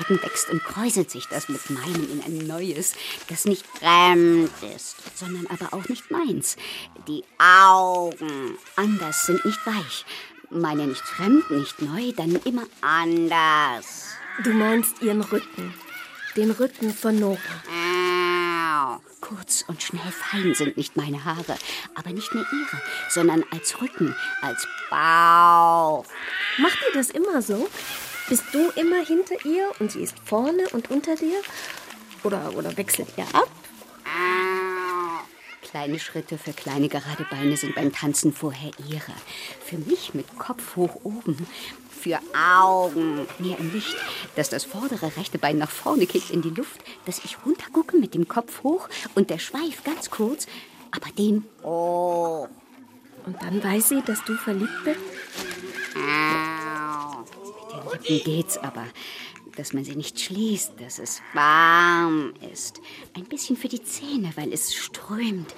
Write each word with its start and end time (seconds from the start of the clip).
Rücken 0.00 0.22
wächst 0.22 0.50
und 0.50 0.62
kräuselt 0.64 1.10
sich 1.10 1.26
das 1.28 1.48
mit 1.48 1.70
meinem 1.70 2.10
in 2.10 2.22
ein 2.22 2.46
neues, 2.46 2.94
das 3.28 3.44
nicht 3.44 3.66
fremd 3.66 4.50
ist, 4.74 4.96
sondern 5.14 5.46
aber 5.46 5.74
auch 5.74 5.88
nicht 5.88 6.10
meins. 6.10 6.56
Die 7.06 7.24
Augen 7.38 8.58
anders 8.76 9.26
sind 9.26 9.44
nicht 9.44 9.64
weich. 9.66 10.04
Meine 10.50 10.86
nicht 10.86 11.02
fremd, 11.02 11.50
nicht 11.50 11.82
neu, 11.82 12.12
dann 12.12 12.36
immer 12.44 12.66
anders. 12.80 14.14
Du 14.44 14.50
meinst 14.50 15.02
ihren 15.02 15.20
Rücken. 15.20 15.74
Den 16.36 16.52
Rücken 16.52 16.94
von 16.94 17.18
Nora. 17.18 17.38
Au. 17.68 19.00
Kurz 19.20 19.64
und 19.66 19.82
schnell 19.82 20.10
fein 20.12 20.54
sind 20.54 20.76
nicht 20.76 20.96
meine 20.96 21.24
Haare, 21.24 21.58
aber 21.94 22.10
nicht 22.10 22.32
nur 22.32 22.46
ihre, 22.50 22.82
sondern 23.10 23.44
als 23.50 23.80
Rücken, 23.82 24.14
als 24.40 24.66
Bauch. 24.88 26.04
Macht 26.58 26.78
ihr 26.86 26.94
das 26.94 27.10
immer 27.10 27.42
so? 27.42 27.68
Bist 28.28 28.44
du 28.52 28.68
immer 28.76 29.02
hinter 29.04 29.42
ihr 29.46 29.72
und 29.78 29.90
sie 29.90 30.02
ist 30.02 30.14
vorne 30.22 30.68
und 30.72 30.90
unter 30.90 31.16
dir? 31.16 31.40
Oder, 32.24 32.54
oder 32.54 32.76
wechselt 32.76 33.08
ihr 33.16 33.24
ab? 33.32 33.48
Kleine 35.62 35.98
Schritte 35.98 36.36
für 36.36 36.52
kleine 36.52 36.88
gerade 36.88 37.26
Beine 37.30 37.56
sind 37.56 37.74
beim 37.74 37.92
Tanzen 37.92 38.34
vorher 38.34 38.70
ihre. 38.86 39.12
Für 39.64 39.78
mich 39.78 40.12
mit 40.12 40.38
Kopf 40.38 40.76
hoch 40.76 41.00
oben. 41.04 41.46
Für 41.90 42.20
Augen 42.34 43.26
mehr 43.38 43.58
im 43.58 43.72
Licht, 43.72 43.96
dass 44.36 44.50
das 44.50 44.64
vordere 44.64 45.16
rechte 45.16 45.38
Bein 45.38 45.58
nach 45.58 45.70
vorne 45.70 46.06
kickt 46.06 46.30
in 46.30 46.42
die 46.42 46.50
Luft, 46.50 46.80
dass 47.06 47.24
ich 47.24 47.38
runtergucke 47.44 47.96
mit 47.96 48.14
dem 48.14 48.28
Kopf 48.28 48.62
hoch 48.62 48.88
und 49.14 49.30
der 49.30 49.38
Schweif 49.38 49.84
ganz 49.84 50.10
kurz, 50.10 50.46
aber 50.90 51.10
den 51.16 51.44
oh. 51.62 52.46
Und 53.26 53.42
dann 53.42 53.62
weiß 53.62 53.88
sie, 53.88 54.02
dass 54.02 54.24
du 54.24 54.34
verliebt 54.36 54.84
bist? 54.84 55.00
Au. 55.96 56.57
Lippen 58.00 58.24
geht's 58.24 58.58
aber, 58.58 58.84
dass 59.56 59.72
man 59.72 59.84
sie 59.84 59.96
nicht 59.96 60.20
schließt, 60.20 60.72
dass 60.78 60.98
es 60.98 61.20
warm 61.34 62.34
ist. 62.52 62.80
Ein 63.16 63.24
bisschen 63.24 63.56
für 63.56 63.68
die 63.68 63.82
Zähne, 63.82 64.32
weil 64.36 64.52
es 64.52 64.74
strömt. 64.74 65.54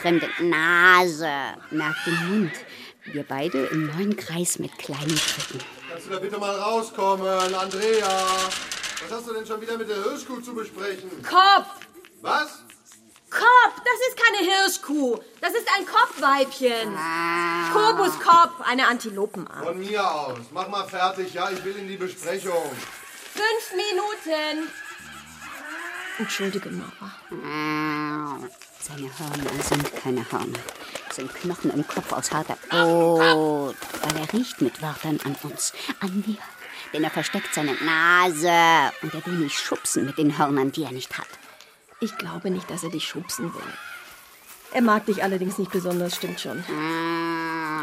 Fremde 0.00 0.28
Nase, 0.40 1.30
merkt 1.70 2.06
den 2.06 2.28
Mund. 2.28 2.52
Wir 3.12 3.22
beide 3.22 3.66
im 3.66 3.86
neuen 3.86 4.16
Kreis 4.16 4.58
mit 4.58 4.76
kleinen 4.78 5.16
Schritten. 5.16 5.60
Kannst 5.90 6.06
du 6.06 6.10
da 6.10 6.18
bitte 6.18 6.38
mal 6.38 6.58
rauskommen, 6.58 7.54
Andrea? 7.54 8.26
Was 9.02 9.18
hast 9.18 9.28
du 9.28 9.34
denn 9.34 9.46
schon 9.46 9.60
wieder 9.60 9.76
mit 9.76 9.88
der 9.88 10.02
Hirschkuh 10.02 10.40
zu 10.40 10.54
besprechen? 10.54 11.10
Kopf! 11.22 11.68
Was? 12.22 12.63
Kopf! 13.34 13.82
Das 13.84 13.98
ist 14.08 14.16
keine 14.16 14.38
Hirschkuh. 14.48 15.18
Das 15.40 15.52
ist 15.52 15.68
ein 15.76 15.84
Kopfweibchen. 15.84 16.96
Kobuskopf, 17.72 18.60
eine 18.64 18.86
Antilopenart. 18.86 19.66
Von 19.66 19.78
mir 19.78 20.08
aus. 20.08 20.38
Mach 20.52 20.68
mal 20.68 20.86
fertig, 20.86 21.34
ja? 21.34 21.50
Ich 21.50 21.64
will 21.64 21.76
in 21.76 21.88
die 21.88 21.96
Besprechung. 21.96 22.70
Fünf 23.34 23.72
Minuten. 23.74 24.70
Entschuldige, 26.18 26.70
Nora. 26.70 27.12
Seine 28.80 29.10
Hörner 29.18 29.62
sind 29.62 29.96
keine 29.96 30.30
Hörner, 30.30 30.58
sind 31.10 31.34
Knochen 31.34 31.72
im 31.72 31.86
Kopf 31.88 32.12
aus 32.12 32.30
harter 32.30 32.56
Brot, 32.68 33.74
weil 34.02 34.16
er 34.16 34.32
riecht 34.32 34.60
mit 34.60 34.80
Wörtern 34.80 35.18
an 35.24 35.34
uns, 35.42 35.72
an 36.00 36.22
mir. 36.26 36.38
Denn 36.92 37.02
er 37.02 37.10
versteckt 37.10 37.52
seine 37.52 37.74
Nase 37.82 38.92
und 39.02 39.14
er 39.14 39.26
will 39.26 39.38
mich 39.38 39.58
schubsen 39.58 40.04
mit 40.04 40.18
den 40.18 40.38
Hörnern, 40.38 40.70
die 40.70 40.84
er 40.84 40.92
nicht 40.92 41.18
hat. 41.18 41.26
Ich 42.04 42.18
glaube 42.18 42.50
nicht, 42.50 42.68
dass 42.68 42.84
er 42.84 42.90
dich 42.90 43.08
schubsen 43.08 43.54
will. 43.54 43.72
Er 44.72 44.82
mag 44.82 45.06
dich 45.06 45.22
allerdings 45.22 45.56
nicht 45.56 45.70
besonders, 45.72 46.14
stimmt 46.14 46.38
schon. 46.38 46.62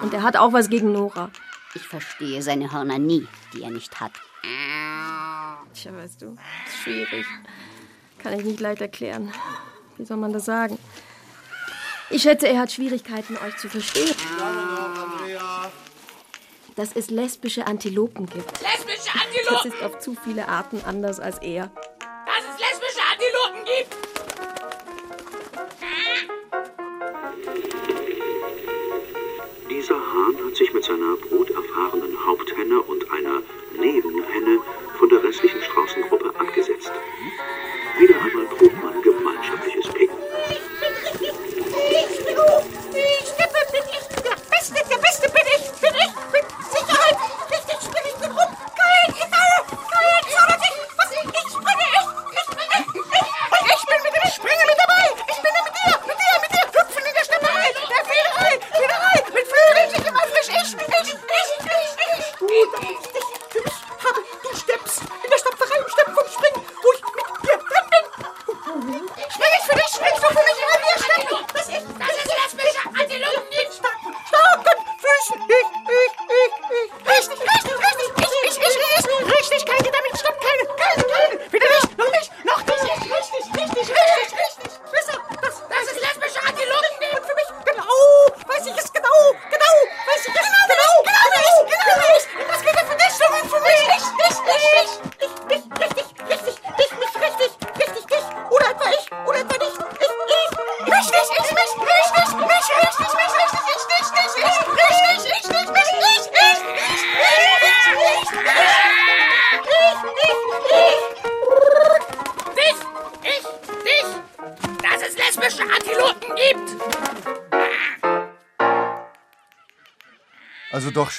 Und 0.04 0.14
er 0.14 0.22
hat 0.22 0.38
auch 0.38 0.54
was 0.54 0.70
gegen 0.70 0.92
Nora. 0.92 1.32
Ich 1.74 1.88
verstehe 1.88 2.44
seine 2.44 2.72
Hörner 2.72 3.00
nie, 3.00 3.28
die 3.52 3.64
er 3.64 3.72
nicht 3.72 4.00
hat. 4.00 4.12
Tja, 5.74 5.92
weißt 5.96 6.22
du, 6.22 6.38
ist 6.68 6.84
schwierig. 6.84 7.26
Kann 8.20 8.38
ich 8.38 8.46
nicht 8.46 8.60
leicht 8.60 8.82
erklären. 8.82 9.34
Wie 9.98 10.06
soll 10.06 10.18
man 10.18 10.34
das 10.34 10.46
sagen? 10.46 10.78
Ich 12.12 12.22
schätze, 12.22 12.48
er 12.48 12.60
hat 12.60 12.72
Schwierigkeiten, 12.72 13.38
euch 13.38 13.58
zu 13.58 13.70
verstehen. 13.70 14.16
Andrea. 14.40 15.72
Dass 16.76 16.96
es 16.96 17.10
lesbische 17.10 17.66
Antilopen 17.66 18.28
gibt. 18.28 18.52
Lesbische 18.62 19.10
Das 19.50 19.62
Antilopen! 19.64 19.72
ist 19.72 19.84
auf 19.84 20.00
zu 20.00 20.16
viele 20.24 20.48
Arten 20.48 20.80
anders 20.86 21.20
als 21.20 21.40
er. 21.40 21.72
Dass 21.98 22.44
es 22.54 22.60
lesbische 22.60 23.02
Antilopen 23.12 23.66
gibt! 23.66 24.11
Sich 30.62 30.74
mit 30.76 30.84
seiner 30.84 31.16
broterfahrenen 31.16 32.24
Haupthenne 32.24 32.80
und 32.84 33.12
einer 33.12 33.42
Nebenhenne 33.80 34.60
von 35.00 35.10
der 35.10 35.24
restlichen 35.24 35.60
Straußengruppe 35.60 36.32
abgesetzt. 36.38 36.92
Wieder 37.98 38.22
einmal 38.22 38.46
probt 38.46 38.71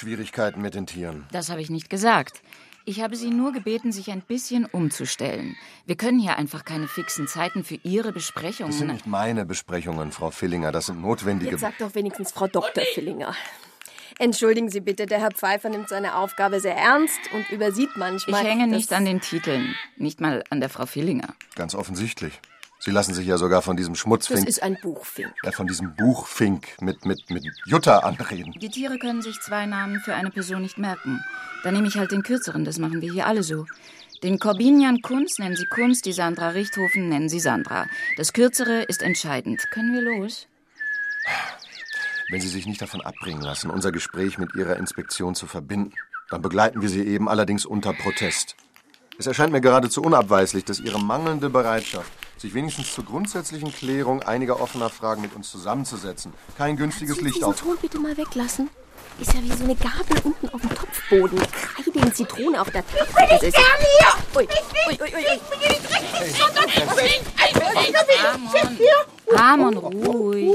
Schwierigkeiten 0.03 0.61
mit 0.61 0.75
den 0.75 0.85
Tieren. 0.85 1.25
Das 1.31 1.49
habe 1.49 1.61
ich 1.61 1.69
nicht 1.69 1.89
gesagt. 1.89 2.41
Ich 2.85 2.99
habe 2.99 3.15
Sie 3.15 3.29
nur 3.29 3.53
gebeten, 3.53 3.93
sich 3.93 4.11
ein 4.11 4.21
bisschen 4.21 4.65
umzustellen. 4.65 5.55
Wir 5.85 5.95
können 5.95 6.19
hier 6.19 6.37
einfach 6.37 6.65
keine 6.65 6.89
fixen 6.89 7.29
Zeiten 7.29 7.63
für 7.63 7.75
Ihre 7.83 8.11
Besprechungen. 8.11 8.71
Das 8.71 8.79
sind 8.79 8.91
nicht 8.91 9.07
meine 9.07 9.45
Besprechungen, 9.45 10.11
Frau 10.11 10.31
Fillinger. 10.31 10.73
Das 10.73 10.87
sind 10.87 11.01
notwendige. 11.01 11.51
Jetzt 11.51 11.61
sagt 11.61 11.79
doch 11.79 11.95
wenigstens 11.95 12.33
Frau 12.33 12.47
Dr. 12.47 12.83
Fillinger. 12.93 13.33
Entschuldigen 14.19 14.69
Sie 14.69 14.81
bitte, 14.81 15.05
der 15.05 15.19
Herr 15.19 15.31
Pfeiffer 15.31 15.69
nimmt 15.69 15.87
seine 15.87 16.17
Aufgabe 16.17 16.59
sehr 16.59 16.75
ernst 16.75 17.19
und 17.33 17.49
übersieht 17.49 17.91
manchmal. 17.95 18.41
Ich 18.41 18.47
hänge 18.49 18.67
nicht 18.67 18.91
an 18.91 19.05
den 19.05 19.21
Titeln, 19.21 19.73
nicht 19.95 20.19
mal 20.19 20.43
an 20.49 20.59
der 20.59 20.69
Frau 20.69 20.85
Fillinger. 20.85 21.33
Ganz 21.55 21.73
offensichtlich. 21.75 22.41
Sie 22.83 22.91
lassen 22.91 23.13
sich 23.13 23.25
ja 23.25 23.37
sogar 23.37 23.61
von 23.61 23.77
diesem 23.77 23.93
Das 23.93 24.01
Schmutzfink, 24.01 24.45
ist 24.45 24.61
ein 24.61 24.77
Buchfink. 24.81 25.31
äh, 25.43 25.53
von 25.53 25.67
diesem 25.67 25.95
Buchfink 25.95 26.81
mit, 26.81 27.05
mit, 27.05 27.29
mit 27.29 27.45
Jutta 27.65 27.99
anreden. 27.99 28.53
Die 28.59 28.67
Tiere 28.67 28.97
können 28.97 29.21
sich 29.21 29.39
zwei 29.39 29.65
Namen 29.65 30.01
für 30.01 30.13
eine 30.15 30.31
Person 30.31 30.61
nicht 30.61 30.77
merken. 30.77 31.23
Dann 31.63 31.75
nehme 31.75 31.87
ich 31.87 31.97
halt 31.97 32.11
den 32.11 32.23
kürzeren, 32.23 32.65
das 32.65 32.79
machen 32.79 32.99
wir 32.99 33.09
hier 33.09 33.25
alle 33.25 33.41
so. 33.41 33.65
Den 34.21 34.37
Corbinian 34.37 35.01
Kunz 35.01 35.39
nennen 35.39 35.55
Sie 35.55 35.65
Kunz, 35.65 36.01
die 36.01 36.11
Sandra 36.11 36.49
Richthofen 36.49 37.07
nennen 37.07 37.29
Sie 37.29 37.39
Sandra. 37.39 37.85
Das 38.17 38.33
kürzere 38.33 38.83
ist 38.83 39.01
entscheidend. 39.01 39.61
Können 39.71 39.93
wir 39.93 40.01
los? 40.01 40.47
Wenn 42.29 42.41
Sie 42.41 42.49
sich 42.49 42.65
nicht 42.65 42.81
davon 42.81 42.99
abbringen 42.99 43.41
lassen, 43.41 43.69
unser 43.69 43.93
Gespräch 43.93 44.37
mit 44.37 44.55
Ihrer 44.55 44.75
Inspektion 44.75 45.35
zu 45.35 45.47
verbinden, 45.47 45.93
dann 46.29 46.41
begleiten 46.41 46.81
wir 46.81 46.89
Sie 46.89 47.03
eben 47.07 47.29
allerdings 47.29 47.65
unter 47.65 47.93
Protest. 47.93 48.57
Es 49.17 49.27
erscheint 49.27 49.53
mir 49.53 49.61
geradezu 49.61 50.01
unabweislich, 50.01 50.65
dass 50.65 50.81
Ihre 50.81 50.99
mangelnde 51.01 51.49
Bereitschaft, 51.49 52.11
sich 52.43 52.53
wenigstens 52.53 52.93
zur 52.93 53.05
grundsätzlichen 53.05 53.73
Klärung 53.73 54.21
einiger 54.21 54.59
offener 54.59 54.89
Fragen 54.89 55.21
mit 55.21 55.33
uns 55.33 55.49
zusammenzusetzen, 55.49 56.33
kein 56.57 56.75
günstiges 56.75 57.15
Sie 57.15 57.23
Licht 57.23 57.37
diesen 57.37 57.47
auf. 57.47 57.59
Ton 57.59 57.77
bitte 57.81 57.97
mal 57.99 58.15
weglassen. 58.17 58.69
Ist 59.19 59.33
ja 59.33 59.41
wie 59.41 59.51
so 59.51 59.63
eine 59.63 59.75
Gabel 59.75 60.19
unten 60.23 60.49
auf 60.49 60.59
dem 60.59 60.75
Topfboden. 60.75 61.39
mit 61.39 61.49
Kreide 61.51 61.99
und 62.05 62.15
Zitrone 62.15 62.59
auf 62.59 62.69
der 62.69 62.83
Tafel. 62.85 63.27
Das 63.29 63.43
ist... 63.43 63.57
Ui, 64.35 64.43
ui, 64.43 64.47
ui, 64.87 64.99
ui, 64.99 65.15
ui. 65.15 65.39
Amon, 69.37 69.77
ruhig. 69.77 70.51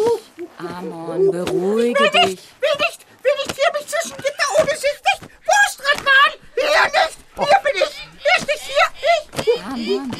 Amon, 0.58 1.30
beruhige 1.30 2.10
dich. 2.10 2.38
Will 2.60 2.76
nicht, 2.78 3.06
will 3.22 3.32
nicht 3.46 3.54
hier 3.54 3.72
mich 3.72 3.86
zwischen 3.86 4.16
Gitter 4.16 4.48
ohne 4.58 4.70
Sicht 4.70 5.02
nicht. 5.04 5.22
Wo 5.46 5.54
ist 5.68 5.80
Radmann? 5.86 6.32
Hier 6.54 6.84
nicht. 6.84 7.16
Hier 7.36 7.60
bin 7.64 7.76
ich. 7.76 7.94
Hier 8.18 8.34
ist 8.38 8.46
nicht 8.46 8.64
hier. 8.66 8.88
Ich. 9.40 9.64
Amon. 9.64 10.12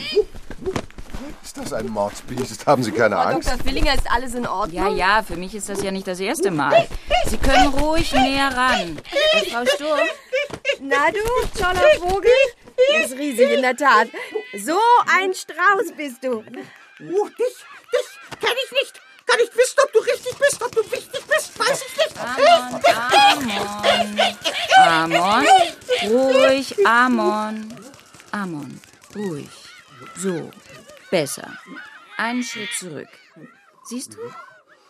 Ist 1.49 1.57
das 1.57 1.73
ein 1.73 1.89
Mordsbiest? 1.89 2.67
Haben 2.67 2.83
Sie 2.83 2.93
keine 2.93 3.15
Frau 3.15 3.23
Angst? 3.23 3.49
Dr. 3.49 3.65
Fillinger, 3.65 3.95
ist 3.95 4.11
alles 4.11 4.35
in 4.35 4.47
Ordnung? 4.47 4.99
Ja, 4.99 5.17
ja, 5.17 5.23
für 5.23 5.35
mich 5.35 5.55
ist 5.55 5.71
das 5.71 5.83
ja 5.83 5.91
nicht 5.91 6.07
das 6.07 6.21
erste 6.21 6.51
Mal. 6.51 6.87
Sie 7.25 7.39
können 7.39 7.69
ruhig 7.69 8.13
näher 8.13 8.55
ran. 8.55 8.99
Äh, 9.33 9.51
Frau 9.51 9.65
Sturm, 9.65 10.07
Na 10.83 11.11
du, 11.11 11.59
toller 11.59 11.89
Vogel? 12.01 12.31
Du 12.77 13.01
bist 13.01 13.19
riesig, 13.19 13.51
in 13.51 13.63
der 13.63 13.75
Tat. 13.75 14.09
So 14.63 14.79
ein 15.11 15.33
Strauß 15.33 15.97
bist 15.97 16.23
du. 16.23 16.41
Uh, 16.41 17.29
dich, 17.31 17.57
dich 17.95 18.39
kenn 18.41 18.57
ich 18.67 18.73
nicht. 18.73 19.01
Kann 19.25 19.41
nicht 19.41 19.57
wissen, 19.57 19.79
ob 19.83 19.93
du 19.95 20.01
richtig 20.01 20.37
bist, 20.39 20.63
ob 20.63 20.73
du 20.73 20.83
wichtig 20.93 21.23
bist. 21.27 21.59
Weiß 21.59 21.83
ich 21.89 21.97
nicht. 21.97 22.15
Amon, 22.21 22.83
Amon. 24.77 25.17
Amon, 25.17 25.47
ruhig, 26.11 26.87
Amon. 26.87 27.75
Amon, 28.33 28.81
ruhig. 29.17 29.49
So, 30.17 30.51
besser. 31.11 31.59
Einen 32.17 32.43
Schritt 32.43 32.71
zurück. 32.79 33.09
Siehst 33.85 34.15
du? 34.15 34.19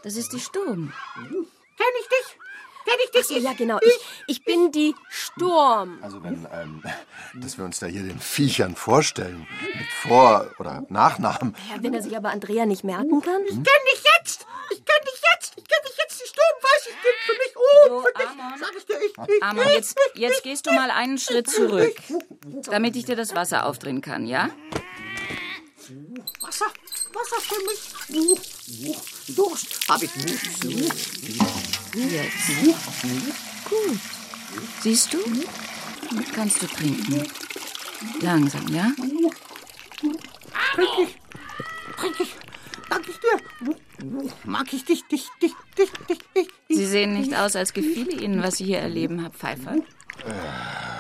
Das 0.03 0.17
ist 0.17 0.33
die 0.33 0.41
Sturm. 0.41 0.93
Kenn 1.17 1.87
ich 2.01 2.09
dich? 2.09 2.37
Kenn 2.85 2.97
ich 3.05 3.11
dich? 3.11 3.21
Ach 3.25 3.29
so, 3.29 3.39
ja, 3.39 3.53
genau. 3.53 3.79
Ich, 3.83 3.99
ich 4.29 4.45
bin 4.45 4.73
die 4.73 4.95
Sturm. 5.11 5.99
Also 6.03 6.23
wenn, 6.25 6.47
ähm, 6.53 6.83
dass 7.35 7.59
wir 7.59 7.65
uns 7.65 7.79
da 7.81 7.87
hier 7.87 8.03
den 8.03 8.19
Viechern 8.19 8.75
vorstellen, 8.77 9.47
mit 9.63 9.87
Vor- 10.03 10.51
oder 10.59 10.85
Nachnamen. 10.89 11.55
Ja, 11.69 11.83
wenn 11.83 11.93
er 11.93 12.03
sich 12.03 12.17
aber 12.17 12.31
Andrea 12.31 12.65
nicht 12.65 12.85
merken 12.85 13.21
kann. 13.21 13.43
Ich 13.45 13.55
kenn 13.55 13.65
dich 13.65 14.03
jetzt. 14.19 14.47
Ich 14.71 14.85
kenn 14.85 15.05
dich 15.05 15.21
jetzt. 15.35 15.53
Ich 15.57 15.65
kenn 15.65 15.79
dich 15.87 15.97
jetzt. 15.99 16.23
Die 16.23 16.29
Sturm 16.29 16.63
weiß 16.63 16.87
ich 16.89 16.95
bin 17.03 17.13
für 17.27 17.33
mich. 17.33 17.57
Oh, 17.57 17.89
So, 17.89 18.01
für 18.01 18.13
dich. 18.19 18.29
Amon. 18.29 18.59
Sag 18.59 18.75
ich 18.77 18.87
dir. 18.87 18.99
Ich, 19.01 19.35
ich, 19.37 19.43
Amon, 19.43 19.69
jetzt, 19.69 19.99
jetzt 20.15 20.43
gehst 20.43 20.67
du 20.67 20.73
mal 20.73 20.91
einen 20.91 21.19
Schritt 21.19 21.51
zurück, 21.51 21.95
damit 22.71 22.97
ich 22.97 23.05
dir 23.05 23.17
das 23.17 23.35
Wasser 23.35 23.67
aufdrehen 23.67 24.01
kann, 24.01 24.27
ja? 24.27 24.49
Wasser. 26.41 26.67
Wasser 27.13 27.41
für 27.41 27.61
mich. 27.65 27.81
Uh, 28.11 28.37
uh, 28.91 28.97
Durst 29.29 29.89
hab 29.89 30.03
ich. 30.03 30.11
Jetzt. 31.95 32.49
Gut. 33.65 33.99
Siehst 34.83 35.15
du? 35.15 35.19
Kannst 36.35 36.63
du 36.63 36.67
trinken. 36.67 37.27
Langsam, 38.21 38.69
ja? 38.69 38.91
Trink 40.75 40.91
ich. 41.03 41.17
Trink 41.97 42.21
ich. 42.21 42.35
Dank 42.91 43.09
ich 43.09 43.19
dir. 43.19 44.35
Mag 44.45 44.73
ich 44.73 44.85
dich, 44.85 45.07
dich, 45.09 45.29
dich, 45.43 45.53
dich, 45.77 45.91
dich, 46.09 46.19
dich. 46.37 46.49
Sie 46.69 46.87
sehen 46.87 47.15
nicht 47.15 47.35
aus, 47.35 47.57
als 47.57 47.73
gefiele 47.73 48.13
Ihnen, 48.13 48.43
was 48.43 48.57
Sie 48.59 48.65
hier 48.65 48.79
erleben, 48.79 49.21
Herr 49.21 49.31
Pfeiffer. 49.31 49.77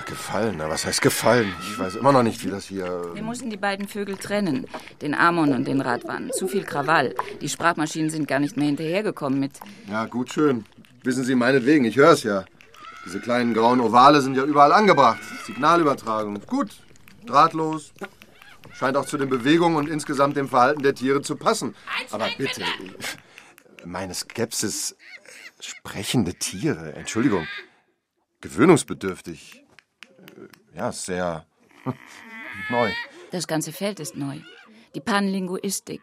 Gefallen, 0.06 0.56
na, 0.58 0.70
was 0.70 0.86
heißt 0.86 1.02
gefallen? 1.02 1.54
Ich 1.60 1.78
weiß 1.78 1.96
immer 1.96 2.12
noch 2.12 2.22
nicht, 2.22 2.42
wie 2.42 2.50
das 2.50 2.64
hier. 2.64 3.10
Wir 3.12 3.22
mussten 3.22 3.50
die 3.50 3.58
beiden 3.58 3.86
Vögel 3.86 4.16
trennen, 4.16 4.66
den 5.02 5.14
Amon 5.14 5.52
und 5.52 5.66
den 5.66 5.82
Radwan. 5.82 6.30
Zu 6.32 6.48
viel 6.48 6.64
Krawall. 6.64 7.14
Die 7.42 7.48
Sprachmaschinen 7.48 8.08
sind 8.08 8.26
gar 8.26 8.38
nicht 8.38 8.56
mehr 8.56 8.66
hinterhergekommen 8.66 9.38
mit. 9.38 9.52
Ja, 9.86 10.06
gut, 10.06 10.32
schön. 10.32 10.64
Wissen 11.02 11.24
Sie, 11.24 11.34
meinetwegen, 11.34 11.84
ich 11.84 11.96
hör's 11.96 12.22
ja. 12.22 12.44
Diese 13.04 13.20
kleinen 13.20 13.52
grauen 13.52 13.80
Ovale 13.80 14.22
sind 14.22 14.34
ja 14.34 14.44
überall 14.44 14.72
angebracht. 14.72 15.20
Signalübertragung. 15.46 16.40
Gut, 16.46 16.70
drahtlos. 17.26 17.92
Scheint 18.72 18.96
auch 18.96 19.06
zu 19.06 19.18
den 19.18 19.28
Bewegungen 19.28 19.76
und 19.76 19.88
insgesamt 19.88 20.36
dem 20.36 20.48
Verhalten 20.48 20.82
der 20.82 20.94
Tiere 20.94 21.20
zu 21.20 21.36
passen. 21.36 21.74
Aber 22.10 22.28
bitte, 22.38 22.62
meine 23.84 24.14
Skepsis. 24.14 24.96
Sprechende 25.60 26.34
Tiere, 26.34 26.94
Entschuldigung. 26.94 27.46
Gewöhnungsbedürftig. 28.40 29.64
Äh, 30.02 30.76
Ja, 30.76 30.92
sehr 30.92 31.44
neu. 32.70 32.90
Das 33.30 33.46
ganze 33.46 33.72
Feld 33.72 34.00
ist 34.00 34.16
neu. 34.16 34.38
Die 34.94 35.00
Panlinguistik. 35.00 36.00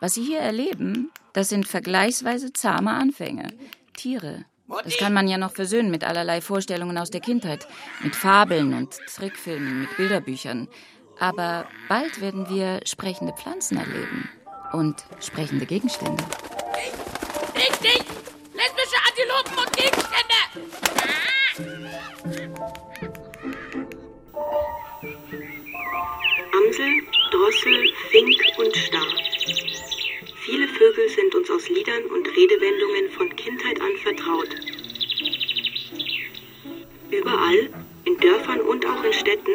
Was 0.00 0.14
Sie 0.14 0.24
hier 0.24 0.40
erleben, 0.40 1.10
das 1.32 1.48
sind 1.48 1.66
vergleichsweise 1.66 2.52
zahme 2.52 2.92
Anfänge. 2.92 3.52
Tiere. 3.94 4.44
Das 4.84 4.96
kann 4.96 5.12
man 5.14 5.28
ja 5.28 5.38
noch 5.38 5.52
versöhnen 5.52 5.90
mit 5.90 6.02
allerlei 6.04 6.40
Vorstellungen 6.40 6.98
aus 6.98 7.10
der 7.10 7.20
Kindheit. 7.20 7.66
Mit 8.02 8.16
Fabeln 8.16 8.74
und 8.74 8.98
Trickfilmen, 9.14 9.82
mit 9.82 9.96
Bilderbüchern. 9.96 10.68
Aber 11.18 11.66
bald 11.88 12.20
werden 12.20 12.48
wir 12.48 12.80
sprechende 12.84 13.32
Pflanzen 13.32 13.78
erleben. 13.78 14.28
Und 14.72 15.04
sprechende 15.20 15.66
Gegenstände. 15.66 16.22
Richtig. 17.54 18.04
Lesbische 18.54 18.98
Antilopen 19.08 19.58
und 19.64 19.76
Gegenstände. 19.76 20.85
Drossel, 27.46 27.92
Fink 28.10 28.42
und 28.58 28.74
Star. 28.74 29.06
Viele 30.44 30.66
Vögel 30.66 31.08
sind 31.08 31.32
uns 31.36 31.48
aus 31.48 31.68
Liedern 31.68 32.02
und 32.06 32.26
Redewendungen 32.36 33.08
von 33.12 33.36
Kindheit 33.36 33.80
an 33.80 33.96
vertraut. 34.02 34.48
Überall, 37.12 37.70
in 38.04 38.18
Dörfern 38.18 38.62
und 38.62 38.84
auch 38.84 39.04
in 39.04 39.12
Städten, 39.12 39.52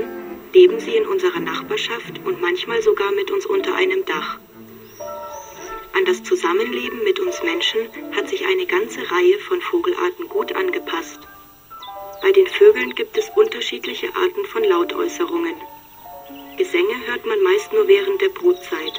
leben 0.53 0.79
sie 0.79 0.95
in 0.95 1.05
unserer 1.05 1.41
Nachbarschaft 1.41 2.21
und 2.23 2.39
manchmal 2.39 2.81
sogar 2.81 3.11
mit 3.11 3.29
uns 3.29 3.45
unter 3.45 3.75
einem 3.75 4.05
Dach. 4.05 4.39
An 5.93 6.05
das 6.05 6.23
Zusammenleben 6.23 7.03
mit 7.03 7.19
uns 7.19 7.43
Menschen 7.43 7.89
hat 8.15 8.29
sich 8.29 8.45
eine 8.45 8.67
ganze 8.67 8.99
Reihe 9.11 9.37
von 9.39 9.59
Vogelarten 9.59 10.29
gut 10.29 10.55
angepasst. 10.55 11.19
Bei 12.21 12.31
den 12.31 12.47
Vögeln 12.47 12.95
gibt 12.95 13.17
es 13.17 13.29
unterschiedliche 13.35 14.15
Arten 14.15 14.45
von 14.45 14.63
Lautäußerungen. 14.63 15.55
Gesänge 16.61 16.93
hört 17.07 17.25
man 17.25 17.41
meist 17.41 17.73
nur 17.73 17.87
während 17.87 18.21
der 18.21 18.29
Brutzeit. 18.29 18.93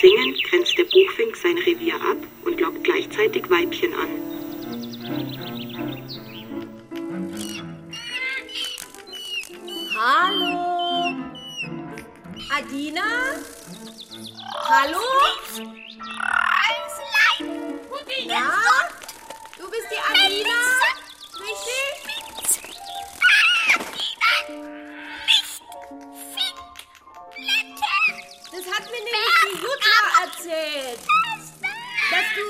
Singend 0.00 0.42
grenzt 0.42 0.76
der 0.76 0.82
Buchfink 0.82 1.36
sein 1.36 1.56
Revier 1.58 1.94
ab 1.94 2.16
und 2.44 2.58
lockt 2.58 2.82
gleichzeitig 2.82 3.48
Weibchen 3.48 3.94
an. 3.94 4.08
Hallo? 9.96 11.14
Adina? 12.56 13.36
Hallo? 14.64 14.98
Ja? 18.26 18.52
Du 19.56 19.70
bist 19.70 19.86
die 19.92 20.00
Adina? 20.12 20.58
Richtig? 21.38 22.10
Das 28.52 28.66
hat 28.66 28.84
mir 28.90 28.98
nämlich 28.98 29.36
die 29.44 29.58
Jutta 29.62 29.98
erzählt. 30.24 31.00
Dass 32.10 32.28
du 32.34 32.46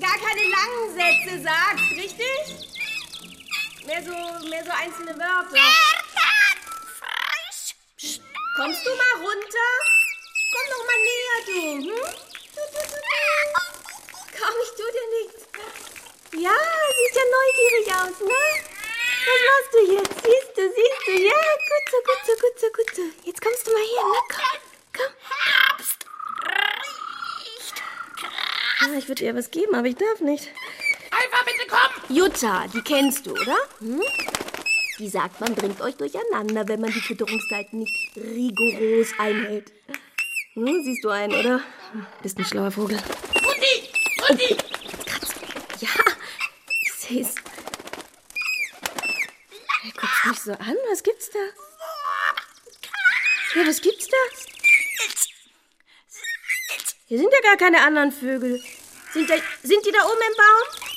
gar 0.00 0.16
keine 0.18 0.44
langen 0.48 0.94
Sätze 0.94 1.42
sagst, 1.42 1.90
richtig? 1.90 2.68
Mehr 3.84 4.02
so, 4.02 4.48
mehr 4.48 4.64
so 4.64 4.70
einzelne 4.70 5.18
Wörter. 5.18 5.60
Kommst 8.56 8.86
du 8.86 8.90
mal 8.94 9.14
runter? 9.16 9.70
Komm 10.52 10.66
doch 10.70 10.84
mal 10.86 11.00
näher, 11.02 11.40
du. 11.46 11.60
Hm? 11.90 12.02
Komm, 14.38 14.54
ich 14.62 14.70
tu 14.76 14.84
dir 14.92 15.08
nichts. 15.18 15.40
Ja, 16.34 16.56
sieht 16.96 17.16
ja 17.16 17.24
neugierig 17.34 17.88
aus, 17.94 18.20
ne? 18.20 18.42
Was 19.26 19.40
machst 19.48 19.72
du 19.72 19.80
jetzt? 19.92 20.14
Siehst 20.24 20.52
du, 20.56 20.62
siehst 20.72 21.02
du? 21.06 21.12
Ja, 21.12 21.34
gut 21.34 21.84
so, 21.90 21.98
gut 22.06 22.22
so, 22.26 22.32
gut 22.34 22.56
so, 22.60 22.66
gut 22.70 22.90
so. 22.94 23.02
Jetzt 23.24 23.40
kommst 23.40 23.66
du 23.66 23.72
mal 23.72 23.82
her, 23.82 24.04
ne? 24.04 24.18
Komm, 24.28 24.71
komm. 24.92 25.12
Herbst. 25.68 26.06
Riecht. 27.58 27.82
Ja, 28.80 28.98
ich 28.98 29.08
würde 29.08 29.24
ihr 29.24 29.34
was 29.34 29.50
geben, 29.50 29.74
aber 29.74 29.86
ich 29.88 29.96
darf 29.96 30.20
nicht. 30.20 30.48
Einfach 31.10 31.44
bitte 31.44 31.66
komm. 31.68 32.16
Jutta, 32.16 32.66
die 32.68 32.82
kennst 32.82 33.26
du, 33.26 33.32
oder? 33.32 33.56
Hm? 33.80 34.02
Die 34.98 35.08
sagt, 35.08 35.40
man 35.40 35.54
bringt 35.54 35.80
euch 35.80 35.96
durcheinander, 35.96 36.68
wenn 36.68 36.80
man 36.80 36.92
die 36.92 37.00
Fütterungszeiten 37.00 37.80
nicht 37.80 38.16
rigoros 38.16 39.08
einhält. 39.18 39.72
Hm, 40.54 40.82
siehst 40.84 41.02
du 41.02 41.08
einen, 41.08 41.34
oder? 41.34 41.60
Bist 42.22 42.38
ein 42.38 42.44
schlauer 42.44 42.70
Vogel. 42.70 42.98
Mutti, 43.42 43.88
Mutti. 44.28 44.56
Ja, 45.80 45.88
ich 46.82 46.92
seh's. 46.92 47.34
Hey, 49.82 49.92
guckst 49.98 50.26
mich 50.26 50.38
so 50.40 50.52
an. 50.52 50.76
Was 50.90 51.02
gibt's 51.02 51.30
da? 51.30 51.38
Ja, 53.54 53.66
was 53.66 53.80
gibt's 53.80 54.06
da? 54.08 54.51
Hier 57.12 57.18
sind 57.18 57.30
ja 57.30 57.40
gar 57.42 57.58
keine 57.58 57.82
anderen 57.82 58.10
Vögel. 58.10 58.58
Sind, 59.12 59.28
da, 59.28 59.34
sind 59.62 59.84
die 59.84 59.92
da 59.92 60.02
oben 60.06 60.22
im 60.30 60.34
Baum? 60.34 60.88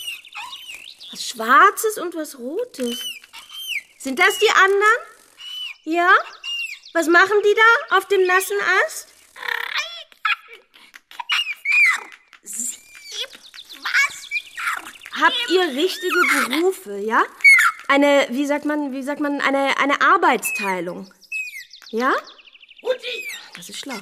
Was 1.11 1.27
Schwarzes 1.27 1.97
und 1.97 2.15
was 2.15 2.39
Rotes. 2.39 3.03
Sind 3.97 4.17
das 4.17 4.39
die 4.39 4.49
anderen? 4.49 4.97
Ja? 5.83 6.09
Was 6.93 7.07
machen 7.07 7.35
die 7.43 7.53
da 7.53 7.97
auf 7.97 8.07
dem 8.07 8.25
nassen 8.25 8.55
Ast? 8.85 9.09
Habt 15.19 15.49
ihr 15.49 15.67
richtige 15.67 16.21
Berufe, 16.31 16.95
ja? 16.95 17.25
Eine, 17.89 18.27
wie 18.29 18.45
sagt 18.45 18.63
man, 18.63 18.93
wie 18.93 19.03
sagt 19.03 19.19
man, 19.19 19.41
eine, 19.41 19.77
eine 19.79 19.99
Arbeitsteilung. 19.99 21.13
Ja? 21.89 22.15
Das 23.57 23.67
ist 23.67 23.79
schlau. 23.79 23.99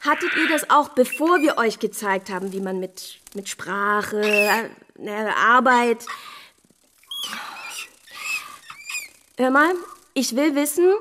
Hattet 0.00 0.36
ihr 0.36 0.48
das 0.48 0.70
auch, 0.70 0.90
bevor 0.90 1.42
wir 1.42 1.58
euch 1.58 1.80
gezeigt 1.80 2.30
haben, 2.30 2.52
wie 2.52 2.60
man 2.60 2.78
mit, 2.78 3.18
mit 3.34 3.48
Sprache, 3.48 4.20
äh, 4.20 5.28
Arbeit. 5.36 6.06
Hör 9.36 9.50
mal, 9.50 9.74
ich 10.14 10.36
will 10.36 10.54
wissen, 10.54 10.92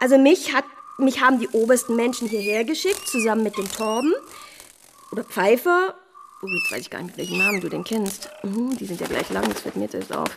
also 0.00 0.18
mich, 0.18 0.54
hat, 0.54 0.64
mich 0.98 1.20
haben 1.20 1.38
die 1.40 1.48
obersten 1.48 1.96
Menschen 1.96 2.28
hierher 2.28 2.64
geschickt, 2.64 3.08
zusammen 3.08 3.42
mit 3.42 3.56
dem 3.56 3.70
Torben 3.70 4.14
oder 5.12 5.24
Pfeiffer. 5.24 5.94
Oh, 6.42 6.46
jetzt 6.46 6.72
weiß 6.72 6.80
ich 6.80 6.90
gar 6.90 7.02
nicht, 7.02 7.18
welchen 7.18 7.38
Namen 7.38 7.60
du 7.60 7.68
den 7.68 7.84
kennst. 7.84 8.30
Mhm, 8.42 8.76
die 8.76 8.86
sind 8.86 9.00
ja 9.00 9.06
gleich 9.06 9.28
lang, 9.30 9.48
das 9.48 9.60
fällt 9.60 9.76
mir 9.76 9.88
jetzt 9.90 10.12
auf. 10.12 10.28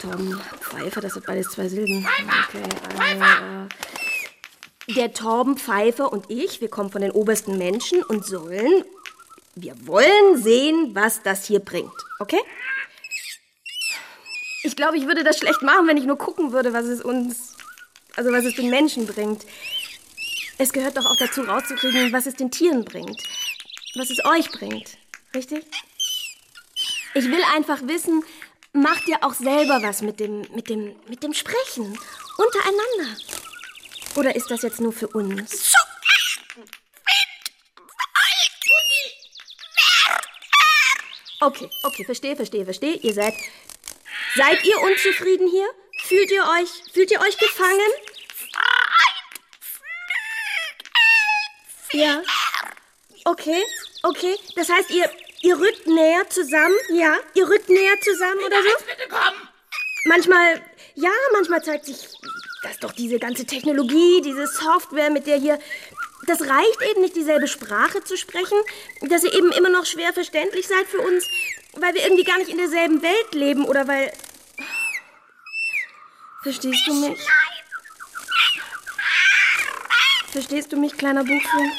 Torben, 0.00 0.40
Pfeiffer, 0.60 1.00
das 1.00 1.14
hat 1.14 1.26
beides 1.26 1.48
zwei 1.48 1.68
Silben. 1.68 2.06
Okay, 2.48 2.62
also, 2.98 3.22
äh, 3.22 3.68
der 4.94 5.12
Torben 5.12 5.56
Pfeiffer 5.56 6.12
und 6.12 6.30
ich, 6.30 6.60
wir 6.60 6.68
kommen 6.68 6.90
von 6.90 7.02
den 7.02 7.10
obersten 7.10 7.58
Menschen 7.58 8.02
und 8.02 8.24
sollen, 8.24 8.84
wir 9.54 9.74
wollen 9.86 10.42
sehen, 10.42 10.94
was 10.94 11.22
das 11.22 11.46
hier 11.46 11.60
bringt. 11.60 11.92
Okay? 12.18 12.40
Ich 14.62 14.76
glaube, 14.76 14.98
ich 14.98 15.06
würde 15.06 15.24
das 15.24 15.38
schlecht 15.38 15.62
machen, 15.62 15.86
wenn 15.86 15.96
ich 15.96 16.04
nur 16.04 16.18
gucken 16.18 16.52
würde, 16.52 16.72
was 16.72 16.84
es 16.84 17.02
uns, 17.02 17.56
also 18.16 18.30
was 18.32 18.44
es 18.44 18.54
den 18.54 18.70
Menschen 18.70 19.06
bringt. 19.06 19.44
Es 20.58 20.72
gehört 20.72 20.96
doch 20.96 21.06
auch 21.06 21.16
dazu, 21.18 21.42
rauszukriegen, 21.42 22.12
was 22.12 22.26
es 22.26 22.34
den 22.34 22.50
Tieren 22.50 22.84
bringt. 22.84 23.22
Was 23.96 24.10
es 24.10 24.24
euch 24.24 24.50
bringt. 24.50 24.98
Richtig? 25.34 25.64
Ich 27.14 27.24
will 27.24 27.42
einfach 27.54 27.80
wissen, 27.84 28.22
macht 28.72 29.08
ihr 29.08 29.24
auch 29.24 29.34
selber 29.34 29.80
was 29.82 30.02
mit 30.02 30.20
dem, 30.20 30.42
mit 30.54 30.68
dem, 30.68 30.94
mit 31.08 31.22
dem 31.22 31.32
Sprechen? 31.32 31.98
Untereinander? 32.36 33.16
Oder 34.16 34.34
ist 34.34 34.50
das 34.50 34.62
jetzt 34.62 34.80
nur 34.80 34.92
für 34.92 35.08
uns? 35.08 35.74
Okay, 41.42 41.70
okay, 41.84 42.04
verstehe, 42.04 42.36
verstehe, 42.36 42.64
verstehe. 42.64 42.96
Ihr 42.96 43.14
seid. 43.14 43.34
Seid 44.36 44.62
ihr 44.64 44.78
unzufrieden 44.80 45.48
hier? 45.48 45.66
Fühlt 46.06 46.30
ihr 46.30 46.42
euch, 46.42 46.68
fühlt 46.92 47.10
ihr 47.10 47.20
euch 47.20 47.36
gefangen? 47.38 47.90
Ja. 51.92 52.22
Okay, 53.24 53.62
okay. 54.02 54.36
Das 54.54 54.68
heißt, 54.68 54.90
ihr, 54.90 55.10
ihr 55.42 55.58
rückt 55.58 55.86
näher 55.86 56.28
zusammen? 56.28 56.76
Ja? 56.90 57.16
Ihr 57.34 57.48
rückt 57.48 57.68
näher 57.68 57.98
zusammen 58.02 58.40
oder 58.44 58.62
so? 58.62 58.68
Manchmal, 60.04 60.62
ja, 60.94 61.10
manchmal 61.32 61.62
zeigt 61.62 61.86
sich, 61.86 62.08
dass 62.62 62.78
doch 62.78 62.92
diese 62.92 63.18
ganze 63.18 63.46
Technologie, 63.46 64.20
diese 64.22 64.46
Software, 64.46 65.10
mit 65.10 65.26
der 65.26 65.38
hier. 65.38 65.58
Das 66.26 66.42
reicht 66.42 66.82
eben 66.90 67.00
nicht, 67.00 67.16
dieselbe 67.16 67.48
Sprache 67.48 68.04
zu 68.04 68.16
sprechen, 68.16 68.58
dass 69.02 69.24
ihr 69.24 69.32
eben 69.34 69.52
immer 69.52 69.70
noch 69.70 69.86
schwer 69.86 70.12
verständlich 70.12 70.68
seid 70.68 70.86
für 70.86 71.00
uns, 71.00 71.26
weil 71.74 71.94
wir 71.94 72.02
irgendwie 72.02 72.24
gar 72.24 72.38
nicht 72.38 72.50
in 72.50 72.58
derselben 72.58 73.02
Welt 73.02 73.34
leben 73.34 73.64
oder 73.64 73.88
weil. 73.88 74.12
Verstehst 76.42 76.86
du 76.86 76.94
mich? 76.94 77.18
Verstehst 80.30 80.72
du 80.72 80.76
mich, 80.76 80.96
kleiner 80.96 81.24
Buchfilm? 81.24 81.72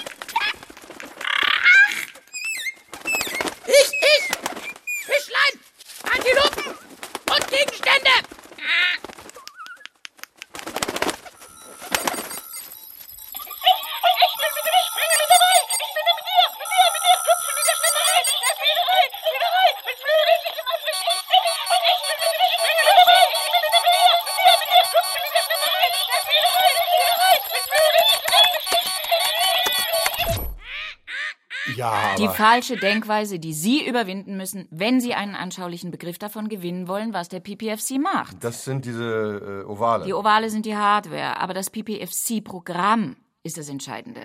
Falsche 32.42 32.76
Denkweise, 32.76 33.38
die 33.38 33.54
Sie 33.54 33.88
überwinden 33.88 34.36
müssen, 34.36 34.68
wenn 34.72 35.00
Sie 35.00 35.14
einen 35.14 35.36
anschaulichen 35.36 35.92
Begriff 35.92 36.18
davon 36.18 36.50
gewinnen 36.50 36.88
wollen, 36.88 37.14
was 37.14 37.30
der 37.30 37.40
PPFC 37.40 38.00
macht. 38.00 38.44
das 38.44 38.66
sind 38.66 38.86
diese 38.86 39.64
äh, 39.64 39.70
Ovale. 39.70 40.06
Die 40.06 40.14
Ovale 40.14 40.50
sind 40.50 40.66
die 40.66 40.76
Hardware, 40.76 41.38
aber 41.38 41.54
das 41.54 41.70
PPFC-Programm 41.70 43.16
ist 43.44 43.60
das 43.60 43.70
Entscheidende. 43.70 44.24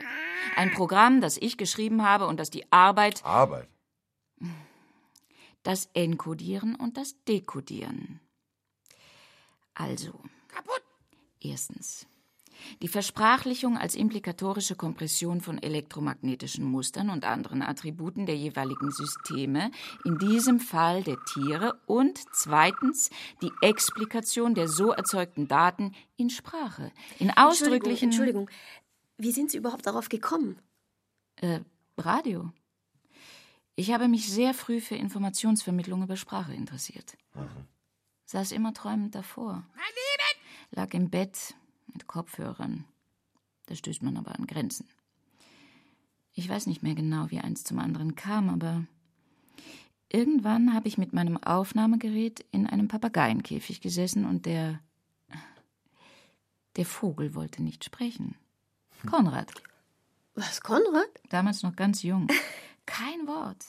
Ein 0.57 0.73
Programm, 0.73 1.21
das 1.21 1.37
ich 1.37 1.59
geschrieben 1.59 2.09
habe 2.09 2.27
und 2.27 2.41
das 2.41 2.49
die 2.49 2.65
Arbeit, 2.73 3.23
Arbeit. 3.23 3.69
das 5.63 5.91
Enkodieren 5.93 6.75
und 6.75 6.97
das 6.97 7.23
Dekodieren. 7.25 8.21
Also. 9.75 10.13
Kaputt. 10.49 10.83
Erstens. 11.41 12.07
Die 12.83 12.89
Versprachlichung 12.89 13.77
als 13.77 13.95
implikatorische 13.95 14.77
Kompression 14.77 15.41
von 15.41 15.63
elektromagnetischen 15.63 16.65
Mustern 16.65 17.11
und 17.11 17.25
anderen 17.25 17.63
Attributen 17.63 18.27
der 18.27 18.37
jeweiligen 18.37 18.91
Systeme, 18.91 19.71
in 20.05 20.19
diesem 20.19 20.61
Fall 20.61 21.03
der 21.03 21.17
Tiere, 21.33 21.79
und 21.87 22.19
zweitens 22.33 23.11
die 23.43 23.53
Explikation 23.61 24.55
der 24.55 24.69
so 24.69 24.91
erzeugten 24.91 25.49
Daten 25.49 25.95
in 26.17 26.31
Sprache, 26.31 26.93
in 27.19 27.31
ausdrücklichen 27.31 28.11
Entschuldigung, 28.11 28.51
wie 29.19 29.33
sind 29.33 29.51
Sie 29.51 29.59
überhaupt 29.59 29.87
darauf 29.87 30.09
gekommen? 30.09 30.59
Äh, 31.37 31.61
Radio. 31.99 32.53
Ich 33.75 33.93
habe 33.93 34.09
mich 34.09 34.31
sehr 34.31 34.55
früh 34.55 34.81
für 34.81 34.97
Informationsvermittlung 34.97 36.03
über 36.03 36.17
Sprache 36.17 36.55
interessiert. 36.55 37.17
Saß 38.25 38.53
immer 38.53 38.73
träumend 38.73 39.15
davor. 39.15 39.67
Mein 39.75 39.85
Leben. 39.85 40.47
Lag 40.71 40.95
im 40.95 41.11
Bett 41.11 41.55
mit 41.97 42.07
Kopfhörern. 42.07 42.85
Da 43.67 43.75
stößt 43.75 44.03
man 44.03 44.19
aber 44.19 44.39
an 44.39 44.47
Grenzen. 44.47 44.87
Ich 46.35 46.47
weiß 46.47 46.67
nicht 46.67 46.83
mehr 46.83 46.95
genau, 46.95 47.31
wie 47.31 47.41
eins 47.41 47.65
zum 47.65 47.79
anderen 47.79 48.15
kam, 48.15 48.51
aber 48.51 48.85
irgendwann 50.11 50.75
habe 50.75 50.89
ich 50.89 50.99
mit 50.99 51.15
meinem 51.15 51.43
Aufnahmegerät 51.43 52.45
in 52.53 52.67
einem 52.67 52.89
Papageienkäfig 52.89 53.81
gesessen 53.81 54.27
und 54.27 54.45
der. 54.45 54.81
Der 56.77 56.85
Vogel 56.85 57.35
wollte 57.35 57.63
nicht 57.63 57.85
sprechen. 57.85 58.35
Konrad. 59.07 59.51
Was, 60.35 60.61
Konrad? 60.61 61.09
damals 61.31 61.63
noch 61.63 61.75
ganz 61.75 62.03
jung. 62.03 62.29
Kein 62.85 63.27
Wort. 63.27 63.65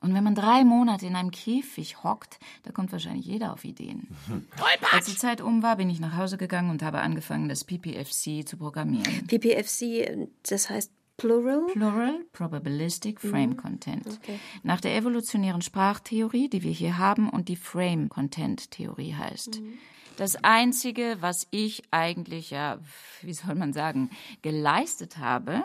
Und 0.00 0.14
wenn 0.14 0.22
man 0.24 0.34
drei 0.34 0.62
Monate 0.64 1.06
in 1.06 1.16
einem 1.16 1.30
Käfig 1.30 2.02
hockt, 2.04 2.38
da 2.64 2.70
kommt 2.72 2.92
wahrscheinlich 2.92 3.24
jeder 3.26 3.52
auf 3.52 3.64
Ideen. 3.64 4.08
Als 4.92 5.06
die 5.06 5.16
Zeit 5.16 5.40
um 5.40 5.62
war, 5.62 5.76
bin 5.76 5.88
ich 5.90 6.00
nach 6.00 6.16
Hause 6.16 6.36
gegangen 6.36 6.70
und 6.70 6.82
habe 6.82 7.00
angefangen, 7.00 7.48
das 7.48 7.64
PPFC 7.64 8.46
zu 8.46 8.56
programmieren. 8.58 9.26
PPFC, 9.26 10.28
das 10.48 10.68
heißt 10.70 10.92
Plural? 11.16 11.62
Plural 11.72 12.20
Probabilistic 12.32 13.20
Frame 13.22 13.50
Mhm. 13.50 13.56
Content. 13.56 14.06
Okay. 14.06 14.38
Nach 14.62 14.82
der 14.82 14.96
evolutionären 14.96 15.62
Sprachtheorie, 15.62 16.50
die 16.50 16.62
wir 16.62 16.72
hier 16.72 16.98
haben 16.98 17.30
und 17.30 17.48
die 17.48 17.56
Frame 17.56 18.10
Content 18.10 18.70
Theorie 18.70 19.14
heißt. 19.14 19.60
Mhm. 19.62 19.78
Das 20.18 20.36
Einzige, 20.44 21.16
was 21.20 21.46
ich 21.50 21.82
eigentlich, 21.90 22.50
ja, 22.50 22.78
wie 23.22 23.32
soll 23.32 23.54
man 23.54 23.72
sagen, 23.72 24.10
geleistet 24.42 25.18
habe, 25.18 25.64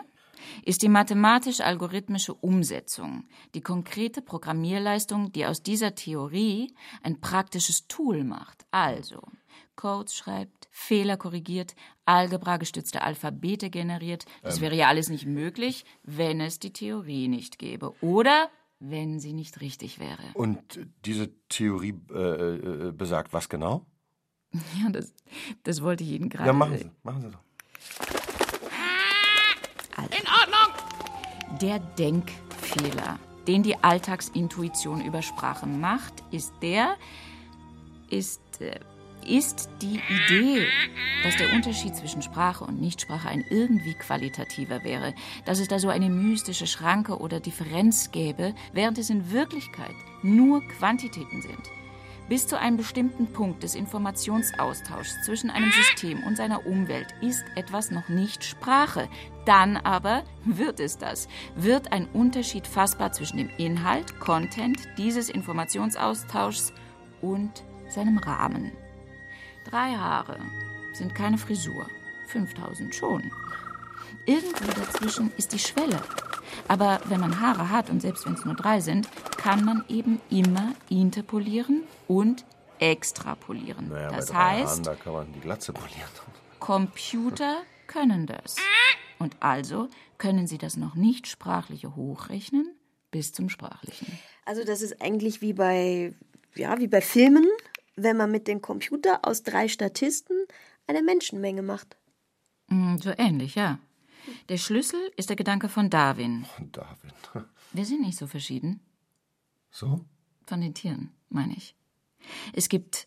ist 0.64 0.82
die 0.82 0.88
mathematisch-algorithmische 0.88 2.34
Umsetzung, 2.34 3.24
die 3.54 3.60
konkrete 3.60 4.22
Programmierleistung, 4.22 5.32
die 5.32 5.46
aus 5.46 5.62
dieser 5.62 5.94
Theorie 5.94 6.74
ein 7.02 7.20
praktisches 7.20 7.86
Tool 7.88 8.24
macht. 8.24 8.64
Also 8.70 9.20
Codes 9.76 10.14
schreibt, 10.14 10.68
Fehler 10.70 11.16
korrigiert, 11.16 11.74
algebragestützte 12.04 13.02
Alphabete 13.02 13.70
generiert. 13.70 14.24
Das 14.42 14.56
Ähm. 14.56 14.62
wäre 14.62 14.76
ja 14.76 14.88
alles 14.88 15.08
nicht 15.08 15.26
möglich, 15.26 15.84
wenn 16.02 16.40
es 16.40 16.58
die 16.58 16.72
Theorie 16.72 17.28
nicht 17.28 17.58
gäbe. 17.58 17.94
Oder 18.00 18.48
wenn 18.78 19.20
sie 19.20 19.32
nicht 19.32 19.60
richtig 19.60 20.00
wäre. 20.00 20.22
Und 20.34 20.80
diese 21.04 21.30
Theorie 21.48 21.94
äh, 22.10 22.88
äh, 22.88 22.92
besagt 22.92 23.32
was 23.32 23.48
genau? 23.48 23.86
Ja, 24.82 24.90
das, 24.90 25.14
das 25.62 25.82
wollte 25.82 26.04
ich 26.04 26.10
Ihnen 26.10 26.28
gerade. 26.28 26.48
Ja, 26.48 26.52
machen 26.52 26.76
Sie. 26.76 26.90
Machen 27.02 27.22
Sie 27.22 27.30
doch. 27.30 28.21
In 29.98 30.26
Ordnung! 30.28 31.58
Der 31.60 31.78
Denkfehler, 31.78 33.18
den 33.46 33.62
die 33.62 33.76
Alltagsintuition 33.82 35.04
über 35.04 35.22
Sprache 35.22 35.66
macht, 35.66 36.14
ist 36.30 36.52
der, 36.62 36.96
ist, 38.08 38.40
äh, 38.60 38.80
ist 39.26 39.68
die 39.80 40.00
Idee, 40.08 40.66
dass 41.22 41.36
der 41.36 41.52
Unterschied 41.52 41.94
zwischen 41.94 42.22
Sprache 42.22 42.64
und 42.64 42.80
Nichtsprache 42.80 43.28
ein 43.28 43.44
irgendwie 43.50 43.94
qualitativer 43.94 44.82
wäre, 44.82 45.14
dass 45.44 45.60
es 45.60 45.68
da 45.68 45.78
so 45.78 45.88
eine 45.88 46.08
mystische 46.08 46.66
Schranke 46.66 47.18
oder 47.18 47.38
Differenz 47.38 48.10
gäbe, 48.10 48.54
während 48.72 48.98
es 48.98 49.10
in 49.10 49.30
Wirklichkeit 49.30 49.94
nur 50.22 50.62
Quantitäten 50.78 51.42
sind. 51.42 51.70
Bis 52.28 52.46
zu 52.46 52.58
einem 52.58 52.76
bestimmten 52.76 53.26
Punkt 53.26 53.62
des 53.62 53.74
Informationsaustauschs 53.74 55.22
zwischen 55.24 55.50
einem 55.50 55.70
System 55.72 56.22
und 56.22 56.36
seiner 56.36 56.66
Umwelt 56.66 57.08
ist 57.20 57.44
etwas 57.56 57.90
noch 57.90 58.08
nicht 58.08 58.44
Sprache. 58.44 59.08
Dann 59.44 59.76
aber 59.76 60.22
wird 60.44 60.80
es 60.80 60.98
das. 60.98 61.28
Wird 61.56 61.92
ein 61.92 62.06
Unterschied 62.12 62.66
fassbar 62.66 63.12
zwischen 63.12 63.38
dem 63.38 63.50
Inhalt, 63.58 64.18
Content 64.20 64.88
dieses 64.96 65.28
Informationsaustauschs 65.30 66.72
und 67.20 67.64
seinem 67.88 68.18
Rahmen. 68.18 68.72
Drei 69.68 69.92
Haare 69.94 70.38
sind 70.92 71.14
keine 71.14 71.38
Frisur, 71.38 71.86
5000 72.28 72.94
schon. 72.94 73.30
Irgendwo 74.26 74.66
dazwischen 74.72 75.32
ist 75.36 75.52
die 75.52 75.58
Schwelle. 75.58 76.00
Aber 76.68 77.00
wenn 77.06 77.20
man 77.20 77.40
Haare 77.40 77.70
hat 77.70 77.90
und 77.90 78.00
selbst 78.00 78.26
wenn 78.26 78.34
es 78.34 78.44
nur 78.44 78.54
drei 78.54 78.80
sind, 78.80 79.08
kann 79.36 79.64
man 79.64 79.84
eben 79.88 80.20
immer 80.30 80.74
interpolieren 80.88 81.82
und 82.06 82.44
extrapolieren. 82.78 83.88
Naja, 83.88 84.10
das 84.10 84.32
heißt, 84.32 84.68
Haaren, 84.68 84.82
da 84.84 84.94
kann 84.94 85.12
man 85.12 85.32
die 85.32 85.40
Glatze 85.40 85.72
polieren. 85.72 86.08
Computer 86.58 87.62
können 87.86 88.26
das. 88.26 88.56
Und 89.22 89.36
also 89.40 89.88
können 90.18 90.48
sie 90.48 90.58
das 90.58 90.76
noch 90.76 90.96
nicht 90.96 91.28
sprachliche 91.28 91.94
hochrechnen 91.94 92.74
bis 93.12 93.32
zum 93.32 93.48
sprachlichen. 93.48 94.18
Also 94.44 94.64
das 94.64 94.82
ist 94.82 95.00
eigentlich 95.00 95.40
wie 95.40 95.52
bei, 95.52 96.12
ja, 96.56 96.76
wie 96.80 96.88
bei 96.88 97.00
Filmen, 97.00 97.46
wenn 97.94 98.16
man 98.16 98.32
mit 98.32 98.48
dem 98.48 98.60
Computer 98.60 99.20
aus 99.22 99.44
drei 99.44 99.68
Statisten 99.68 100.36
eine 100.88 101.02
Menschenmenge 101.04 101.62
macht. 101.62 101.96
Mm, 102.66 102.96
So 102.96 103.12
ähnlich, 103.16 103.54
ja. 103.54 103.78
Der 104.48 104.56
Schlüssel 104.56 104.98
ist 105.16 105.28
der 105.28 105.36
Gedanke 105.36 105.68
von 105.68 105.88
Darwin. 105.88 106.44
Darwin. 106.72 107.12
Wir 107.72 107.84
sind 107.84 108.00
nicht 108.00 108.18
so 108.18 108.26
verschieden. 108.26 108.80
So? 109.70 110.04
Von 110.46 110.60
den 110.60 110.74
Tieren, 110.74 111.12
meine 111.28 111.54
ich. 111.54 111.76
Es 112.54 112.68
gibt 112.68 113.06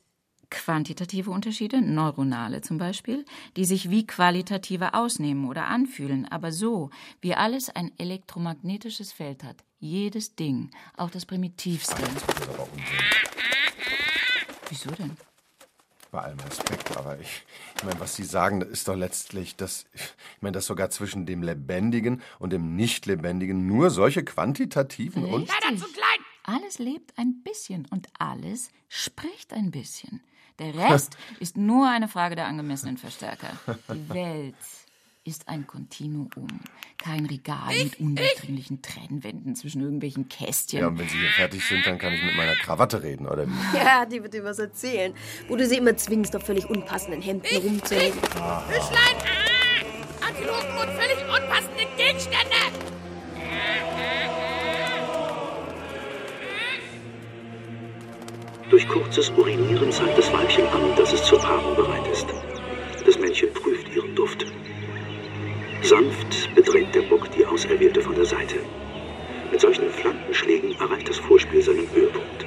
quantitative 0.49 1.31
Unterschiede, 1.31 1.81
neuronale 1.81 2.62
zum 2.62 2.77
Beispiel, 2.77 3.25
die 3.55 3.65
sich 3.65 3.89
wie 3.89 4.05
qualitative 4.05 4.93
ausnehmen 4.93 5.47
oder 5.47 5.65
anfühlen, 5.67 6.27
aber 6.29 6.51
so, 6.51 6.89
wie 7.21 7.36
alles 7.36 7.69
ein 7.69 7.91
elektromagnetisches 7.97 9.12
Feld 9.12 9.43
hat. 9.43 9.63
Jedes 9.79 10.36
Ding, 10.36 10.71
auch 10.97 11.10
das 11.10 11.25
primitivste. 11.25 12.01
Wieso 14.69 14.91
denn? 14.91 15.17
Bei 16.12 16.21
allem 16.21 16.39
Respekt, 16.39 16.95
aber 16.95 17.19
ich, 17.19 17.43
ich 17.75 17.84
meine, 17.84 17.99
was 17.99 18.15
Sie 18.15 18.23
sagen, 18.23 18.62
das 18.62 18.69
ist 18.69 18.88
doch 18.88 18.95
letztlich, 18.95 19.58
dass, 19.58 19.86
ich 19.93 20.01
meine, 20.39 20.53
dass 20.53 20.65
sogar 20.65 20.89
zwischen 20.89 21.25
dem 21.25 21.43
Lebendigen 21.43 22.21
und 22.39 22.53
dem 22.53 22.75
Nicht-Lebendigen 22.75 23.67
nur 23.67 23.89
solche 23.89 24.23
quantitativen 24.23 25.25
und 25.25 25.49
Richtig. 25.51 25.84
Alles 26.47 26.77
lebt 26.77 27.17
ein 27.17 27.41
bisschen 27.41 27.88
und 27.89 28.08
alles 28.19 28.69
spricht 28.88 29.51
ein 29.51 29.71
bisschen. 29.71 30.21
Der 30.59 30.73
Rest 30.75 31.17
ist 31.39 31.57
nur 31.57 31.89
eine 31.89 32.07
Frage 32.07 32.35
der 32.35 32.45
angemessenen 32.45 32.97
Verstärker. 32.97 33.49
Die 33.89 34.09
Welt 34.13 34.55
ist 35.25 35.47
ein 35.49 35.65
Kontinuum, 35.65 36.47
kein 36.99 37.25
Regal 37.25 37.73
mit 37.83 37.99
undurchdringlichen 37.99 38.83
Trennwänden 38.83 39.55
zwischen 39.55 39.81
irgendwelchen 39.81 40.29
Kästchen. 40.29 40.81
Ja, 40.81 40.87
und 40.87 40.99
wenn 40.99 41.09
Sie 41.09 41.17
hier 41.17 41.31
fertig 41.31 41.65
sind, 41.65 41.85
dann 41.85 41.97
kann 41.97 42.13
ich 42.13 42.23
mit 42.23 42.35
meiner 42.35 42.53
Krawatte 42.55 43.01
reden, 43.01 43.27
oder 43.27 43.47
wie? 43.47 43.77
Ja, 43.77 44.05
die 44.05 44.21
wird 44.21 44.35
dir 44.35 44.43
was 44.43 44.59
erzählen. 44.59 45.15
Wo 45.47 45.55
du 45.55 45.65
sie 45.65 45.77
immer 45.77 45.97
zwingst, 45.97 46.35
auf 46.35 46.43
völlig 46.43 46.69
unpassenden 46.69 47.23
Hemden 47.23 47.57
rumzuhängen. 47.57 48.19
Fischlein! 48.19 49.15
Ah! 50.21 50.27
Antilopen 50.27 50.77
und 50.77 50.95
völlig 50.95 51.17
unpassende 51.25 51.87
Gegenstände! 51.97 52.55
Durch 58.85 59.01
kurzes 59.01 59.31
Urinieren 59.31 59.91
zeigt 59.91 60.17
das 60.17 60.31
Weibchen 60.31 60.71
an, 60.71 60.95
dass 60.95 61.11
es 61.11 61.23
zur 61.23 61.39
Paarung 61.39 61.75
bereit 61.75 62.07
ist. 62.11 62.27
Das 63.03 63.17
Männchen 63.17 63.51
prüft 63.53 63.95
ihren 63.95 64.13
Duft. 64.15 64.45
Sanft 65.81 66.53
bedrängt 66.53 66.93
der 66.93 67.01
Bock 67.01 67.31
die 67.31 67.45
Auserwählte 67.45 68.01
von 68.01 68.13
der 68.15 68.25
Seite. 68.25 68.57
Mit 69.51 69.59
solchen 69.59 69.89
Flankenschlägen 69.89 70.75
erreicht 70.79 71.09
das 71.09 71.17
Vorspiel 71.17 71.61
seinen 71.61 71.91
Höhepunkt. 71.93 72.45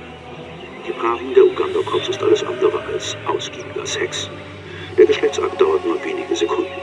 Die 0.87 0.92
Paarung 0.92 1.35
der 1.35 1.44
Uganda-Cops 1.44 2.09
ist 2.09 2.22
alles 2.22 2.44
andere 2.44 2.85
als 2.85 3.16
ausgiebiger 3.24 3.87
Sex. 3.87 4.31
Der 4.96 5.07
Geschlechtsakt 5.07 5.61
dauert 5.61 5.85
nur 5.85 6.03
wenige 6.05 6.37
Sekunden. 6.37 6.81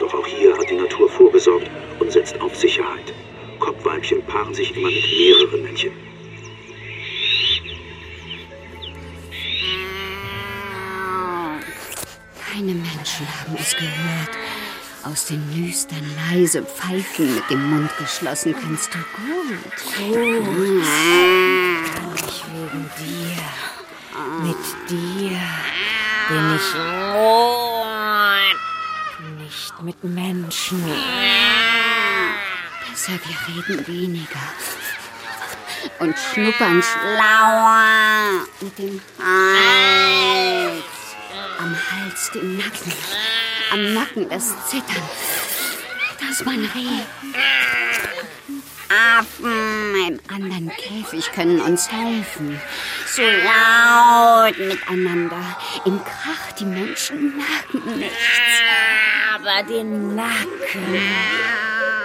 Doch 0.00 0.12
auch 0.12 0.26
hier 0.26 0.56
hat 0.58 0.68
die 0.68 0.76
Natur 0.76 1.08
vorgesorgt 1.08 1.70
und 1.98 2.12
setzt 2.12 2.40
auf 2.42 2.54
Sicherheit. 2.56 3.14
Kopfweibchen 3.58 4.22
paaren 4.26 4.52
sich 4.52 4.76
immer 4.76 4.90
mit 4.90 5.04
mehreren 5.18 5.62
Männchen. 5.62 6.09
Aus 15.10 15.26
den 15.26 15.44
Nüstern 15.50 16.04
leise 16.30 16.62
pfeifen, 16.62 17.34
mit 17.34 17.50
dem 17.50 17.68
Mund 17.68 17.90
geschlossen, 17.98 18.54
kannst 18.54 18.94
du 18.94 18.98
gut. 18.98 19.58
Gut. 19.96 20.84
Ich 22.28 22.44
wegen 22.46 22.90
dir. 22.96 23.42
Mit 24.40 24.64
dir 24.88 25.40
bin 26.28 26.54
ich 26.54 26.74
nicht 29.38 29.82
mit 29.82 30.04
Menschen. 30.04 30.84
Besser, 32.88 33.18
wir 33.24 33.38
reden 33.48 33.86
weniger. 33.88 34.46
Und 35.98 36.14
schnuppern 36.16 36.82
schlauer 36.82 38.46
mit 38.60 38.78
dem 38.78 39.00
Hals. 39.18 40.84
Am 41.58 41.74
Hals 41.74 42.30
den 42.32 42.58
Nacken. 42.58 42.92
Am 43.72 43.94
Nacken 43.94 44.28
das 44.28 44.48
Zittern. 44.68 45.02
Das 46.20 46.44
mein 46.44 46.64
Reh. 46.74 47.02
Affen 49.18 49.94
im 50.08 50.20
anderen 50.28 50.70
Käfig 50.76 51.30
können 51.32 51.60
uns 51.60 51.90
helfen. 51.90 52.60
So 53.06 53.22
laut 53.22 54.58
miteinander. 54.58 55.56
Im 55.84 56.00
Krach, 56.02 56.52
die 56.58 56.64
Menschen 56.64 57.36
merken 57.36 57.98
nichts. 57.98 58.16
Aber 59.34 59.62
den 59.62 60.16
Nacken, 60.16 61.00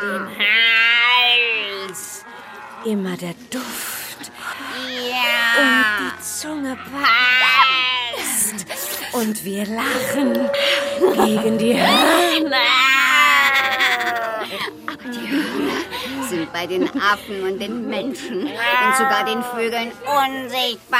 den 0.02 0.28
Hals, 0.38 2.24
immer 2.86 3.18
der 3.18 3.34
Duft 3.50 4.32
Ja. 5.10 5.62
und 5.62 5.86
die 6.00 6.22
Zunge 6.24 6.78
passt. 6.92 8.66
Und 9.16 9.46
wir 9.46 9.66
lachen 9.66 10.50
gegen 11.26 11.58
die 11.58 11.74
Hörner. 11.74 12.58
Aber 14.88 15.10
die 15.10 15.32
Hörner 15.32 16.28
sind 16.30 16.52
bei 16.52 16.68
den 16.68 16.90
Affen 17.00 17.44
und 17.44 17.60
den 17.60 17.88
Menschen 17.88 18.42
und 18.42 18.98
sogar 18.98 19.24
den 19.24 19.42
Vögeln 19.42 19.94
unsichtbar. 20.04 21.00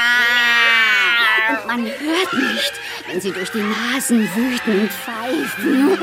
Und 1.50 1.66
man 1.66 1.84
hört 1.84 2.32
nicht, 2.32 2.72
wenn 3.06 3.20
sie 3.20 3.32
durch 3.32 3.50
die 3.50 3.62
Nasen 3.62 4.26
wütend 4.34 4.90
pfeifen. 4.92 5.98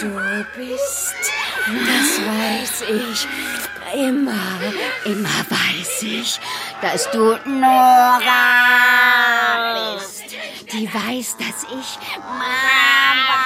Du 0.00 0.08
bist, 0.56 1.14
das 1.66 2.20
weiß 2.26 2.84
ich, 2.88 3.28
immer, 3.94 4.60
immer 5.04 5.44
weiß 5.48 6.02
ich, 6.02 6.40
dass 6.82 7.10
du 7.12 7.38
Nora 7.46 8.20
bist. 9.96 10.24
Die 10.72 10.92
weiß, 10.92 11.36
dass 11.36 11.62
ich 11.70 11.98
Mama 12.18 13.42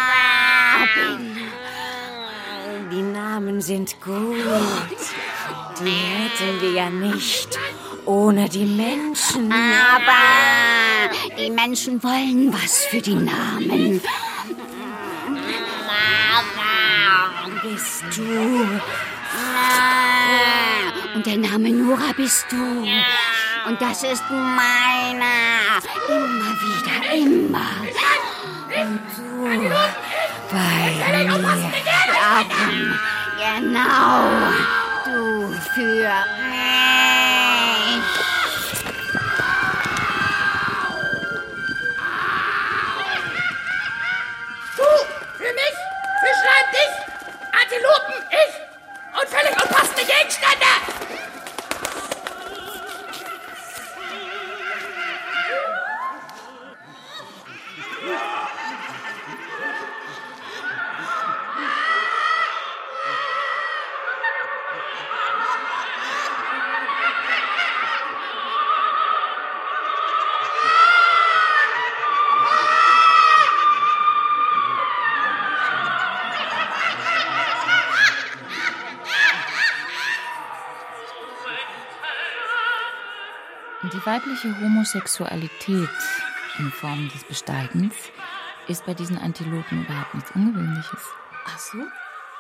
bin. 0.95 1.37
Die 2.91 3.03
Namen 3.03 3.61
sind 3.61 4.01
gut. 4.01 4.39
Die 5.81 5.91
hätten 5.91 6.61
wir 6.63 6.71
ja 6.73 6.89
nicht 6.89 7.59
ohne 8.07 8.49
die 8.49 8.65
Menschen. 8.65 9.53
Aber 9.53 11.11
die 11.39 11.51
Menschen 11.51 12.03
wollen 12.03 12.53
was 12.55 12.87
für 12.87 13.03
die 13.03 13.17
Namen. 13.17 14.01
Mama 15.87 17.61
bist 17.63 18.03
du. 18.17 18.81
Und 21.17 21.25
der 21.25 21.39
Name 21.39 21.71
Nora 21.71 22.13
bist 22.15 22.45
du. 22.51 22.57
Und 23.67 23.81
das 23.81 24.03
ist 24.03 24.23
meiner. 24.31 25.81
Immer 26.11 26.53
wieder, 26.61 27.15
immer. 27.15 27.71
Und 28.77 29.01
du 29.17 29.71
bei 30.51 31.15
mir. 31.17 31.73
Ja, 32.13 32.45
komm. 32.51 32.99
Genau. 33.39 34.29
Du 35.07 35.55
für 35.73 36.13
mich. 36.51 36.87
Du, 44.77 44.89
für 45.39 45.53
mich, 45.55 45.77
Fischlein 46.21 46.67
dich, 46.73 46.95
Antilopen 47.59 48.16
und 49.21 49.29
völlig 49.29 49.53
unpassende 49.53 50.05
Gegenstände. 50.05 50.67
Die 58.03 58.46
weibliche 84.07 84.59
Homosexualität 84.61 85.89
in 86.59 86.71
Form 86.71 87.09
des 87.09 87.25
Besteigens 87.25 87.95
ist 88.69 88.87
bei 88.87 88.95
diesen 88.95 89.19
Antilopen 89.19 89.85
überhaupt 89.85 90.15
nichts 90.15 90.31
Ungewöhnliches. 90.31 91.01
Ach 91.45 91.59
so? 91.59 91.79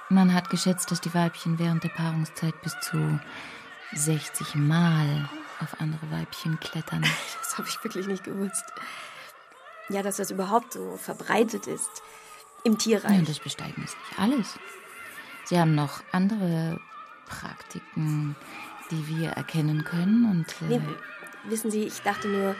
Man 0.08 0.32
hat 0.32 0.48
geschätzt, 0.48 0.92
dass 0.92 1.00
die 1.00 1.12
Weibchen 1.12 1.58
während 1.58 1.82
der 1.82 1.88
Paarungszeit 1.88 2.60
bis 2.62 2.78
zu 2.80 3.18
60 3.92 4.54
Mal 4.54 5.28
auf 5.60 5.80
andere 5.80 6.08
Weibchen 6.12 6.60
klettern. 6.60 7.04
Das 7.40 7.58
habe 7.58 7.68
ich 7.68 7.82
wirklich 7.82 8.06
nicht 8.06 8.22
gewusst. 8.22 8.64
Ja, 9.88 10.02
dass 10.02 10.16
das 10.16 10.30
überhaupt 10.30 10.72
so 10.72 10.96
verbreitet 10.96 11.66
ist 11.66 12.02
im 12.62 12.78
Tierreich. 12.78 13.18
Und 13.18 13.28
das 13.28 13.40
Besteigen 13.40 13.82
ist 13.82 13.96
nicht 13.96 14.18
alles. 14.18 14.58
Sie 15.44 15.58
haben 15.58 15.74
noch 15.74 16.02
andere 16.12 16.80
Praktiken, 17.26 18.36
die 18.90 19.08
wir 19.08 19.30
erkennen 19.30 19.84
können 19.84 20.30
und 20.30 20.46
äh, 20.62 20.78
Nee, 20.78 20.96
wissen 21.48 21.70
Sie, 21.70 21.84
ich 21.84 22.00
dachte 22.02 22.28
nur, 22.28 22.54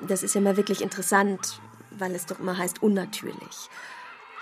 das 0.00 0.22
ist 0.22 0.34
ja 0.34 0.40
mal 0.40 0.56
wirklich 0.56 0.82
interessant, 0.82 1.60
weil 1.90 2.14
es 2.14 2.26
doch 2.26 2.38
immer 2.38 2.56
heißt 2.56 2.82
unnatürlich. 2.82 3.68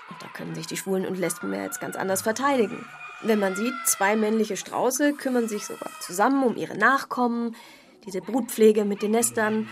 Und 0.09 0.23
da 0.23 0.27
können 0.35 0.55
sich 0.55 0.67
die 0.67 0.77
Schwulen 0.77 1.07
und 1.07 1.19
Lesben 1.19 1.53
ja 1.53 1.63
jetzt 1.63 1.81
ganz 1.81 1.97
anders 1.97 2.23
verteidigen. 2.23 2.87
Wenn 3.23 3.39
man 3.39 3.57
sieht, 3.57 3.75
zwei 3.87 4.15
männliche 4.15 4.57
Strauße 4.57 5.15
kümmern 5.15 5.49
sich 5.49 5.65
sogar 5.65 5.91
zusammen 6.01 6.45
um 6.45 6.57
ihre 6.57 6.77
Nachkommen, 6.77 7.57
diese 8.05 8.21
Brutpflege 8.21 8.85
mit 8.85 9.03
den 9.03 9.13
Nestern. 9.13 9.69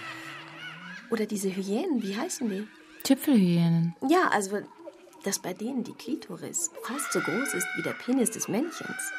Oder 1.11 1.27
diese 1.27 1.55
Hyänen, 1.55 2.03
wie 2.03 2.17
heißen 2.17 2.49
die? 2.49 2.67
Tüpfelhyänen. 3.05 3.95
Ja, 4.09 4.29
also, 4.33 4.61
dass 5.23 5.39
bei 5.39 5.53
denen 5.53 5.85
die 5.85 5.93
Klitoris 5.93 6.71
fast 6.83 7.13
so 7.13 7.21
groß 7.21 7.55
ist 7.55 7.67
wie 7.77 7.83
der 7.83 7.93
Penis 7.93 8.31
des 8.31 8.49
Männchens. 8.49 9.13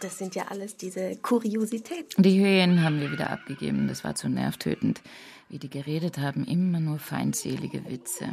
Das 0.00 0.18
sind 0.18 0.34
ja 0.34 0.44
alles 0.48 0.76
diese 0.76 1.16
Kuriositäten. 1.16 2.22
Die 2.22 2.38
Hyänen 2.38 2.82
haben 2.84 3.00
wir 3.00 3.10
wieder 3.10 3.30
abgegeben. 3.30 3.88
Das 3.88 4.04
war 4.04 4.14
zu 4.14 4.28
nervtötend. 4.28 5.00
Wie 5.48 5.58
die 5.58 5.70
geredet 5.70 6.18
haben, 6.18 6.44
immer 6.44 6.78
nur 6.80 6.98
feindselige 6.98 7.88
Witze. 7.88 8.26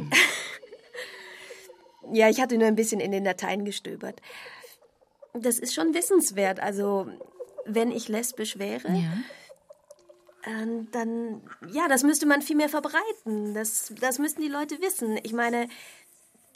Ja, 2.12 2.28
ich 2.28 2.40
hatte 2.40 2.56
nur 2.56 2.68
ein 2.68 2.76
bisschen 2.76 3.00
in 3.00 3.10
den 3.10 3.24
Dateien 3.24 3.64
gestöbert. 3.64 4.20
Das 5.34 5.58
ist 5.58 5.74
schon 5.74 5.92
wissenswert. 5.92 6.60
Also, 6.60 7.08
wenn 7.64 7.90
ich 7.90 8.06
lesbisch 8.08 8.58
wäre, 8.58 8.88
Ja? 8.88 9.12
ähm, 10.44 10.86
dann, 10.92 11.40
ja, 11.72 11.88
das 11.88 12.04
müsste 12.04 12.26
man 12.26 12.42
viel 12.42 12.54
mehr 12.56 12.68
verbreiten. 12.68 13.54
Das, 13.54 13.92
das 14.00 14.18
müssten 14.20 14.40
die 14.40 14.46
Leute 14.48 14.80
wissen. 14.80 15.18
Ich 15.24 15.32
meine, 15.32 15.66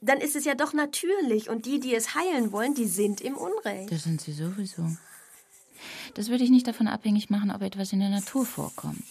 dann 0.00 0.18
ist 0.18 0.36
es 0.36 0.44
ja 0.44 0.54
doch 0.54 0.72
natürlich. 0.72 1.48
Und 1.48 1.66
die, 1.66 1.80
die 1.80 1.94
es 1.94 2.14
heilen 2.14 2.52
wollen, 2.52 2.74
die 2.74 2.86
sind 2.86 3.20
im 3.20 3.36
Unrecht. 3.36 3.90
Das 3.90 4.04
sind 4.04 4.20
sie 4.20 4.32
sowieso. 4.32 4.84
Das 6.14 6.28
würde 6.28 6.44
ich 6.44 6.50
nicht 6.50 6.66
davon 6.66 6.88
abhängig 6.88 7.30
machen, 7.30 7.50
ob 7.50 7.62
etwas 7.62 7.92
in 7.92 8.00
der 8.00 8.10
Natur 8.10 8.44
vorkommt. 8.44 9.04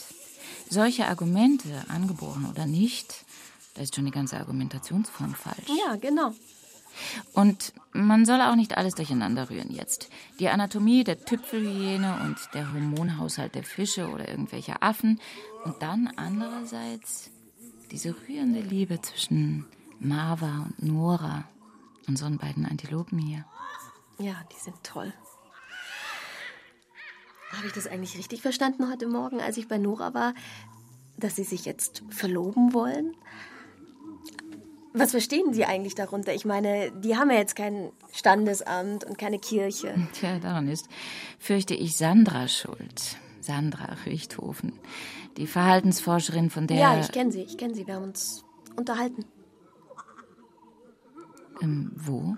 Solche 0.69 1.07
Argumente, 1.07 1.85
angeboren 1.87 2.47
oder 2.49 2.65
nicht, 2.65 3.25
da 3.73 3.81
ist 3.81 3.95
schon 3.95 4.05
die 4.05 4.11
ganze 4.11 4.37
Argumentationsform 4.37 5.33
falsch. 5.33 5.69
Ja, 5.85 5.95
genau. 5.95 6.33
Und 7.33 7.73
man 7.91 8.25
soll 8.25 8.41
auch 8.41 8.55
nicht 8.55 8.77
alles 8.77 8.95
durcheinander 8.95 9.49
rühren 9.49 9.71
jetzt. 9.71 10.09
Die 10.39 10.49
Anatomie 10.49 11.03
der 11.03 11.23
Tüpfelhyäne 11.23 12.19
und 12.23 12.37
der 12.53 12.73
Hormonhaushalt 12.73 13.55
der 13.55 13.63
Fische 13.63 14.09
oder 14.09 14.27
irgendwelcher 14.27 14.83
Affen. 14.83 15.19
Und 15.63 15.81
dann 15.81 16.11
andererseits 16.15 17.31
diese 17.91 18.15
rührende 18.27 18.61
Liebe 18.61 19.01
zwischen 19.01 19.65
Marva 19.99 20.65
und 20.65 20.83
Nora, 20.83 21.43
unseren 22.07 22.37
beiden 22.37 22.65
Antilopen 22.65 23.17
hier. 23.17 23.45
Ja, 24.17 24.35
die 24.51 24.59
sind 24.59 24.75
toll. 24.83 25.13
Habe 27.51 27.67
ich 27.67 27.73
das 27.73 27.87
eigentlich 27.87 28.17
richtig 28.17 28.41
verstanden 28.41 28.89
heute 28.89 29.07
Morgen, 29.07 29.41
als 29.41 29.57
ich 29.57 29.67
bei 29.67 29.77
Nora 29.77 30.13
war, 30.13 30.33
dass 31.17 31.35
sie 31.35 31.43
sich 31.43 31.65
jetzt 31.65 32.03
verloben 32.09 32.73
wollen? 32.73 33.15
Was 34.93 35.11
verstehen 35.11 35.53
Sie 35.53 35.65
eigentlich 35.65 35.95
darunter? 35.95 36.33
Ich 36.33 36.45
meine, 36.45 36.91
die 36.91 37.15
haben 37.15 37.29
ja 37.29 37.37
jetzt 37.37 37.55
kein 37.55 37.91
Standesamt 38.11 39.03
und 39.03 39.17
keine 39.17 39.37
Kirche. 39.37 39.93
Tja, 40.13 40.39
daran 40.39 40.67
ist, 40.67 40.87
fürchte 41.37 41.75
ich, 41.75 41.95
Sandra 41.95 42.47
schuld. 42.47 43.17
Sandra 43.39 43.95
Richthofen. 44.05 44.73
Die 45.37 45.47
Verhaltensforscherin, 45.47 46.49
von 46.49 46.67
der. 46.67 46.77
Ja, 46.77 46.99
ich 46.99 47.11
kenne 47.11 47.31
sie, 47.31 47.43
ich 47.43 47.57
kenne 47.57 47.75
sie. 47.75 47.85
Wir 47.87 47.95
haben 47.95 48.03
uns 48.03 48.43
unterhalten. 48.75 49.25
Ähm, 51.61 51.91
wo? 51.95 52.37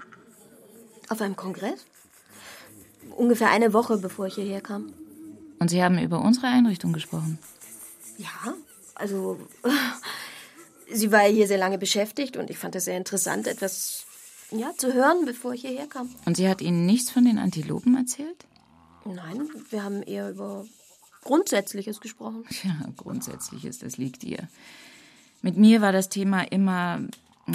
Auf 1.10 1.22
einem 1.22 1.36
Kongress? 1.36 1.86
Ungefähr 3.18 3.50
eine 3.50 3.74
Woche, 3.74 3.98
bevor 3.98 4.28
ich 4.28 4.36
hierher 4.36 4.62
kam. 4.62 4.94
Und 5.60 5.70
Sie 5.70 5.84
haben 5.84 6.00
über 6.00 6.22
unsere 6.22 6.48
Einrichtung 6.48 6.94
gesprochen. 6.94 7.38
Ja, 8.18 8.54
also 8.96 9.40
sie 10.92 11.12
war 11.12 11.22
hier 11.22 11.48
sehr 11.48 11.58
lange 11.58 11.78
beschäftigt 11.78 12.38
und 12.38 12.50
ich 12.50 12.58
fand 12.58 12.76
es 12.76 12.86
sehr 12.86 12.98
interessant, 12.98 13.48
etwas 13.48 14.06
ja, 14.52 14.72
zu 14.78 14.94
hören, 14.94 15.26
bevor 15.26 15.54
ich 15.54 15.62
hierher 15.62 15.88
kam. 15.88 16.10
Und 16.26 16.38
sie 16.38 16.48
hat 16.48 16.62
Ihnen 16.62 16.86
nichts 16.86 17.10
von 17.10 17.26
den 17.26 17.38
Antilopen 17.38 17.96
erzählt? 17.96 18.46
Nein, 19.06 19.50
wir 19.70 19.84
haben 19.84 20.04
eher 20.04 20.30
über 20.30 20.66
Grundsätzliches 21.24 22.00
gesprochen. 22.02 22.44
Ja, 22.64 22.76
Grundsätzliches, 22.98 23.80
das 23.80 23.98
liegt 23.98 24.24
ihr. 24.24 24.48
Mit 25.42 25.58
mir 25.58 25.82
war 25.82 25.92
das 25.92 26.10
Thema 26.10 26.44
immer. 26.44 27.02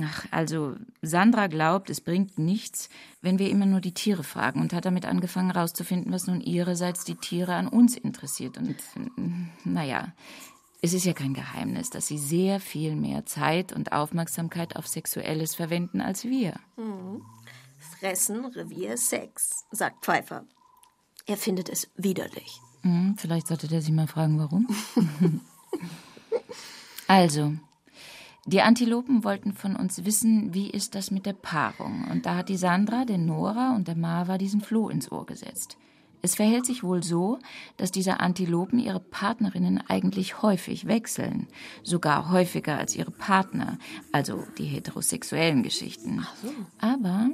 Ach, 0.03 0.27
also, 0.31 0.75
Sandra 1.03 1.47
glaubt, 1.47 1.91
es 1.91 2.01
bringt 2.01 2.39
nichts, 2.39 2.89
wenn 3.23 3.39
wir 3.39 3.51
immer 3.51 3.67
nur 3.67 3.81
die 3.81 3.95
Tiere 3.95 4.25
fragen 4.25 4.61
und 4.61 4.73
hat 4.73 4.85
damit 4.85 5.07
angefangen 5.07 5.53
herauszufinden, 5.53 6.13
was 6.13 6.27
nun 6.27 6.41
ihrerseits 6.41 7.05
die 7.05 7.15
Tiere 7.15 7.55
an 7.55 7.69
uns 7.69 7.97
interessiert. 7.97 8.59
Und 8.59 8.77
naja, 9.65 10.13
Es 10.83 10.93
ist 10.93 11.05
ja 11.05 11.15
kein 11.15 11.35
Geheimnis, 11.35 11.91
dass 11.91 12.07
sie 12.07 12.19
sehr 12.19 12.61
viel 12.61 12.95
mehr 12.97 13.25
Zeit 13.25 13.73
und 13.73 13.93
Aufmerksamkeit 13.93 14.77
auf 14.77 14.87
Sexuelles 14.87 15.55
verwenden 15.55 16.01
als 16.01 16.25
wir. 16.25 16.55
Mhm. 16.77 17.23
Fressen, 17.99 18.45
Revier, 18.45 18.97
Sex, 18.97 19.65
sagt 19.71 20.05
Pfeiffer. 20.05 20.45
Er 21.27 21.37
findet 21.37 21.69
es 21.71 21.91
widerlich. 21.97 22.61
Hm, 22.83 23.17
vielleicht 23.19 23.49
sollte 23.49 23.69
der 23.69 23.81
sich 23.81 23.91
mal 23.91 24.07
fragen, 24.07 24.39
warum. 24.39 24.69
also, 27.09 27.55
die 28.47 28.63
Antilopen 28.63 29.25
wollten 29.25 29.53
von 29.53 29.75
uns 29.75 30.05
wissen, 30.05 30.55
wie 30.55 30.71
ist 30.71 30.95
das 30.95 31.11
mit 31.11 31.27
der 31.27 31.33
Paarung. 31.33 32.07
Und 32.11 32.27
da 32.27 32.37
hat 32.37 32.49
die 32.49 32.57
Sandra, 32.57 33.05
der 33.05 33.19
Nora 33.19 33.75
und 33.75 33.89
der 33.89 33.97
Marva 33.97 34.39
diesen 34.39 34.61
Floh 34.61 34.89
ins 34.89 35.11
Ohr 35.11 35.27
gesetzt. 35.27 35.77
Es 36.23 36.37
verhält 36.37 36.65
sich 36.65 36.83
wohl 36.83 37.03
so, 37.03 37.39
dass 37.77 37.91
diese 37.91 38.21
Antilopen 38.21 38.79
ihre 38.79 39.01
Partnerinnen 39.01 39.83
eigentlich 39.89 40.43
häufig 40.43 40.87
wechseln, 40.87 41.49
sogar 41.83 42.31
häufiger 42.31 42.79
als 42.79 42.97
ihre 42.97 43.11
Partner, 43.11 43.79
also 44.13 44.45
die 44.59 44.65
heterosexuellen 44.65 45.63
Geschichten. 45.63 46.27
So. 46.43 46.49
Aber 46.79 47.31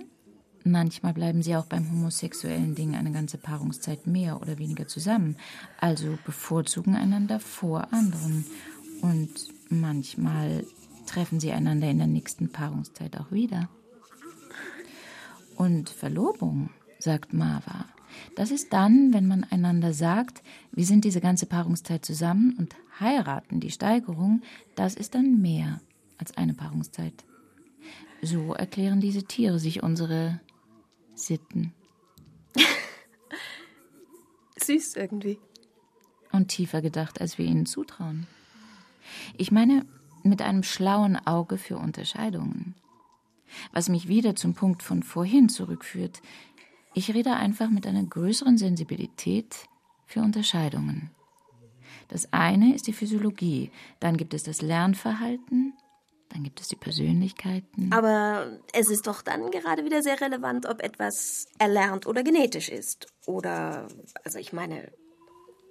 manchmal 0.65 1.13
bleiben 1.13 1.43
sie 1.43 1.57
auch 1.57 1.67
beim 1.67 1.91
homosexuellen 1.91 2.75
Ding 2.75 2.95
eine 2.95 3.13
ganze 3.13 3.39
Paarungszeit 3.39 4.07
mehr 4.07 4.41
oder 4.41 4.59
weniger 4.59 4.89
zusammen, 4.89 5.37
also 5.79 6.19
bevorzugen 6.25 6.97
einander 6.97 7.39
vor 7.39 7.93
anderen. 7.93 8.47
Und 9.01 9.31
manchmal 9.69 10.65
treffen 11.07 11.41
sie 11.41 11.53
einander 11.53 11.91
in 11.91 11.99
der 11.99 12.07
nächsten 12.07 12.51
Paarungszeit 12.51 13.19
auch 13.19 13.31
wieder. 13.33 13.69
Und 15.57 15.91
Verlobung, 15.91 16.71
sagt 16.99 17.33
Marva, 17.33 17.87
das 18.37 18.51
ist 18.51 18.73
dann, 18.73 19.13
wenn 19.13 19.27
man 19.27 19.45
einander 19.45 19.93
sagt, 19.93 20.43
wir 20.71 20.85
sind 20.85 21.05
diese 21.05 21.21
ganze 21.21 21.47
Paarungszeit 21.47 22.05
zusammen 22.05 22.57
und 22.59 22.75
heiraten, 23.01 23.61
die 23.61 23.71
Steigerung, 23.71 24.43
das 24.75 24.95
ist 24.95 25.15
dann 25.15 25.41
mehr 25.41 25.81
als 26.19 26.37
eine 26.37 26.55
Paarungszeit. 26.55 27.25
So 28.23 28.55
erklären 28.55 29.01
diese 29.01 29.25
Tiere 29.25 29.59
sich 29.59 29.83
unsere 29.83 30.41
Sitten. 31.15 31.73
Süß 34.63 34.97
irgendwie. 34.97 35.39
Und 36.31 36.49
tiefer 36.49 36.81
gedacht, 36.81 37.21
als 37.21 37.37
wir 37.37 37.45
ihnen 37.45 37.67
zutrauen. 37.67 38.27
Ich 39.37 39.51
meine, 39.51 39.85
mit 40.25 40.43
einem 40.43 40.63
schlauen 40.63 41.17
Auge 41.27 41.59
für 41.59 41.77
Unterscheidungen. 41.77 42.75
Was 43.73 43.89
mich 43.89 44.09
wieder 44.09 44.35
zum 44.35 44.55
Punkt 44.55 44.83
von 44.83 45.03
vorhin 45.03 45.49
zurückführt. 45.49 46.23
Ich 46.95 47.13
rede 47.15 47.35
einfach 47.35 47.71
mit 47.71 47.87
einer 47.87 48.03
größeren 48.03 48.59
Sensibilität 48.59 49.69
für 50.07 50.21
Unterscheidungen. 50.21 51.11
Das 52.09 52.33
eine 52.33 52.75
ist 52.75 52.87
die 52.87 52.93
Physiologie, 52.93 53.71
dann 54.01 54.17
gibt 54.17 54.35
es 54.35 54.43
das 54.43 54.61
Lernverhalten, 54.61 55.75
dann 56.29 56.43
gibt 56.43 56.61
es 56.61 56.69
die 56.69 56.77
Persönlichkeiten. 56.77 57.93
Aber 57.93 58.59
es 58.73 58.91
ist 58.91 59.07
doch 59.07 59.23
dann 59.23 59.51
gerade 59.51 59.85
wieder 59.85 60.03
sehr 60.03 60.21
relevant, 60.21 60.67
ob 60.67 60.83
etwas 60.83 61.47
erlernt 61.59 62.07
oder 62.07 62.23
genetisch 62.23 62.69
ist. 62.69 63.07
Oder, 63.27 63.89
also 64.25 64.39
ich 64.39 64.53
meine, 64.53 64.93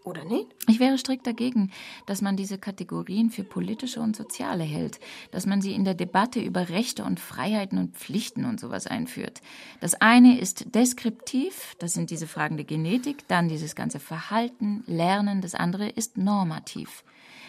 oder 0.04 0.26
nicht? 0.26 0.48
Ich 0.68 0.80
wäre 0.80 0.98
strikt 0.98 1.28
dagegen, 1.28 1.72
dass 2.06 2.22
man 2.22 2.36
diese 2.36 2.58
Kategorien 2.58 3.30
für 3.30 3.44
politische 3.44 4.00
und 4.00 4.16
soziale 4.16 4.64
hält, 4.64 5.00
dass 5.32 5.46
man 5.46 5.62
sie 5.62 5.74
in 5.74 5.86
der 5.86 5.94
Debatte 5.94 6.40
über 6.40 6.70
Rechte 6.70 7.04
und 7.04 7.20
Freiheiten 7.20 7.78
und 7.78 7.96
Pflichten 7.96 8.46
und 8.46 8.60
sowas 8.60 8.88
einführt. 8.88 9.42
Das 9.80 9.96
eine 9.96 10.40
ist 10.40 10.74
deskriptiv, 10.76 11.76
das 11.80 11.94
sind 11.94 12.10
diese 12.10 12.28
Fragen 12.28 12.58
der 12.58 12.66
Genetik, 12.66 13.28
dann 13.28 13.50
dieses 13.50 13.76
ganze 13.76 14.00
Verhalten, 14.00 14.84
Lernen, 14.88 15.42
das 15.42 15.56
andere 15.56 15.90
ist 15.90 16.18
normativ. 16.18 17.04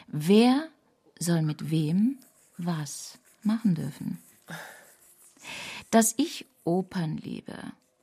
Wer 0.09 0.69
soll 1.19 1.43
mit 1.43 1.71
wem 1.71 2.19
was 2.59 3.19
machen 3.43 3.75
dürfen? 3.75 4.19
Dass 5.91 6.15
ich 6.17 6.47
Opern 6.65 7.17
liebe, 7.17 7.55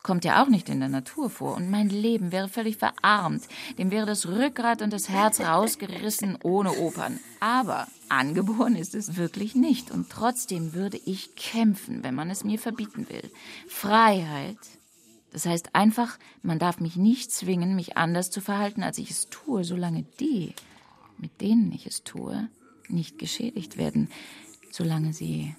kommt 0.04 0.26
ja 0.26 0.42
auch 0.42 0.48
nicht 0.48 0.70
in 0.70 0.80
der 0.80 0.90
Natur 0.90 1.30
vor. 1.30 1.56
Und 1.56 1.70
mein 1.70 1.90
Leben 1.90 2.32
wäre 2.32 2.48
völlig 2.48 2.78
verarmt. 2.78 3.48
Dem 3.78 3.92
wäre 3.92 4.06
das 4.06 4.28
Rückgrat 4.28 4.82
und 4.82 4.94
das 4.94 5.10
Herz 5.10 5.40
rausgerissen 5.40 6.38
ohne 6.44 6.72
Opern. 6.78 7.20
Aber 7.40 7.88
angeboren 8.08 8.76
ist 8.76 8.96
es 8.96 9.18
wirklich 9.18 9.56
nicht. 9.56 9.92
Und 9.92 10.10
trotzdem 10.10 10.74
würde 10.74 11.00
ich 11.06 11.36
kämpfen, 11.36 12.04
wenn 12.04 12.16
man 12.16 12.30
es 12.30 12.44
mir 12.44 12.60
verbieten 12.60 13.08
will. 13.10 13.30
Freiheit. 13.68 14.58
Das 15.32 15.46
heißt 15.46 15.76
einfach, 15.76 16.18
man 16.42 16.58
darf 16.58 16.80
mich 16.80 16.96
nicht 16.96 17.32
zwingen, 17.32 17.76
mich 17.76 17.98
anders 17.98 18.32
zu 18.32 18.42
verhalten, 18.42 18.82
als 18.82 18.98
ich 18.98 19.12
es 19.12 19.30
tue, 19.30 19.64
solange 19.64 20.04
die, 20.20 20.56
mit 21.20 21.42
denen 21.42 21.72
ich 21.72 21.86
es 21.86 22.04
tue, 22.04 22.50
nicht 22.88 23.20
geschädigt 23.20 23.78
werden, 23.78 24.10
solange 24.72 25.14
sie 25.14 25.56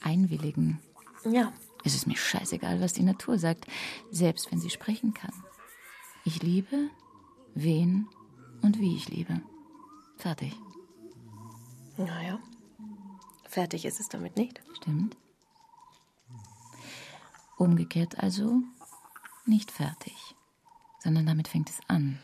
einwilligen. 0.00 0.78
Ja, 1.24 1.52
es 1.86 1.94
ist 1.94 2.06
mir 2.06 2.16
scheißegal, 2.16 2.80
was 2.80 2.92
die 2.92 3.02
Natur 3.02 3.38
sagt, 3.38 3.66
selbst 4.10 4.50
wenn 4.50 4.60
sie 4.60 4.70
sprechen 4.70 5.14
kann. 5.14 5.32
Ich 6.24 6.42
liebe, 6.42 6.90
wen 7.54 8.08
und 8.62 8.78
wie 8.78 8.96
ich 8.96 9.08
liebe. 9.08 9.40
Fertig. 10.16 10.54
Naja, 11.96 12.38
fertig 13.48 13.84
ist 13.84 14.00
es 14.00 14.08
damit 14.08 14.36
nicht. 14.36 14.60
Stimmt. 14.76 15.16
Umgekehrt 17.56 18.18
also 18.18 18.60
nicht 19.46 19.70
fertig, 19.70 20.16
sondern 21.02 21.26
damit 21.26 21.48
fängt 21.48 21.70
es 21.70 21.78
an. 21.88 22.18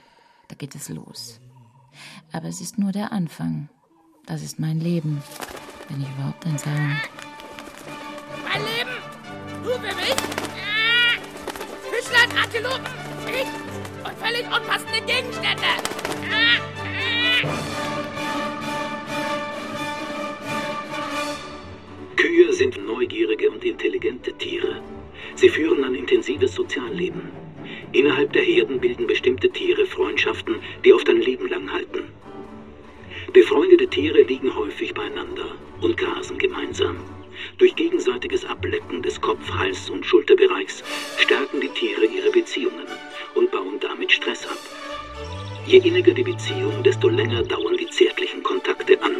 Da 0.49 0.57
geht 0.57 0.75
es 0.75 0.89
los. 0.89 1.41
Aber 2.33 2.49
es 2.49 2.61
ist 2.61 2.79
nur 2.79 2.93
der 2.93 3.13
Anfang. 3.13 3.69
Das 4.27 4.43
ist 4.43 4.59
mein 4.59 4.81
Leben, 4.81 5.23
wenn 5.89 6.03
ich 6.03 6.11
überhaupt 6.11 6.47
eins 6.47 6.67
habe. 6.67 6.97
Mein 8.45 8.63
Leben! 8.63 8.92
Antilopen, 12.37 12.93
ich 13.27 14.07
und 14.07 14.19
völlig 14.19 14.45
unpassende 14.47 15.01
Gegenstände. 15.07 15.73
Kühe 22.17 22.53
sind 22.53 22.87
neugierige 22.87 23.51
und 23.51 23.65
intelligente 23.65 24.33
Tiere. 24.35 24.81
Sie 25.35 25.49
führen 25.49 25.85
ein 25.85 25.95
intensives 25.95 26.55
Sozialleben. 26.55 27.31
Innerhalb 27.93 28.33
der 28.33 28.43
Herden 28.43 28.81
bilden 28.81 29.07
bestimmte 29.07 29.51
Tiere 29.51 29.87
Freundschaften, 29.87 30.57
die 30.85 30.93
oft 30.93 31.09
ein 31.09 31.21
Leben 31.21 31.49
lang 31.49 31.71
halten. 31.73 32.05
Befreundete 33.33 33.89
Tiere 33.89 34.23
liegen 34.23 34.55
häufig 34.55 34.95
beieinander 34.95 35.55
und 35.81 35.97
grasen 35.97 36.39
gemeinsam. 36.39 36.97
Durch 37.59 37.75
gegenseitiges 37.77 38.45
Ablecken 38.45 39.03
des 39.03 39.21
Kopf-, 39.21 39.53
Hals- 39.53 39.91
und 39.91 40.05
Schulterbereichs 40.05 40.83
stärken 41.19 41.61
die 41.61 41.69
Tiere 41.69 42.05
ihre 42.05 42.31
Beziehungen 42.31 42.87
und 43.35 43.51
bauen 43.51 43.79
damit 43.81 44.13
Stress 44.13 44.47
ab. 44.47 44.59
Je 45.67 45.79
inniger 45.79 46.13
die 46.13 46.25
Beziehung, 46.25 46.83
desto 46.83 47.09
länger 47.09 47.43
dauern 47.45 47.77
die 47.77 47.89
zärtlichen 47.89 48.43
Kontakte 48.43 49.01
an. 49.03 49.17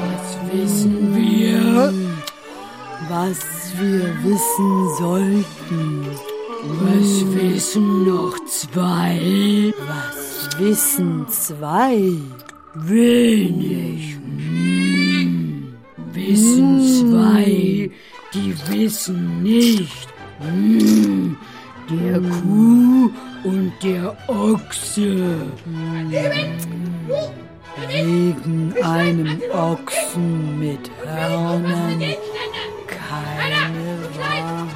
Was 0.00 0.52
wissen 0.52 1.14
wir? 1.14 1.92
Was 3.08 3.72
wir 3.78 4.16
wissen 4.24 4.94
sollten. 4.98 6.06
Was 6.64 7.34
wissen 7.34 8.04
noch 8.04 8.38
zwei? 8.46 9.72
Was 9.86 10.58
wissen 10.58 11.26
zwei? 11.28 12.18
Wenig. 12.74 14.16
Hm. 14.16 15.74
Wissen 16.12 16.80
zwei, 17.10 17.90
die 18.32 18.54
wissen 18.70 19.42
nicht. 19.42 20.08
Hm. 20.40 21.36
Der 21.90 22.18
Kuh 22.20 23.10
und 23.44 23.72
der 23.82 24.16
Ochse. 24.26 25.36
Wegen 27.88 28.74
einem 28.82 29.42
Ochsen 29.52 30.58
mit 30.58 30.90
Hörnern 31.04 32.00
keine 32.86 33.98
Wahrheit. 34.18 34.68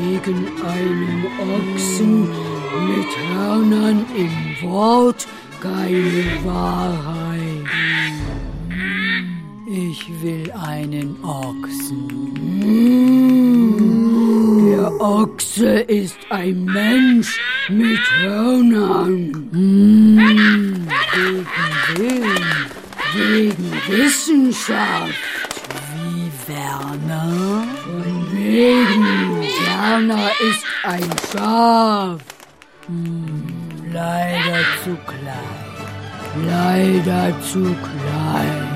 Wegen 0.00 0.48
einem 0.66 1.24
Ochsen 1.38 2.28
mit 2.88 3.10
Hörnern 3.32 4.04
im 4.16 4.68
Wort 4.68 5.26
keine 5.64 6.44
Wahrheit. 6.44 7.64
Ich 9.66 10.06
will 10.22 10.52
einen 10.52 11.16
Ochsen. 11.24 12.34
Der 14.68 14.92
Ochse 15.00 15.80
ist 15.80 16.18
ein 16.28 16.64
Mensch 16.66 17.40
mit 17.70 18.00
Hörnern. 18.20 19.48
Wegen 19.52 20.86
Willen, 21.96 22.46
wegen 23.14 23.72
Wissenschaft. 23.88 25.14
Wie 25.94 26.30
Werner? 26.52 27.64
Von 27.84 28.26
wegen 28.32 29.04
Werner 29.66 30.30
ist 30.40 30.64
ein 30.82 31.10
Schaf. 31.32 32.20
Leider 33.94 34.58
zu 34.82 34.96
klein. 35.06 35.54
Leider 36.48 37.32
zu 37.42 37.62
klein. 37.62 38.66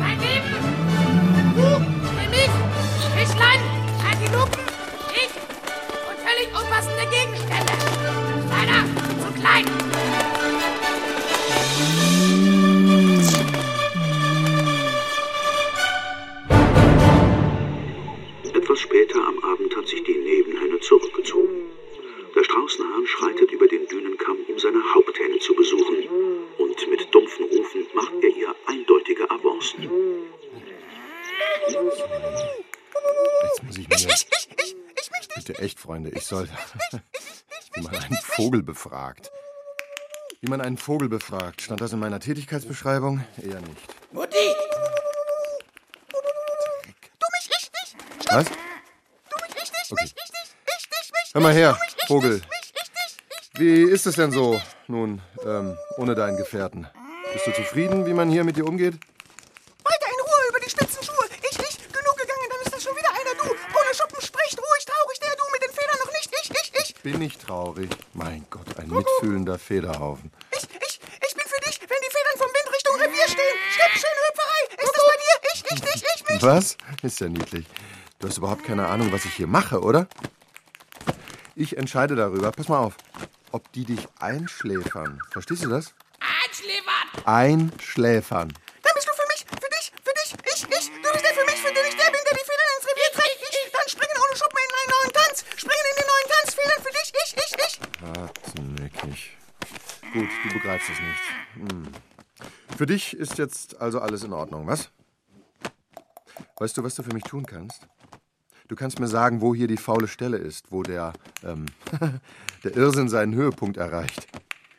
Mein 0.00 0.18
Lieben! 0.20 0.56
Du, 1.54 1.68
nämlich 2.18 2.48
Fischlein, 3.14 3.60
Antilopen, 4.10 4.64
ich 5.12 5.34
und 6.08 6.18
völlig 6.24 6.48
unpassende 6.58 7.04
Gegenstände. 7.12 7.74
Leider 8.48 8.80
zu 9.20 9.28
klein. 9.38 9.66
Etwas 18.54 18.80
später 18.80 19.18
am 19.28 19.38
Abend 19.40 19.76
hat 19.76 19.86
sich 19.88 20.02
die 20.04 20.16
Nebenhenne 20.16 20.80
zurückgezogen. 20.80 21.64
Der 22.34 22.44
Straußenhahn 22.44 23.06
schreitet 23.06 23.52
über 23.52 23.68
den 23.68 23.86
um 24.13 24.13
seine 24.74 24.94
Haupthenne 24.94 25.38
zu 25.38 25.54
besuchen. 25.54 26.08
Und 26.58 26.90
mit 26.90 27.14
dumpfen 27.14 27.44
Rufen 27.44 27.86
macht 27.94 28.12
er 28.22 28.28
ihr 28.28 28.54
eindeutige 28.66 29.30
Avancen. 29.30 29.90
Jetzt 33.42 33.62
muss 33.62 33.78
ich 33.78 33.88
mir... 33.88 33.96
Bitte 35.36 35.58
echt, 35.58 35.78
Freunde, 35.78 36.10
ich 36.10 36.24
soll... 36.24 36.48
Wie 37.74 37.82
man 37.82 37.96
einen 37.96 38.18
Vogel 38.22 38.62
befragt. 38.62 39.30
Wie 40.40 40.48
man 40.48 40.60
einen 40.60 40.78
Vogel 40.78 41.08
befragt. 41.08 41.62
Stand 41.62 41.80
das 41.80 41.92
in 41.92 41.98
meiner 41.98 42.20
Tätigkeitsbeschreibung? 42.20 43.24
Eher 43.42 43.60
nicht. 43.60 44.12
Mutti! 44.12 44.36
Du 46.08 47.26
mich 47.32 47.50
richtig! 47.50 47.96
Was? 48.30 48.44
Du 48.46 48.54
mich 49.42 49.56
richtig, 49.60 49.90
Okay. 49.90 50.02
mich 50.02 50.14
richtig, 50.14 50.56
richtig, 50.68 51.12
mich 51.12 51.34
Hör 51.34 51.40
mal 51.42 51.52
her, 51.52 51.78
Vogel. 52.06 52.42
Wie 53.56 53.82
ist 53.82 54.04
es 54.04 54.16
denn 54.16 54.32
so, 54.32 54.60
nun, 54.88 55.22
ähm, 55.46 55.78
ohne 55.96 56.16
deinen 56.16 56.36
Gefährten? 56.36 56.88
Bist 57.32 57.46
du 57.46 57.52
zufrieden, 57.52 58.04
wie 58.04 58.12
man 58.12 58.28
hier 58.28 58.42
mit 58.42 58.56
dir 58.56 58.66
umgeht? 58.66 58.94
Weiter 58.94 60.08
in 60.10 60.20
Ruhe 60.26 60.48
über 60.50 60.58
die 60.58 60.70
Spitzenschuhe. 60.70 61.24
Ich, 61.38 61.56
ich, 61.56 61.78
genug 61.78 62.16
gegangen, 62.18 62.48
dann 62.50 62.60
ist 62.64 62.74
das 62.74 62.82
schon 62.82 62.96
wieder 62.96 63.10
einer. 63.10 63.30
Du, 63.40 63.46
ohne 63.46 63.94
Schuppen 63.94 64.20
spricht, 64.20 64.58
ruhig, 64.58 64.84
traurig, 64.84 65.20
der 65.20 65.36
du 65.36 65.44
mit 65.52 65.62
den 65.62 65.70
Federn 65.70 65.98
noch 66.04 66.12
nicht. 66.12 66.30
Ich, 66.42 66.50
ich, 66.50 66.72
ich, 66.82 67.02
Bin 67.02 67.22
ich 67.22 67.38
traurig? 67.38 67.90
Mein 68.12 68.44
Gott, 68.50 68.76
ein 68.76 68.88
mitfühlender 68.88 69.56
Federhaufen. 69.56 70.32
ich, 70.50 70.64
ich, 70.64 71.00
ich 71.24 71.34
bin 71.34 71.46
für 71.46 71.60
dich, 71.70 71.80
wenn 71.80 72.02
die 72.02 72.10
Federn 72.10 72.36
vom 72.36 72.48
Wind 72.48 72.74
Richtung 72.74 72.96
Revier 72.96 73.28
stehen. 73.28 73.56
Schnipp, 73.70 74.02
schöne 74.02 74.20
Hüpferei. 74.26 74.82
Ist 74.82 74.92
das 74.96 75.04
bei 75.06 75.16
dir? 75.22 75.34
Ich, 75.54 75.64
ich, 75.70 75.80
dich, 75.92 76.04
ich, 76.16 76.28
mich. 76.28 76.42
Was? 76.42 76.76
Ist 77.02 77.20
ja 77.20 77.28
niedlich. 77.28 77.66
Du 78.18 78.26
hast 78.26 78.38
überhaupt 78.38 78.64
keine 78.64 78.88
Ahnung, 78.88 79.12
was 79.12 79.24
ich 79.24 79.34
hier 79.34 79.46
mache, 79.46 79.80
oder? 79.80 80.08
Ich 81.54 81.76
entscheide 81.78 82.16
darüber, 82.16 82.50
pass 82.50 82.66
mal 82.66 82.78
auf, 82.78 82.96
ob 83.54 83.70
die 83.72 83.84
dich 83.84 84.08
einschläfern. 84.18 85.20
Verstehst 85.30 85.64
du 85.64 85.68
das? 85.68 85.94
Einschläfern. 86.18 87.24
Einschläfern. 87.24 88.48
Dann 88.82 88.92
bist 88.96 89.08
du 89.08 89.14
für 89.14 89.28
mich, 89.30 89.46
für 89.46 89.70
dich, 89.70 89.92
für 90.02 90.12
dich, 90.12 90.34
ich, 90.52 90.62
ich. 90.64 91.02
Du 91.02 91.12
bist 91.12 91.24
der 91.24 91.34
für 91.34 91.46
mich, 91.46 91.60
für 91.62 91.72
den 91.72 91.86
ich 91.86 91.94
der 91.94 92.10
bin, 92.10 92.20
der 92.26 92.34
die 92.34 92.46
Federn 92.50 92.70
ins 92.74 92.86
Revier 92.90 93.10
trägt. 93.14 93.38
Ich, 93.46 93.70
dann 93.70 93.88
springen 93.88 94.18
ohne 94.18 94.36
Schuppen 94.36 94.58
in 94.58 94.74
einen 94.74 94.90
neuen 94.90 95.12
Tanz. 95.14 95.44
Springen 95.56 95.86
in 95.90 95.96
den 96.02 96.08
neuen 96.10 96.28
Tanz. 96.34 96.54
Federn 96.58 96.82
für 96.82 96.94
dich, 96.98 97.12
ich, 97.22 97.30
ich, 97.44 97.52
ich. 97.64 97.74
Hartnäckig. 98.02 99.36
Gut, 100.12 100.30
du 100.42 100.52
begreifst 100.52 100.90
es 100.90 100.98
nicht. 100.98 101.70
Hm. 101.70 101.92
Für 102.76 102.86
dich 102.86 103.16
ist 103.16 103.38
jetzt 103.38 103.80
also 103.80 104.00
alles 104.00 104.24
in 104.24 104.32
Ordnung, 104.32 104.66
was? 104.66 104.90
Weißt 106.56 106.76
du, 106.76 106.82
was 106.82 106.96
du 106.96 107.04
für 107.04 107.14
mich 107.14 107.22
tun 107.22 107.46
kannst? 107.46 107.86
Du 108.66 108.76
kannst 108.76 108.98
mir 108.98 109.08
sagen, 109.08 109.40
wo 109.40 109.54
hier 109.54 109.68
die 109.68 109.76
faule 109.76 110.08
Stelle 110.08 110.38
ist, 110.38 110.72
wo 110.72 110.82
der, 110.82 111.12
ähm, 111.44 111.66
der 112.64 112.76
Irrsinn 112.76 113.08
seinen 113.08 113.34
Höhepunkt 113.34 113.76
erreicht. 113.76 114.26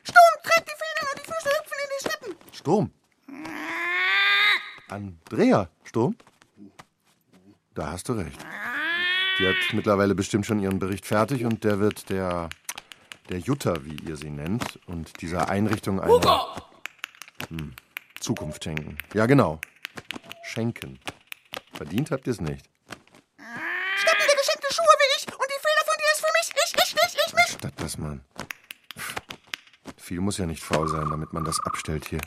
Sturm, 0.04 0.44
trägt 0.44 0.68
die 0.68 0.74
Federn 0.74 1.08
und 1.12 1.20
die 1.20 1.32
Füße 1.32 1.50
hüpfen 1.50 1.78
in 1.84 1.90
die 1.94 2.08
Schlippen. 2.08 2.52
Sturm. 2.52 2.92
Andrea, 4.90 5.70
Sturm? 5.84 6.16
Da 7.76 7.92
hast 7.92 8.10
du 8.10 8.14
recht. 8.14 8.40
Die 9.38 9.48
hat 9.48 9.56
mittlerweile 9.74 10.16
bestimmt 10.16 10.46
schon 10.46 10.60
ihren 10.60 10.80
Bericht 10.80 11.06
fertig 11.06 11.46
und 11.46 11.64
der 11.64 11.80
wird 11.80 12.10
der, 12.10 12.50
der 13.30 13.40
Jutta, 13.40 13.84
wie 13.84 13.98
ihr 14.08 14.16
sie 14.16 14.30
nennt, 14.30 14.80
und 14.88 15.22
dieser 15.22 15.50
Einrichtung 15.50 16.00
eine 16.00 16.22
hm, 17.50 17.74
Zukunft 18.20 18.64
schenken. 18.64 18.98
Ja, 19.14 19.26
genau. 19.26 19.60
Schenken. 20.44 21.00
Verdient 21.74 22.12
habt 22.12 22.28
ihr 22.28 22.32
es 22.32 22.40
nicht. 22.40 22.70
Schnappen 23.98 24.26
dir 24.28 24.38
geschenkte 24.38 24.74
Schuhe 24.74 24.96
wie 25.00 25.10
ich 25.18 25.28
und 25.28 25.50
die 25.50 25.60
Feder 25.60 25.84
von 25.84 25.98
dir 26.00 26.10
ist 26.14 26.22
für 26.24 26.32
mich. 26.38 26.48
Ich, 26.64 26.72
ich, 26.76 26.96
ich, 26.96 27.14
ich, 27.28 27.34
mich. 27.34 27.50
Statt 27.60 27.75
das, 27.86 28.00
Mann. 28.00 28.22
Viel 29.98 30.20
muss 30.20 30.40
ja 30.40 30.48
nicht 30.48 30.64
faul 30.64 30.88
sein, 30.88 31.08
damit 31.10 31.34
man 31.34 31.46
das 31.46 31.60
abstellt 31.60 32.06
hier. 32.08 32.22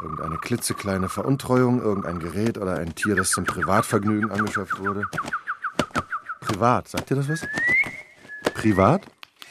Irgendeine 0.00 0.38
klitzekleine 0.38 1.08
Veruntreuung, 1.08 1.82
irgendein 1.82 2.20
Gerät 2.20 2.56
oder 2.56 2.76
ein 2.76 2.94
Tier, 2.94 3.16
das 3.16 3.30
zum 3.30 3.44
Privatvergnügen 3.44 4.30
angeschafft 4.30 4.78
wurde. 4.78 5.02
Privat, 6.40 6.86
sagt 6.86 7.10
ihr 7.10 7.16
das 7.16 7.28
was? 7.28 7.40
Privat? 8.54 9.02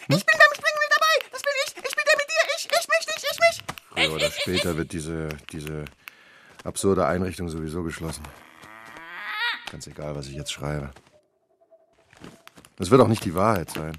Ich 0.08 0.26
bin 0.26 0.38
beim 0.40 0.54
Springen 0.56 0.80
mit 0.80 0.92
dabei. 0.96 1.32
Das 1.34 1.42
bin 1.42 1.52
ich. 1.66 1.76
Ich 1.76 1.96
bin 1.96 2.06
der 2.08 2.18
mit 2.18 2.30
dir. 2.30 2.44
Ich, 2.56 2.66
ich, 2.66 2.88
mich, 2.88 3.06
dich, 3.06 3.24
ich, 3.30 3.40
mich. 3.40 3.64
Früher 3.94 4.16
oder 4.16 4.32
später 4.32 4.78
wird 4.78 4.94
diese, 4.94 5.28
diese 5.52 5.84
absurde 6.64 7.06
Einrichtung 7.06 7.50
sowieso 7.50 7.84
geschlossen. 7.84 8.24
Ganz 9.70 9.86
egal, 9.88 10.16
was 10.16 10.28
ich 10.28 10.36
jetzt 10.36 10.54
schreibe. 10.54 10.92
Das 12.78 12.90
wird 12.90 13.02
auch 13.02 13.10
nicht 13.10 13.26
die 13.26 13.36
Wahrheit 13.36 13.70
sein. 13.72 13.98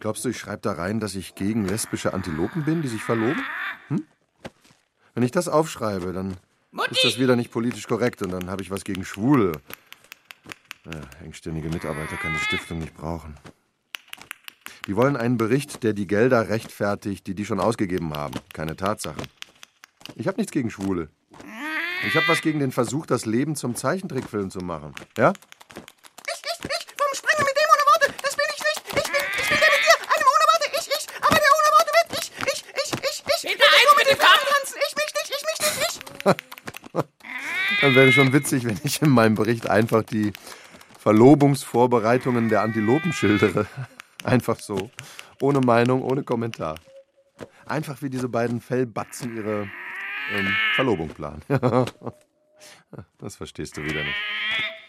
Glaubst 0.00 0.24
du, 0.24 0.30
ich 0.30 0.38
schreibe 0.38 0.62
da 0.62 0.72
rein, 0.72 0.98
dass 0.98 1.14
ich 1.14 1.34
gegen 1.34 1.66
lesbische 1.66 2.12
Antilopen 2.12 2.64
bin, 2.64 2.82
die 2.82 2.88
sich 2.88 3.02
verloben? 3.02 3.42
Hm? 3.88 4.04
Wenn 5.14 5.22
ich 5.22 5.30
das 5.30 5.48
aufschreibe, 5.48 6.12
dann 6.12 6.36
ist 6.90 7.04
das 7.04 7.18
wieder 7.18 7.36
nicht 7.36 7.52
politisch 7.52 7.86
korrekt 7.86 8.22
und 8.22 8.30
dann 8.30 8.50
habe 8.50 8.62
ich 8.62 8.70
was 8.70 8.84
gegen 8.84 9.04
Schwule. 9.04 9.52
Ja, 10.86 11.00
engstirnige 11.24 11.68
Mitarbeiter 11.68 12.16
kann 12.16 12.32
die 12.32 12.44
Stiftung 12.44 12.78
nicht 12.78 12.94
brauchen. 12.94 13.36
Die 14.86 14.96
wollen 14.96 15.16
einen 15.16 15.36
Bericht, 15.36 15.82
der 15.82 15.92
die 15.92 16.06
Gelder 16.06 16.48
rechtfertigt, 16.48 17.26
die 17.26 17.34
die 17.34 17.44
schon 17.44 17.60
ausgegeben 17.60 18.14
haben. 18.14 18.34
Keine 18.54 18.76
Tatsachen. 18.76 19.22
Ich 20.14 20.26
habe 20.26 20.38
nichts 20.38 20.52
gegen 20.52 20.70
Schwule. 20.70 21.10
Ich 22.06 22.14
habe 22.14 22.26
was 22.28 22.40
gegen 22.40 22.60
den 22.60 22.72
Versuch, 22.72 23.04
das 23.04 23.26
Leben 23.26 23.56
zum 23.56 23.74
Zeichentrickfilm 23.74 24.50
zu 24.50 24.60
machen. 24.60 24.94
Ja? 25.18 25.32
Ich, 26.26 26.42
ich, 26.42 26.64
ich. 26.64 26.86
Vom 26.96 27.12
Springen 27.14 27.44
mit 27.44 27.56
dem 27.56 27.68
ohne 27.68 27.84
Worte. 27.92 28.14
Das 28.22 28.34
bin 28.34 28.46
ich 28.56 28.62
nicht. 28.64 28.82
Ich 28.88 29.10
bin, 29.12 29.22
ich 29.36 29.48
bin 29.50 29.58
der 29.60 29.68
mit 29.68 29.82
dir. 29.84 29.96
Einem 30.08 30.28
ohne 30.32 30.46
Worte. 30.48 30.66
Ich, 30.72 30.88
ich. 30.88 31.04
Aber 31.20 31.36
der 31.36 31.52
ohne 31.60 31.70
Worte 31.76 31.90
wird 31.92 32.08
ich, 32.18 32.32
ich, 32.50 32.60
ich, 32.72 32.90
ich, 33.04 33.16
ich. 33.20 33.40
Hinter 33.50 33.68
eins 33.68 33.92
mit 34.00 34.06
dem 34.10 34.18
Farben 34.18 34.46
tanzen. 34.48 34.76
Ich, 34.88 34.94
mich, 34.96 35.12
dich, 35.12 35.28
ich, 35.36 35.44
mich, 35.44 35.58
dich, 35.60 35.76
ich. 35.86 36.20
Dann 37.79 37.79
wäre 37.94 38.12
schon 38.12 38.32
witzig, 38.32 38.64
wenn 38.64 38.78
ich 38.84 39.02
in 39.02 39.10
meinem 39.10 39.34
Bericht 39.34 39.68
einfach 39.68 40.02
die 40.02 40.32
Verlobungsvorbereitungen 40.98 42.48
der 42.48 42.62
Antilopen 42.62 43.12
schildere. 43.12 43.66
Einfach 44.24 44.60
so. 44.60 44.90
Ohne 45.40 45.60
Meinung, 45.60 46.02
ohne 46.02 46.22
Kommentar. 46.22 46.74
Einfach 47.64 48.02
wie 48.02 48.10
diese 48.10 48.28
beiden 48.28 48.60
Fellbatzen 48.60 49.34
ihre 49.34 49.70
ähm, 50.30 50.54
Verlobung 50.74 51.08
planen. 51.08 51.42
das 53.18 53.36
verstehst 53.36 53.78
du 53.78 53.82
wieder 53.82 54.04
nicht. 54.04 54.16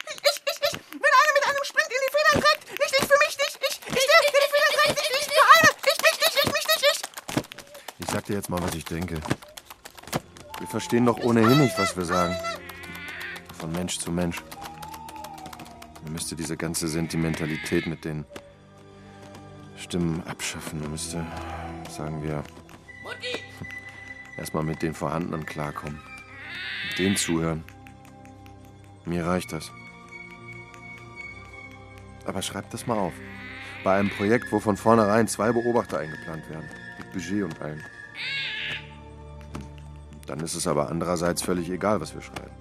Ich, 0.09 0.19
ich, 0.25 0.41
ich. 0.45 0.79
Wenn 0.91 0.99
einer 0.99 1.33
mit 1.33 1.45
einem 1.47 1.63
Sprint 1.63 1.87
in 1.87 2.01
die 2.03 2.11
Federn 2.11 2.43
trägt. 2.43 2.71
Nicht 2.71 2.95
ich 2.99 3.07
für 3.07 3.19
mich, 3.25 3.37
dich, 3.37 3.55
ich. 3.61 3.79
Ich, 3.87 3.95
der, 3.95 4.19
der 4.21 4.31
die 4.35 4.51
Federn 4.51 4.73
trägt. 4.75 4.99
Ich, 4.99 5.09
ich 5.15 5.27
für 5.31 5.47
eine. 5.55 5.69
Ich, 5.79 5.97
mich, 6.01 6.17
dich, 6.19 6.35
ich, 6.43 6.51
mich, 6.51 6.65
dich, 6.65 6.83
ich. 6.91 6.99
Ich 7.99 8.07
sag 8.11 8.25
dir 8.25 8.35
jetzt 8.35 8.49
mal, 8.49 8.61
was 8.61 8.75
ich 8.75 8.83
denke. 8.83 9.21
Wir 10.59 10.67
verstehen 10.67 11.05
doch 11.05 11.17
ohnehin 11.19 11.59
nicht, 11.61 11.79
was 11.79 11.95
wir 11.95 12.03
sagen. 12.03 12.35
Von 13.61 13.71
Mensch 13.73 13.99
zu 13.99 14.11
Mensch. 14.11 14.41
Man 16.03 16.13
müsste 16.13 16.35
diese 16.35 16.57
ganze 16.57 16.87
Sentimentalität 16.87 17.85
mit 17.85 18.03
den 18.05 18.25
Stimmen 19.77 20.23
abschaffen. 20.25 20.81
Man 20.81 20.89
müsste, 20.89 21.23
sagen 21.87 22.23
wir, 22.23 22.43
erstmal 24.37 24.63
mit 24.63 24.81
den 24.81 24.95
Vorhandenen 24.95 25.45
klarkommen. 25.45 25.99
Mit 26.89 26.97
denen 26.97 27.15
zuhören. 27.15 27.63
Mir 29.05 29.27
reicht 29.27 29.51
das. 29.51 29.71
Aber 32.25 32.41
schreibt 32.41 32.73
das 32.73 32.87
mal 32.87 32.97
auf. 32.97 33.13
Bei 33.83 33.99
einem 33.99 34.09
Projekt, 34.09 34.51
wo 34.51 34.59
von 34.59 34.75
vornherein 34.75 35.27
zwei 35.27 35.51
Beobachter 35.51 35.99
eingeplant 35.99 36.49
werden. 36.49 36.67
Mit 36.97 37.11
Budget 37.11 37.43
und 37.43 37.61
allem. 37.61 37.81
Dann 40.25 40.39
ist 40.39 40.55
es 40.55 40.65
aber 40.65 40.89
andererseits 40.89 41.43
völlig 41.43 41.69
egal, 41.69 42.01
was 42.01 42.15
wir 42.15 42.23
schreiben. 42.23 42.60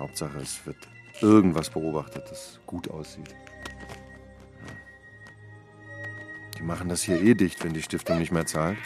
Hauptsache, 0.00 0.38
es 0.38 0.64
wird 0.66 0.76
irgendwas 1.20 1.70
beobachtet, 1.70 2.24
das 2.30 2.58
gut 2.66 2.90
aussieht. 2.90 3.34
Die 6.58 6.62
machen 6.62 6.88
das 6.88 7.02
hier 7.02 7.20
eh 7.22 7.34
dicht, 7.34 7.62
wenn 7.64 7.72
die 7.72 7.82
Stiftung 7.82 8.18
nicht 8.18 8.32
mehr 8.32 8.46
zahlt. 8.46 8.78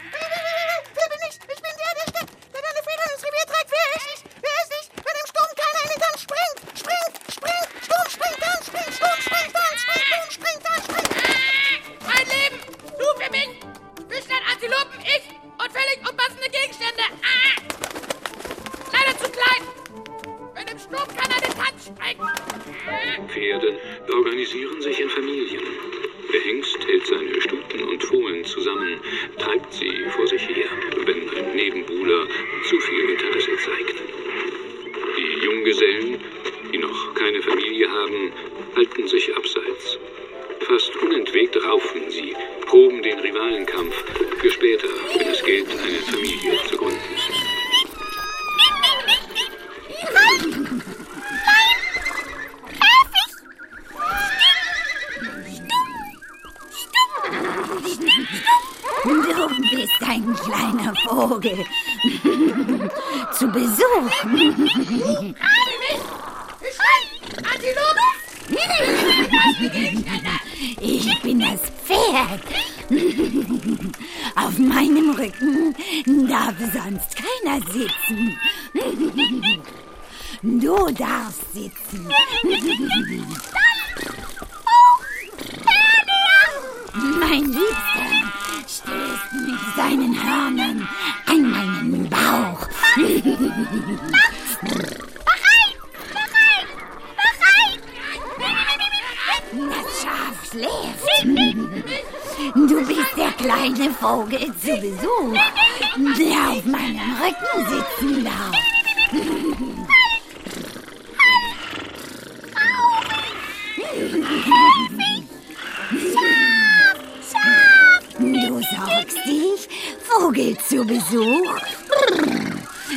Du 118.19 118.61
sorgst 118.61 119.17
dich, 119.25 119.67
Vogel 120.03 120.57
zu 120.59 120.85
Besuch, 120.85 121.59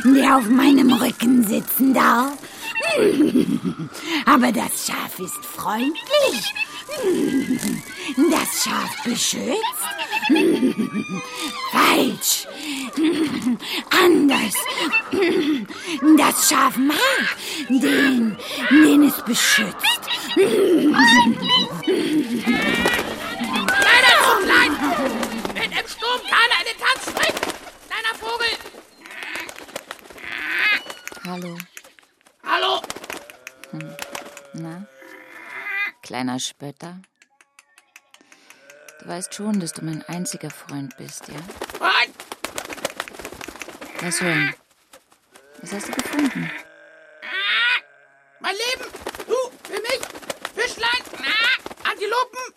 der 0.05 0.37
auf 0.37 0.47
meinem 0.49 0.93
Rücken 0.93 1.43
sitzen 1.47 1.93
darf. 1.93 2.37
Aber 4.25 4.51
das 4.51 4.87
Schaf 4.87 5.19
ist 5.19 5.45
freundlich. 5.45 6.53
Das 8.31 8.63
Schaf 8.63 9.03
beschützt. 9.03 9.79
Falsch. 11.71 12.47
Anders. 14.03 14.53
Das 16.17 16.49
Schaf 16.49 16.77
mag 16.77 17.37
den, 17.69 18.37
den 18.69 19.03
es 19.03 19.21
beschützt. 19.23 19.88
Leider 20.35 20.53
zu 24.23 24.33
klein! 24.45 24.71
Wenn 25.55 25.71
im 25.71 25.87
Sturm 25.87 26.21
keiner 26.29 26.57
in 26.59 26.67
den 26.67 26.77
Tanz 26.77 27.01
springt! 27.09 27.41
Kleiner 27.87 28.13
Vogel! 28.19 28.53
Hallo. 31.25 31.57
Hallo! 32.43 32.81
Hm. 33.71 33.95
Na? 34.53 34.85
Kleiner 36.01 36.39
Spötter? 36.39 37.01
Du 38.99 39.07
weißt 39.07 39.33
schon, 39.33 39.59
dass 39.59 39.73
du 39.73 39.83
mein 39.85 40.03
einziger 40.03 40.49
Freund 40.49 40.95
bist, 40.97 41.27
ja? 41.27 41.39
Freund! 41.77 42.15
Lass 44.01 44.21
hören. 44.21 44.53
Was 45.61 45.73
hast 45.73 45.87
du 45.87 45.91
gefunden? 45.91 46.51
Mein 48.39 48.55
Leben! 48.55 48.89
Du, 49.27 49.35
für 49.67 49.81
mich! 49.81 49.99
Fischlein! 50.55 51.03
Ah, 51.19 51.89
Antilopen! 51.91 52.53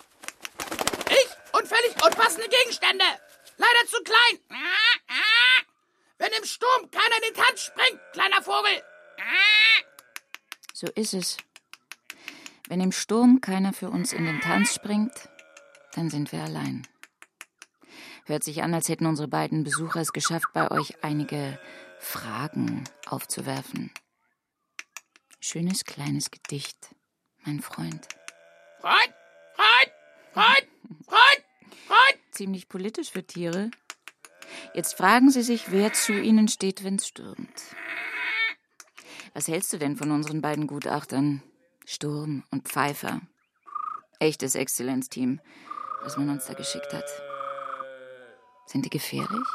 Ich 1.11 1.29
und 1.53 1.62
völlig 1.73 2.05
unpassende 2.05 2.49
Gegenstände! 2.49 3.05
Leider 3.57 3.87
zu 3.89 4.03
klein! 4.03 4.39
Wenn 6.19 6.33
im 6.33 6.45
Sturm 6.45 6.91
keiner 6.91 7.17
in 7.17 7.33
den 7.33 7.43
Tanz 7.43 7.63
springt, 7.63 8.01
kleiner 8.13 8.43
Vogel! 8.43 8.83
So 10.75 10.87
ist 10.95 11.15
es. 11.15 11.37
Wenn 12.69 12.81
im 12.81 12.93
Sturm 12.93 13.41
keiner 13.41 13.73
für 13.73 13.91
uns 13.91 14.13
in 14.13 14.25
den 14.25 14.41
Tanz 14.41 14.75
springt, 14.75 15.29
dann 15.95 16.11
sind 16.11 16.33
wir 16.33 16.43
allein. 16.43 16.87
Hört 18.25 18.45
sich 18.45 18.63
an, 18.63 18.73
als 18.73 18.89
hätten 18.89 19.07
unsere 19.07 19.29
beiden 19.29 19.65
Besucher 19.65 20.01
es 20.01 20.13
geschafft, 20.13 20.47
bei 20.55 20.71
euch 20.71 21.03
einige 21.03 21.59
Fragen 21.99 22.85
aufzuwerfen. 23.07 23.93
Schönes 25.41 25.85
kleines 25.85 26.31
Gedicht, 26.31 26.95
mein 27.45 27.61
Freund. 27.61 28.07
Freund! 28.81 29.15
Freund! 29.55 29.93
Freund! 30.33 30.69
Freund! 31.07 31.52
Ziemlich 32.33 32.69
politisch 32.69 33.11
für 33.11 33.25
Tiere. 33.25 33.71
Jetzt 34.75 34.95
fragen 34.95 35.31
Sie 35.31 35.43
sich, 35.43 35.71
wer 35.71 35.93
zu 35.93 36.15
Ihnen 36.15 36.49
steht, 36.49 36.83
wenn's 36.83 37.07
stürmt. 37.07 37.63
Was 39.35 39.49
hältst 39.49 39.73
du 39.73 39.79
denn 39.79 39.97
von 39.97 40.11
unseren 40.11 40.41
beiden 40.41 40.67
Gutachtern? 40.67 41.43
Sturm 41.85 42.43
und 42.51 42.69
Pfeiffer. 42.69 43.21
Echtes 44.19 44.55
Exzellenzteam, 44.55 45.41
was 46.03 46.17
man 46.17 46.31
uns 46.31 46.47
da 46.47 46.55
geschickt 46.55 46.93
hat. 46.95 47.05
Sind 48.67 48.87
die 48.87 48.91
gefährlich? 48.91 49.47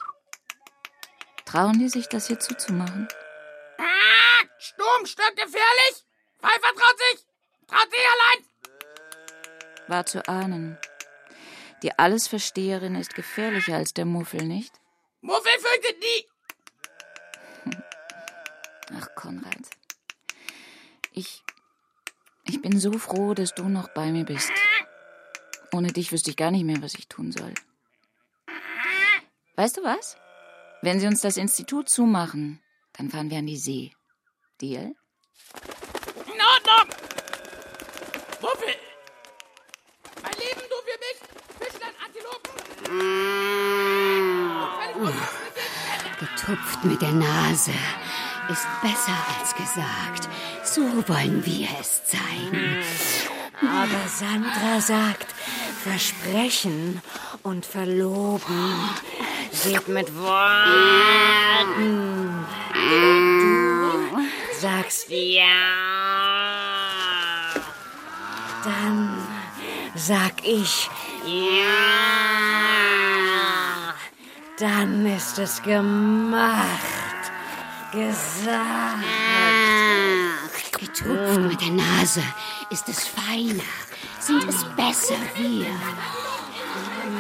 Trauen 1.46 1.80
die 1.80 1.90
sich, 1.90 2.08
das 2.08 2.28
hier 2.28 2.40
zuzumachen? 2.40 3.08
Ah, 3.80 4.46
Sturm 4.60 5.06
stört 5.06 5.36
gefährlich! 5.36 6.06
Pfeiffer 6.40 6.76
traut 6.76 6.98
sich! 7.12 7.26
Traut 7.68 7.90
sich 7.90 8.06
allein! 8.14 8.46
War 9.88 10.06
zu 10.06 10.28
ahnen. 10.28 10.78
Die 11.84 11.97
Allesversteherin 11.97 12.95
ist 12.95 13.13
gefährlicher 13.15 13.75
als 13.75 13.93
der 13.93 14.05
Muffel, 14.05 14.43
nicht? 14.45 14.73
Muffel 15.21 15.51
fürchtet 15.59 15.99
nie! 15.99 16.25
Ach, 18.95 19.07
Konrad. 19.15 19.69
Ich. 21.11 21.43
Ich 22.45 22.61
bin 22.61 22.80
so 22.80 22.93
froh, 22.97 23.34
dass 23.34 23.53
du 23.53 23.67
noch 23.67 23.89
bei 23.89 24.11
mir 24.11 24.23
bist. 24.23 24.51
Ohne 25.73 25.91
dich 25.91 26.11
wüsste 26.11 26.30
ich 26.30 26.38
gar 26.38 26.51
nicht 26.51 26.63
mehr, 26.63 26.82
was 26.82 26.93
ich 26.93 27.07
tun 27.07 27.32
soll. 27.32 27.53
Weißt 29.55 29.78
du 29.78 29.84
was? 29.84 30.17
Wenn 30.82 30.99
sie 30.99 31.07
uns 31.07 31.21
das 31.21 31.38
Institut 31.38 31.89
zumachen, 31.89 32.61
dann 32.93 33.09
fahren 33.09 33.30
wir 33.30 33.39
an 33.39 33.47
die 33.47 33.57
See. 33.57 33.91
Deal? 34.61 34.95
In 36.25 36.41
Ordnung! 36.41 36.95
Muffel! 38.41 38.75
Mein 40.23 40.34
Leben, 40.34 40.61
du 40.69 40.75
für 40.86 40.99
mich! 40.99 41.17
Fischlein, 41.59 41.95
Antilopen! 42.05 42.57
Getupft 46.48 46.86
mit 46.86 47.02
der 47.02 47.12
Nase 47.12 47.74
ist 48.50 48.66
besser 48.82 49.18
als 49.38 49.54
gesagt. 49.54 50.30
So 50.64 50.82
wollen 51.10 51.45
wir 51.45 51.68
es 51.78 52.06
zeigen. 52.06 52.82
Aber 53.60 54.08
Sandra 54.08 54.80
sagt, 54.80 55.28
versprechen 55.84 57.02
und 57.43 57.66
verloben 57.66 58.74
geht 59.62 59.89
mit 59.89 60.16
Worten. 60.16 61.26
Du 62.74 64.18
sagst 64.62 65.10
ja. 65.10 65.43
Dann 68.64 69.18
sag 69.95 70.45
ich 70.45 70.89
ja. 71.26 72.47
Dann 74.60 75.05
ist 75.05 75.38
es 75.38 75.62
gemacht. 75.62 76.58
Gesagt. 77.91 78.58
Getupft 80.80 81.39
mit 81.39 81.62
der 81.62 81.72
Nase 81.72 82.24
ist 82.72 82.89
es 82.89 83.08
feiner, 83.08 83.64
sind 84.20 84.49
es 84.49 84.64
besser 84.76 85.16
wir. 85.36 85.68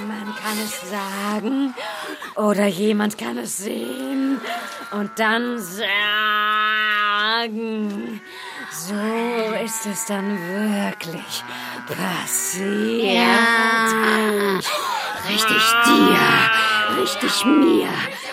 Man 0.07 0.35
kann 0.35 0.57
es 0.63 0.89
sagen 0.89 1.75
oder 2.35 2.65
jemand 2.65 3.19
kann 3.19 3.37
es 3.37 3.57
sehen 3.59 4.41
und 4.91 5.11
dann 5.17 5.59
sagen. 5.59 5.91
So 8.71 8.95
ist 9.63 9.85
es 9.85 10.05
dann 10.05 10.39
wirklich 10.39 11.43
passiert. 11.87 13.15
Ja. 13.15 14.59
Richtig 15.29 15.63
dir, 15.85 16.66
richtig 16.95 17.45
mir. 17.45 17.89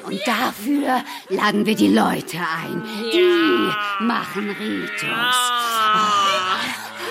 Und 0.07 0.21
dafür 0.27 1.03
laden 1.29 1.67
wir 1.67 1.75
die 1.75 1.95
Leute 1.95 2.39
ein. 2.39 2.83
Die 3.13 4.05
machen 4.05 4.51
Ritus. 4.51 5.37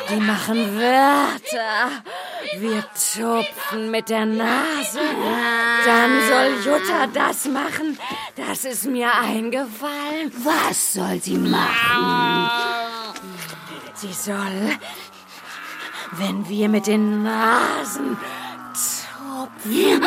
Die 0.10 0.20
machen 0.20 0.78
Wörter. 0.78 2.04
Wir 2.58 2.84
tupfen 2.94 3.90
mit 3.90 4.10
der 4.10 4.26
Nase. 4.26 5.00
Dann 5.86 6.12
soll 6.28 6.74
Jutta 6.74 7.08
das 7.08 7.46
machen. 7.46 7.98
Das 8.36 8.66
ist 8.66 8.86
mir 8.86 9.14
eingefallen. 9.14 10.32
Was 10.44 10.94
soll 10.94 11.20
sie 11.22 11.38
machen? 11.38 12.50
Sie 13.96 14.14
soll, 14.14 14.78
wenn 16.12 16.48
wir 16.50 16.68
mit 16.70 16.88
den 16.88 17.24
Nasen 17.24 18.18
tupfen, 19.44 20.02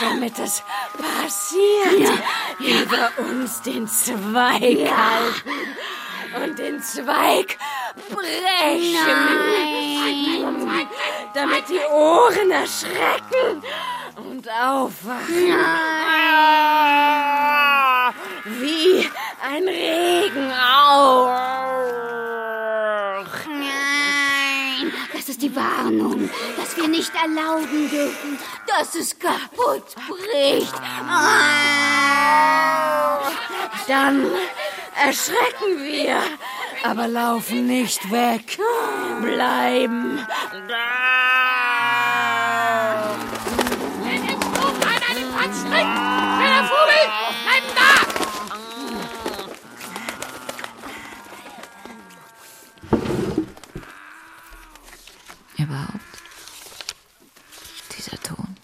damit 0.00 0.38
es 0.38 0.62
passiert, 0.96 2.12
über 2.58 3.10
uns 3.30 3.62
den 3.62 3.86
Zweig 3.88 4.90
halten 4.90 5.50
und 6.42 6.58
den 6.58 6.82
Zweig 6.82 7.58
brechen. 8.08 9.06
Damit 11.34 11.68
die 11.68 11.80
Ohren 11.90 12.50
erschrecken 12.50 13.62
und 14.16 14.48
aufwachen. 14.48 15.54
Wie 18.44 19.08
ein 19.42 19.68
Regenauch. 19.68 21.32
Nein, 23.48 24.92
das 25.12 25.28
Warnung, 26.00 26.30
dass 26.56 26.76
wir 26.76 26.88
nicht 26.88 27.12
erlauben 27.14 27.90
dürfen, 27.90 28.38
dass 28.66 28.94
es 28.94 29.18
kaputt 29.18 29.94
bricht. 30.08 30.74
Dann 33.88 34.26
erschrecken 35.04 35.82
wir, 35.82 36.22
aber 36.84 37.08
laufen 37.08 37.66
nicht 37.66 38.10
weg. 38.10 38.58
Bleiben 39.20 40.26
da. 40.68 40.76
Kleiner 45.42 46.64
Vogel, 46.64 47.04
bleib 47.44 47.64
da! 47.74 47.90
Überhaupt. 55.58 56.14
Dieser 57.96 58.18
Ton. 58.22 58.56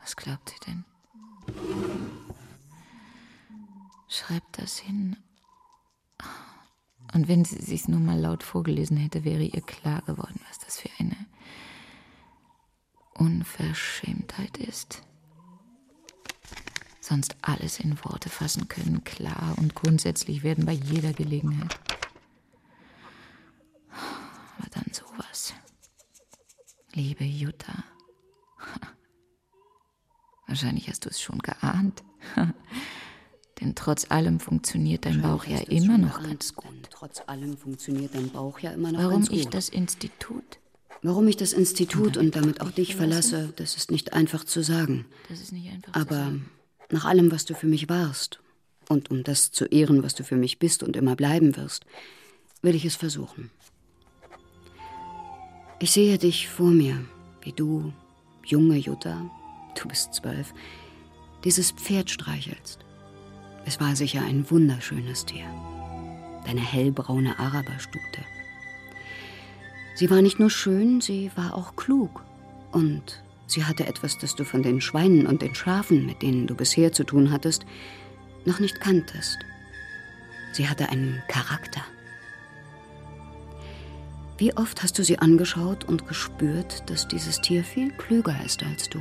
Was 0.00 0.16
glaubt 0.16 0.48
sie 0.50 0.58
denn? 0.66 0.84
Schreibt 4.28 4.58
das 4.58 4.76
hin. 4.76 5.16
Und 7.14 7.28
wenn 7.28 7.46
sie 7.46 7.62
sich's 7.62 7.88
nur 7.88 7.98
mal 7.98 8.20
laut 8.20 8.42
vorgelesen 8.42 8.98
hätte, 8.98 9.24
wäre 9.24 9.42
ihr 9.42 9.62
klar 9.62 10.02
geworden, 10.02 10.38
was 10.46 10.58
das 10.58 10.78
für 10.78 10.90
eine 10.98 11.16
Unverschämtheit 13.14 14.58
ist. 14.58 15.00
Sonst 17.00 17.36
alles 17.40 17.80
in 17.80 18.04
Worte 18.04 18.28
fassen 18.28 18.68
können, 18.68 19.02
klar 19.02 19.54
und 19.56 19.74
grundsätzlich 19.74 20.42
werden 20.42 20.66
bei 20.66 20.72
jeder 20.74 21.14
Gelegenheit. 21.14 21.80
Aber 23.90 24.68
dann 24.72 24.92
sowas. 24.92 25.54
Liebe 26.92 27.24
Jutta. 27.24 27.82
Wahrscheinlich 30.46 30.90
hast 30.90 31.06
du 31.06 31.08
es 31.08 31.18
schon 31.18 31.38
geahnt. 31.38 32.04
Denn 33.60 33.74
trotz 33.74 34.10
allem 34.10 34.38
funktioniert 34.38 35.04
dein 35.04 35.20
Bauch 35.20 35.44
ja 35.44 35.58
immer 35.58 35.98
noch 35.98 36.22
ganz 36.22 36.54
gut. 36.54 36.72
Trotz 36.90 37.22
allem 37.26 37.56
funktioniert 37.56 38.14
dein 38.14 38.30
Bauch 38.30 38.60
ja 38.60 38.70
immer 38.70 38.92
noch 38.92 39.00
Warum 39.00 39.12
ganz 39.14 39.28
gut. 39.30 39.38
ich 39.38 39.48
das 39.48 39.68
Institut? 39.68 40.58
Warum 41.02 41.28
ich 41.28 41.36
das 41.36 41.52
Institut 41.52 42.16
und 42.16 42.34
damit 42.34 42.60
auch 42.60 42.70
dich 42.70 42.96
verlasse, 42.96 43.52
das 43.56 43.76
ist 43.76 43.90
nicht 43.90 44.12
einfach 44.12 44.44
zu 44.44 44.62
sagen. 44.62 45.06
Das 45.28 45.40
ist 45.40 45.52
nicht 45.52 45.72
einfach 45.72 45.94
Aber 45.94 46.34
nach 46.90 47.04
allem, 47.04 47.30
was 47.30 47.44
du 47.44 47.54
für 47.54 47.66
mich 47.66 47.88
warst 47.88 48.40
und 48.88 49.10
um 49.10 49.22
das 49.22 49.52
zu 49.52 49.66
ehren, 49.66 50.02
was 50.02 50.14
du 50.14 50.24
für 50.24 50.36
mich 50.36 50.58
bist 50.58 50.82
und 50.82 50.96
immer 50.96 51.14
bleiben 51.14 51.56
wirst, 51.56 51.84
will 52.62 52.74
ich 52.74 52.84
es 52.84 52.96
versuchen. 52.96 53.50
Ich 55.80 55.92
sehe 55.92 56.18
dich 56.18 56.48
vor 56.48 56.70
mir, 56.70 57.04
wie 57.42 57.52
du, 57.52 57.92
junge 58.44 58.76
Jutta, 58.76 59.30
du 59.80 59.88
bist 59.88 60.14
zwölf, 60.14 60.52
dieses 61.44 61.70
Pferd 61.70 62.10
streichelst. 62.10 62.80
Es 63.64 63.80
war 63.80 63.96
sicher 63.96 64.22
ein 64.22 64.50
wunderschönes 64.50 65.26
Tier. 65.26 65.46
Deine 66.46 66.60
hellbraune 66.60 67.38
Araberstute. 67.38 68.24
Sie 69.94 70.10
war 70.10 70.22
nicht 70.22 70.38
nur 70.38 70.50
schön, 70.50 71.00
sie 71.00 71.30
war 71.34 71.54
auch 71.54 71.76
klug. 71.76 72.24
Und 72.72 73.22
sie 73.46 73.64
hatte 73.64 73.86
etwas, 73.86 74.16
das 74.18 74.36
du 74.36 74.44
von 74.44 74.62
den 74.62 74.80
Schweinen 74.80 75.26
und 75.26 75.42
den 75.42 75.54
Schafen, 75.54 76.06
mit 76.06 76.22
denen 76.22 76.46
du 76.46 76.54
bisher 76.54 76.92
zu 76.92 77.04
tun 77.04 77.30
hattest, 77.30 77.66
noch 78.44 78.60
nicht 78.60 78.80
kanntest. 78.80 79.38
Sie 80.52 80.68
hatte 80.68 80.88
einen 80.88 81.22
Charakter. 81.28 81.82
Wie 84.38 84.56
oft 84.56 84.84
hast 84.84 84.96
du 84.98 85.02
sie 85.02 85.18
angeschaut 85.18 85.84
und 85.84 86.06
gespürt, 86.06 86.88
dass 86.88 87.08
dieses 87.08 87.40
Tier 87.40 87.64
viel 87.64 87.90
klüger 87.90 88.36
ist 88.44 88.62
als 88.62 88.88
du? 88.88 89.00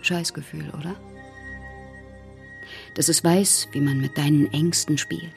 Scheißgefühl, 0.00 0.70
oder? 0.70 0.96
Dass 2.94 3.08
es 3.08 3.22
weiß, 3.22 3.68
wie 3.72 3.80
man 3.80 4.00
mit 4.00 4.18
deinen 4.18 4.52
Ängsten 4.52 4.98
spielt. 4.98 5.32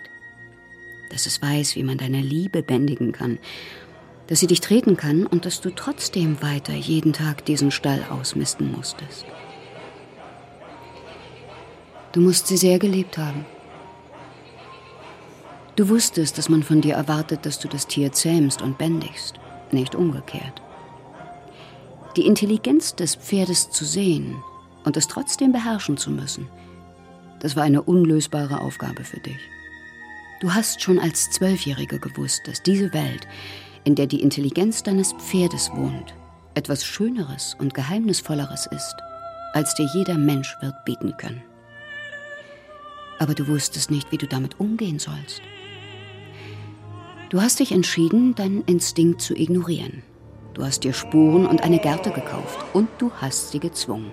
Dass 1.09 1.25
es 1.25 1.41
weiß, 1.41 1.75
wie 1.75 1.83
man 1.83 1.97
deine 1.97 2.21
Liebe 2.21 2.63
bändigen 2.63 3.11
kann. 3.11 3.39
Dass 4.27 4.39
sie 4.39 4.47
dich 4.47 4.61
treten 4.61 4.97
kann 4.97 5.25
und 5.25 5.45
dass 5.45 5.61
du 5.61 5.69
trotzdem 5.69 6.41
weiter 6.41 6.73
jeden 6.73 7.13
Tag 7.13 7.45
diesen 7.45 7.71
Stall 7.71 8.03
ausmisten 8.09 8.71
musstest. 8.71 9.25
Du 12.11 12.21
musst 12.21 12.47
sie 12.47 12.57
sehr 12.57 12.79
geliebt 12.79 13.17
haben. 13.17 13.45
Du 15.75 15.89
wusstest, 15.89 16.37
dass 16.37 16.47
man 16.47 16.63
von 16.63 16.79
dir 16.79 16.93
erwartet, 16.93 17.45
dass 17.45 17.59
du 17.59 17.67
das 17.67 17.87
Tier 17.87 18.13
zähmst 18.13 18.61
und 18.61 18.77
bändigst, 18.77 19.35
nicht 19.71 19.93
umgekehrt. 19.93 20.61
Die 22.15 22.25
Intelligenz 22.25 22.95
des 22.95 23.15
Pferdes 23.15 23.69
zu 23.71 23.83
sehen 23.83 24.41
und 24.85 24.95
es 24.95 25.09
trotzdem 25.09 25.51
beherrschen 25.51 25.97
zu 25.97 26.11
müssen, 26.11 26.47
das 27.39 27.55
war 27.55 27.63
eine 27.63 27.81
unlösbare 27.81 28.61
Aufgabe 28.61 29.03
für 29.03 29.19
dich. 29.19 29.39
Du 30.39 30.53
hast 30.53 30.81
schon 30.81 30.99
als 30.99 31.31
Zwölfjährige 31.31 31.99
gewusst, 31.99 32.47
dass 32.47 32.61
diese 32.61 32.93
Welt, 32.93 33.27
in 33.83 33.95
der 33.95 34.07
die 34.07 34.21
Intelligenz 34.21 34.83
deines 34.83 35.13
Pferdes 35.13 35.71
wohnt, 35.73 36.13
etwas 36.55 36.85
Schöneres 36.85 37.55
und 37.59 37.73
Geheimnisvolleres 37.73 38.67
ist, 38.67 38.95
als 39.53 39.73
dir 39.75 39.87
jeder 39.93 40.17
Mensch 40.17 40.57
wird 40.61 40.85
bieten 40.85 41.15
können. 41.17 41.43
Aber 43.19 43.33
du 43.33 43.47
wusstest 43.47 43.91
nicht, 43.91 44.11
wie 44.11 44.17
du 44.17 44.27
damit 44.27 44.59
umgehen 44.59 44.99
sollst. 44.99 45.41
Du 47.29 47.41
hast 47.41 47.59
dich 47.59 47.71
entschieden, 47.71 48.35
deinen 48.35 48.63
Instinkt 48.63 49.21
zu 49.21 49.35
ignorieren. 49.35 50.03
Du 50.53 50.63
hast 50.63 50.83
dir 50.83 50.93
Spuren 50.93 51.45
und 51.45 51.63
eine 51.63 51.79
Gerte 51.79 52.11
gekauft 52.11 52.59
und 52.73 52.89
du 52.97 53.11
hast 53.13 53.51
sie 53.51 53.59
gezwungen. 53.59 54.11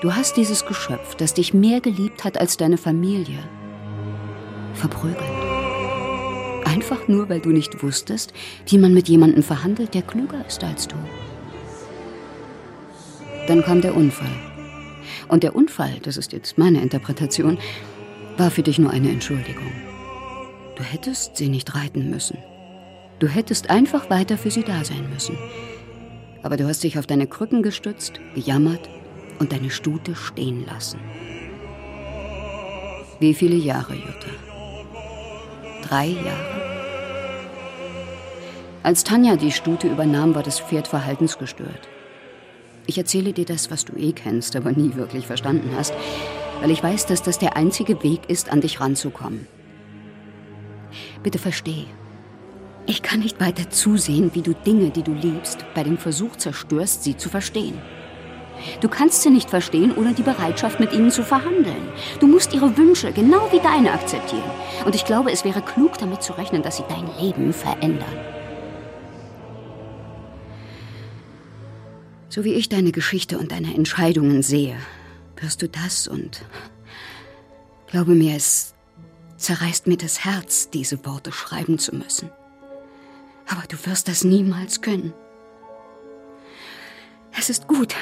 Du 0.00 0.14
hast 0.14 0.36
dieses 0.36 0.66
Geschöpf, 0.66 1.14
das 1.14 1.34
dich 1.34 1.54
mehr 1.54 1.80
geliebt 1.80 2.24
hat 2.24 2.38
als 2.38 2.56
deine 2.56 2.78
Familie, 2.78 3.38
verprügelt. 4.74 5.20
Einfach 6.64 7.08
nur, 7.08 7.28
weil 7.28 7.40
du 7.40 7.50
nicht 7.50 7.82
wusstest, 7.82 8.32
wie 8.66 8.78
man 8.78 8.92
mit 8.92 9.08
jemandem 9.08 9.42
verhandelt, 9.42 9.94
der 9.94 10.02
klüger 10.02 10.44
ist 10.46 10.62
als 10.62 10.88
du. 10.88 10.96
Dann 13.46 13.62
kam 13.62 13.80
der 13.80 13.96
Unfall. 13.96 14.28
Und 15.28 15.42
der 15.42 15.56
Unfall, 15.56 15.98
das 16.02 16.16
ist 16.16 16.32
jetzt 16.32 16.58
meine 16.58 16.82
Interpretation, 16.82 17.58
war 18.36 18.50
für 18.50 18.62
dich 18.62 18.78
nur 18.78 18.90
eine 18.90 19.10
Entschuldigung. 19.10 19.72
Du 20.76 20.82
hättest 20.82 21.36
sie 21.36 21.48
nicht 21.48 21.74
reiten 21.74 22.10
müssen. 22.10 22.38
Du 23.18 23.28
hättest 23.28 23.70
einfach 23.70 24.10
weiter 24.10 24.36
für 24.36 24.50
sie 24.50 24.62
da 24.62 24.84
sein 24.84 25.08
müssen. 25.10 25.38
Aber 26.42 26.56
du 26.56 26.68
hast 26.68 26.84
dich 26.84 26.98
auf 26.98 27.06
deine 27.06 27.26
Krücken 27.26 27.62
gestützt, 27.62 28.20
gejammert 28.34 28.90
und 29.38 29.52
deine 29.52 29.70
Stute 29.70 30.14
stehen 30.14 30.64
lassen. 30.66 31.00
Wie 33.18 33.34
viele 33.34 33.56
Jahre, 33.56 33.94
Jutta? 33.94 34.30
Drei 35.82 36.08
Jahre? 36.08 36.66
Als 38.82 39.02
Tanja 39.04 39.36
die 39.36 39.52
Stute 39.52 39.88
übernahm, 39.88 40.34
war 40.34 40.42
das 40.42 40.60
Pferd 40.60 40.86
verhaltensgestört. 40.86 41.88
Ich 42.86 42.98
erzähle 42.98 43.32
dir 43.32 43.44
das, 43.44 43.70
was 43.70 43.84
du 43.84 43.96
eh 43.96 44.12
kennst, 44.12 44.54
aber 44.54 44.70
nie 44.72 44.94
wirklich 44.94 45.26
verstanden 45.26 45.70
hast, 45.76 45.92
weil 46.60 46.70
ich 46.70 46.82
weiß, 46.82 47.06
dass 47.06 47.22
das 47.22 47.38
der 47.38 47.56
einzige 47.56 48.02
Weg 48.02 48.28
ist, 48.28 48.52
an 48.52 48.60
dich 48.60 48.80
ranzukommen. 48.80 49.48
Bitte 51.22 51.38
versteh. 51.38 51.86
Ich 52.86 53.02
kann 53.02 53.20
nicht 53.20 53.40
weiter 53.40 53.68
zusehen, 53.70 54.30
wie 54.34 54.42
du 54.42 54.54
Dinge, 54.54 54.90
die 54.90 55.02
du 55.02 55.12
liebst, 55.12 55.64
bei 55.74 55.82
dem 55.82 55.98
Versuch 55.98 56.36
zerstörst, 56.36 57.02
sie 57.02 57.16
zu 57.16 57.28
verstehen. 57.28 57.78
Du 58.80 58.88
kannst 58.88 59.22
sie 59.22 59.30
nicht 59.30 59.50
verstehen 59.50 59.94
ohne 59.96 60.12
die 60.14 60.22
Bereitschaft, 60.22 60.80
mit 60.80 60.92
ihnen 60.92 61.10
zu 61.10 61.22
verhandeln. 61.22 61.88
Du 62.20 62.26
musst 62.26 62.52
ihre 62.54 62.76
Wünsche 62.76 63.12
genau 63.12 63.48
wie 63.52 63.60
deine 63.60 63.92
akzeptieren. 63.92 64.50
Und 64.84 64.94
ich 64.94 65.04
glaube, 65.04 65.32
es 65.32 65.44
wäre 65.44 65.62
klug, 65.62 65.98
damit 65.98 66.22
zu 66.22 66.32
rechnen, 66.32 66.62
dass 66.62 66.76
sie 66.76 66.84
dein 66.88 67.08
Leben 67.20 67.52
verändern. 67.52 68.04
So 72.28 72.44
wie 72.44 72.54
ich 72.54 72.68
deine 72.68 72.92
Geschichte 72.92 73.38
und 73.38 73.50
deine 73.50 73.74
Entscheidungen 73.74 74.42
sehe, 74.42 74.76
wirst 75.40 75.62
du 75.62 75.68
das 75.68 76.06
und 76.06 76.44
glaube 77.86 78.14
mir, 78.14 78.36
es 78.36 78.74
zerreißt 79.38 79.86
mir 79.86 79.96
das 79.96 80.24
Herz, 80.24 80.70
diese 80.70 81.04
Worte 81.06 81.32
schreiben 81.32 81.78
zu 81.78 81.94
müssen. 81.94 82.30
Aber 83.48 83.62
du 83.68 83.76
wirst 83.86 84.08
das 84.08 84.24
niemals 84.24 84.80
können. 84.80 85.14
Es 87.38 87.50
ist 87.50 87.68
gut. 87.68 87.94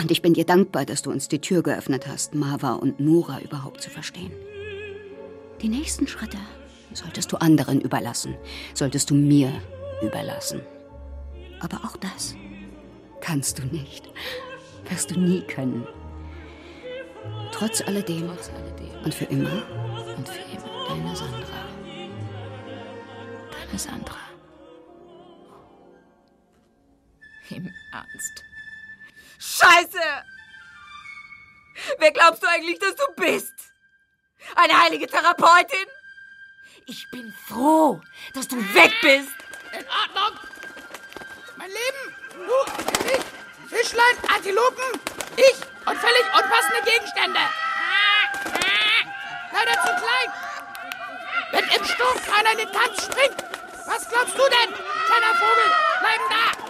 Und 0.00 0.10
ich 0.10 0.22
bin 0.22 0.32
dir 0.32 0.46
dankbar, 0.46 0.86
dass 0.86 1.02
du 1.02 1.10
uns 1.10 1.28
die 1.28 1.40
Tür 1.40 1.62
geöffnet 1.62 2.06
hast, 2.06 2.34
Marva 2.34 2.72
und 2.72 3.00
Nora 3.00 3.40
überhaupt 3.40 3.82
zu 3.82 3.90
verstehen. 3.90 4.32
Die 5.60 5.68
nächsten 5.68 6.06
Schritte 6.06 6.38
solltest 6.94 7.30
du 7.32 7.36
anderen 7.36 7.82
überlassen, 7.82 8.34
solltest 8.72 9.10
du 9.10 9.14
mir 9.14 9.52
überlassen. 10.02 10.62
Aber 11.60 11.76
auch 11.84 11.98
das 11.98 12.34
kannst 13.20 13.58
du 13.58 13.64
nicht, 13.66 14.08
wirst 14.88 15.10
du 15.10 15.20
nie 15.20 15.42
können. 15.42 15.86
Trotz 17.52 17.82
alledem 17.82 18.30
und 19.04 19.12
für 19.12 19.26
immer 19.26 19.62
und 20.16 20.26
für 20.26 20.40
immer 20.50 20.88
deine 20.88 21.14
Sandra. 21.14 21.68
Deine 23.52 23.78
Sandra. 23.78 24.16
Im 27.50 27.68
Ernst. 27.92 28.49
Scheiße! 29.40 29.98
Wer 31.98 32.12
glaubst 32.12 32.42
du 32.42 32.46
eigentlich, 32.46 32.78
dass 32.78 32.94
du 32.94 33.06
bist? 33.16 33.54
Eine 34.54 34.78
heilige 34.78 35.06
Therapeutin? 35.06 35.86
Ich 36.84 37.10
bin 37.10 37.32
froh, 37.48 38.02
dass 38.34 38.48
du 38.48 38.56
weg 38.74 38.92
bist. 39.00 39.30
In 39.72 39.86
Ordnung. 39.88 40.38
Mein 41.56 41.70
Leben. 41.70 42.16
Du, 42.34 43.06
ich, 43.06 43.22
Fischlein, 43.70 44.16
Antilopen, 44.34 45.00
ich 45.36 45.56
und 45.86 45.98
völlig 45.98 46.24
unpassende 46.34 46.82
Gegenstände. 46.84 47.40
Leider 49.52 49.72
zu 49.72 50.04
klein. 50.04 50.30
Wenn 51.52 51.64
im 51.64 51.84
Sturm 51.84 52.18
keiner 52.26 52.52
in 52.52 52.58
den 52.58 52.72
Tanz 52.72 53.04
springt, 53.04 53.42
was 53.86 54.08
glaubst 54.08 54.34
du 54.34 54.42
denn, 54.42 54.74
kleiner 55.06 55.34
Vogel? 55.34 55.72
Bleiben 56.00 56.24
da! 56.28 56.69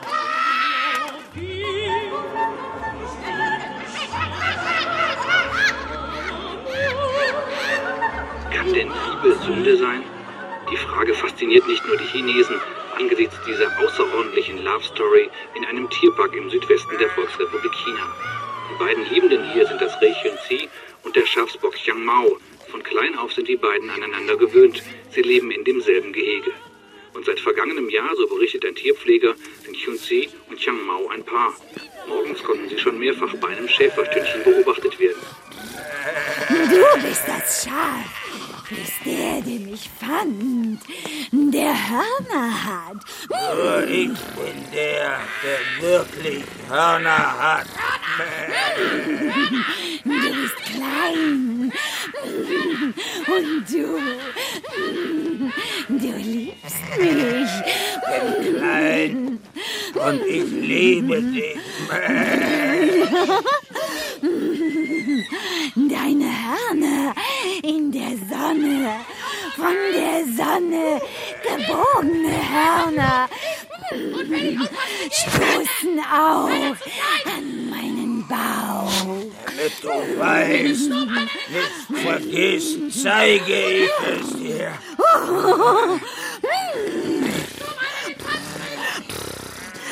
Kann 8.71 8.79
denn 8.79 8.93
Liebe 9.11 9.37
Sünde 9.45 9.77
sein? 9.79 10.05
Die 10.71 10.77
Frage 10.77 11.13
fasziniert 11.15 11.67
nicht 11.67 11.85
nur 11.89 11.97
die 11.97 12.05
Chinesen 12.05 12.55
angesichts 12.97 13.35
dieser 13.45 13.67
außerordentlichen 13.81 14.63
Love 14.63 14.85
Story 14.85 15.29
in 15.57 15.65
einem 15.65 15.91
Tierpark 15.91 16.37
im 16.37 16.49
Südwesten 16.51 16.97
der 17.01 17.11
Volksrepublik 17.11 17.73
China. 17.73 18.15
Die 18.71 18.79
beiden 18.79 19.11
Liebenden 19.11 19.53
hier 19.53 19.67
sind 19.67 19.81
das 19.81 20.01
Reh 20.01 20.13
Xunzi 20.13 20.69
und 21.03 21.17
der 21.17 21.27
Schafsbock 21.27 21.75
Xiang 21.75 22.05
Mao. 22.05 22.39
Von 22.71 22.81
klein 22.85 23.19
auf 23.19 23.33
sind 23.33 23.49
die 23.49 23.57
beiden 23.57 23.91
aneinander 23.91 24.37
gewöhnt. 24.37 24.85
Sie 25.11 25.23
leben 25.23 25.51
in 25.51 25.65
demselben 25.65 26.13
Gehege. 26.13 26.53
Und 27.13 27.27
seit 27.27 27.41
vergangenem 27.41 27.91
Jahr, 27.91 28.15
so 28.15 28.29
berichtet 28.29 28.65
ein 28.65 28.77
Tierpfleger, 28.77 29.35
sind 29.65 29.77
Xunzi 29.79 30.29
und 30.49 30.61
Xiang 30.61 30.87
Mao 30.87 31.09
ein 31.09 31.25
Paar. 31.25 31.57
Morgens 32.07 32.41
konnten 32.45 32.69
sie 32.69 32.79
schon 32.79 33.01
mehrfach 33.01 33.35
bei 33.41 33.49
einem 33.49 33.69
Schäferstündchen 33.69 34.45
beobachtet 34.45 34.97
werden. 35.01 35.23
Du 36.49 37.03
bist 37.03 37.25
das 37.27 37.65
Schaf. 37.65 38.20
Bist 38.71 38.93
der, 39.05 39.43
der 39.43 39.59
mich 39.59 39.91
fand. 39.99 40.81
Der 41.33 41.75
Hörner 41.91 42.65
hat. 42.65 42.99
Nur 43.29 43.83
ich 43.89 44.17
bin 44.37 44.65
der, 44.73 45.19
der 45.43 45.83
wirklich 45.83 46.45
Hörner 46.69 47.39
hat. 47.39 47.67
Du 50.05 50.11
bist 50.11 50.60
klein. 50.81 51.73
Und 53.27 53.71
du. 53.71 53.99
Du 55.89 56.17
liebst 56.17 56.85
mich. 56.99 57.53
bin 58.09 58.59
klein 58.59 59.39
und 59.95 60.27
ich 60.27 60.51
liebe 60.51 61.23
dich. 61.23 61.59
Deine 65.75 66.31
Hörner 66.45 67.15
in 67.63 67.93
der 67.93 68.13
Sonne, 68.29 69.01
von 69.57 69.77
der 69.95 70.25
Sonne 70.37 71.01
gebogene 71.43 72.37
Hörner 72.51 73.29
stoßen 75.11 76.01
auch 76.01 76.49
an 77.27 77.71
meinen 77.71 78.27
Bauch. 78.29 79.40
Damit 79.61 79.83
du 79.83 80.19
weißt, 80.19 80.89
nicht 80.89 82.03
vergisst, 82.03 83.03
zeige 83.03 83.61
ich 83.61 83.91
es 84.09 84.37
dir. 84.37 84.73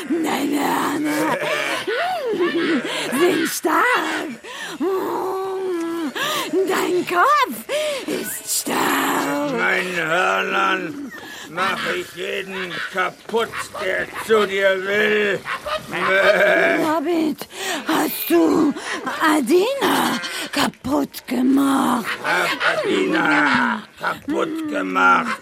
Deine 0.08 0.60
Hörner 0.60 1.38
sind 3.20 3.46
stark. 3.46 3.84
Dein 6.66 7.06
Kopf 7.06 7.56
ist 8.06 8.62
stark. 8.62 9.52
Meinen 9.52 9.96
Hörnern 9.96 11.12
mach 11.50 11.78
ich 11.94 12.14
jeden 12.14 12.72
kaputt, 12.92 13.48
der 13.82 14.06
zu 14.26 14.46
dir 14.46 14.82
will. 14.84 15.40
Damit 16.82 17.48
hast 17.86 18.30
du 18.30 18.74
Adina 19.20 20.20
kaputt 20.52 21.26
gemacht. 21.26 22.06
Hab 22.24 22.78
Adina 22.78 23.82
kaputt 23.98 24.68
gemacht. 24.68 25.38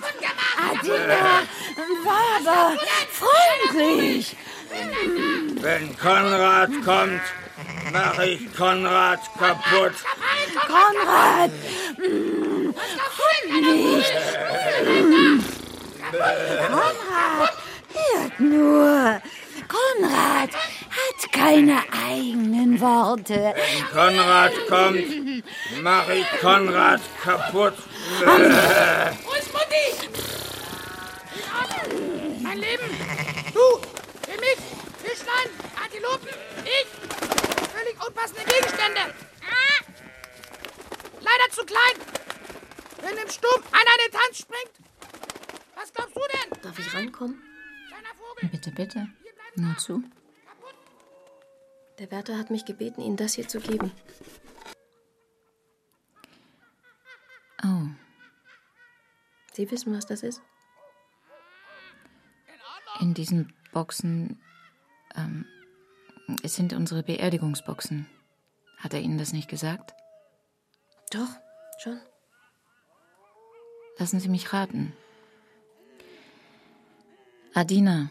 Adina 0.71 1.43
war 2.05 2.37
aber 2.39 2.77
freundlich. 3.11 4.37
Wenn 5.61 5.97
Konrad 5.99 6.71
kommt, 6.85 7.23
mach 7.93 8.19
ich 8.21 8.55
Konrad 8.55 9.21
kaputt. 9.39 9.95
Konrad, 10.67 11.51
mm, 11.99 12.75
komm 13.17 13.61
nicht. 13.61 14.13
Mm. 14.85 15.67
Konrad, 16.69 17.53
hört 17.95 18.41
nur. 18.41 19.21
Konrad 19.69 20.51
hat 20.55 21.33
keine 21.33 21.83
eigenen 22.07 22.81
Worte. 22.81 23.55
Wenn 23.55 23.89
Konrad 23.91 24.53
kommt, 24.69 25.45
mach 25.83 26.09
ich 26.09 26.27
Konrad 26.41 27.01
kaputt. 27.23 27.75
Wo 28.25 29.33
ist 29.35 29.53
Mutti? 29.53 29.87
Mein 32.43 32.59
Leben. 32.59 32.91
Du, 33.53 33.81
für 34.31 34.41
mich, 34.41 34.59
Fischlein, 35.03 35.49
Antilopen, 35.83 36.29
ich. 36.65 36.87
Völlig 37.75 38.07
unpassende 38.07 38.45
Gegenstände. 38.45 39.01
Leider 41.21 41.51
zu 41.53 41.65
klein. 41.65 41.97
Wenn 43.03 43.17
im 43.19 43.31
Sturm 43.31 43.63
einer 43.73 43.95
in 43.97 44.11
den 44.11 44.21
Tanz 44.21 44.39
springt. 44.39 44.86
Was 45.77 45.93
glaubst 45.93 46.17
du 46.17 46.21
denn? 46.21 46.63
Darf 46.63 46.79
ich 46.79 46.93
reinkommen? 46.95 47.41
Bitte, 48.51 48.73
bitte. 48.73 49.09
Nur 49.55 49.77
zu. 49.79 50.03
Der 51.99 52.11
Wärter 52.11 52.37
hat 52.37 52.51
mich 52.51 52.65
gebeten, 52.65 53.01
Ihnen 53.01 53.17
das 53.17 53.35
hier 53.35 53.47
zu 53.49 53.61
geben. 53.61 53.93
Oh, 57.63 57.87
Sie 59.53 59.71
wissen, 59.71 59.97
was 59.97 60.05
das 60.07 60.23
ist? 60.23 60.43
in 63.01 63.15
diesen 63.15 63.53
Boxen. 63.73 64.41
Ähm, 65.15 65.47
es 66.43 66.57
sind 66.57 66.73
unsere 66.73 67.03
Beerdigungsboxen. 67.03 68.07
Hat 68.79 68.95
er 68.95 69.01
Ihnen 69.01 69.19
das 69.19 69.33
nicht 69.33 69.49
gesagt? 69.49 69.95
Doch, 71.11 71.29
schon. 71.79 72.01
Lassen 73.99 74.21
Sie 74.21 74.29
mich 74.29 74.53
raten. 74.53 74.93
Adina, 77.57 78.11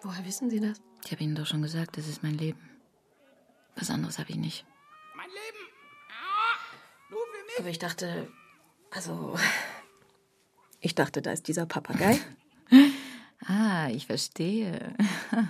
Woher 0.00 0.24
wissen 0.24 0.48
Sie 0.48 0.60
das? 0.60 0.80
ich 1.04 1.12
habe 1.12 1.22
Ihnen 1.22 1.34
doch 1.34 1.44
schon 1.44 1.60
gesagt, 1.60 1.98
das 1.98 2.08
ist 2.08 2.22
mein 2.22 2.38
Leben. 2.38 2.58
Was 3.76 3.90
anderes 3.90 4.18
habe 4.18 4.30
ich 4.30 4.36
nicht. 4.36 4.64
Mein 5.14 5.28
Leben. 5.28 5.68
Ah, 6.08 6.56
Nur 7.10 7.20
für 7.20 7.44
mich. 7.44 7.58
Aber 7.58 7.68
ich 7.68 7.78
dachte, 7.78 8.32
also, 8.90 9.36
ich 10.80 10.94
dachte, 10.94 11.20
da 11.20 11.32
ist 11.32 11.48
dieser 11.48 11.66
Papagei. 11.66 12.18
Ah, 13.48 13.88
ich 13.90 14.06
verstehe. 14.06 14.94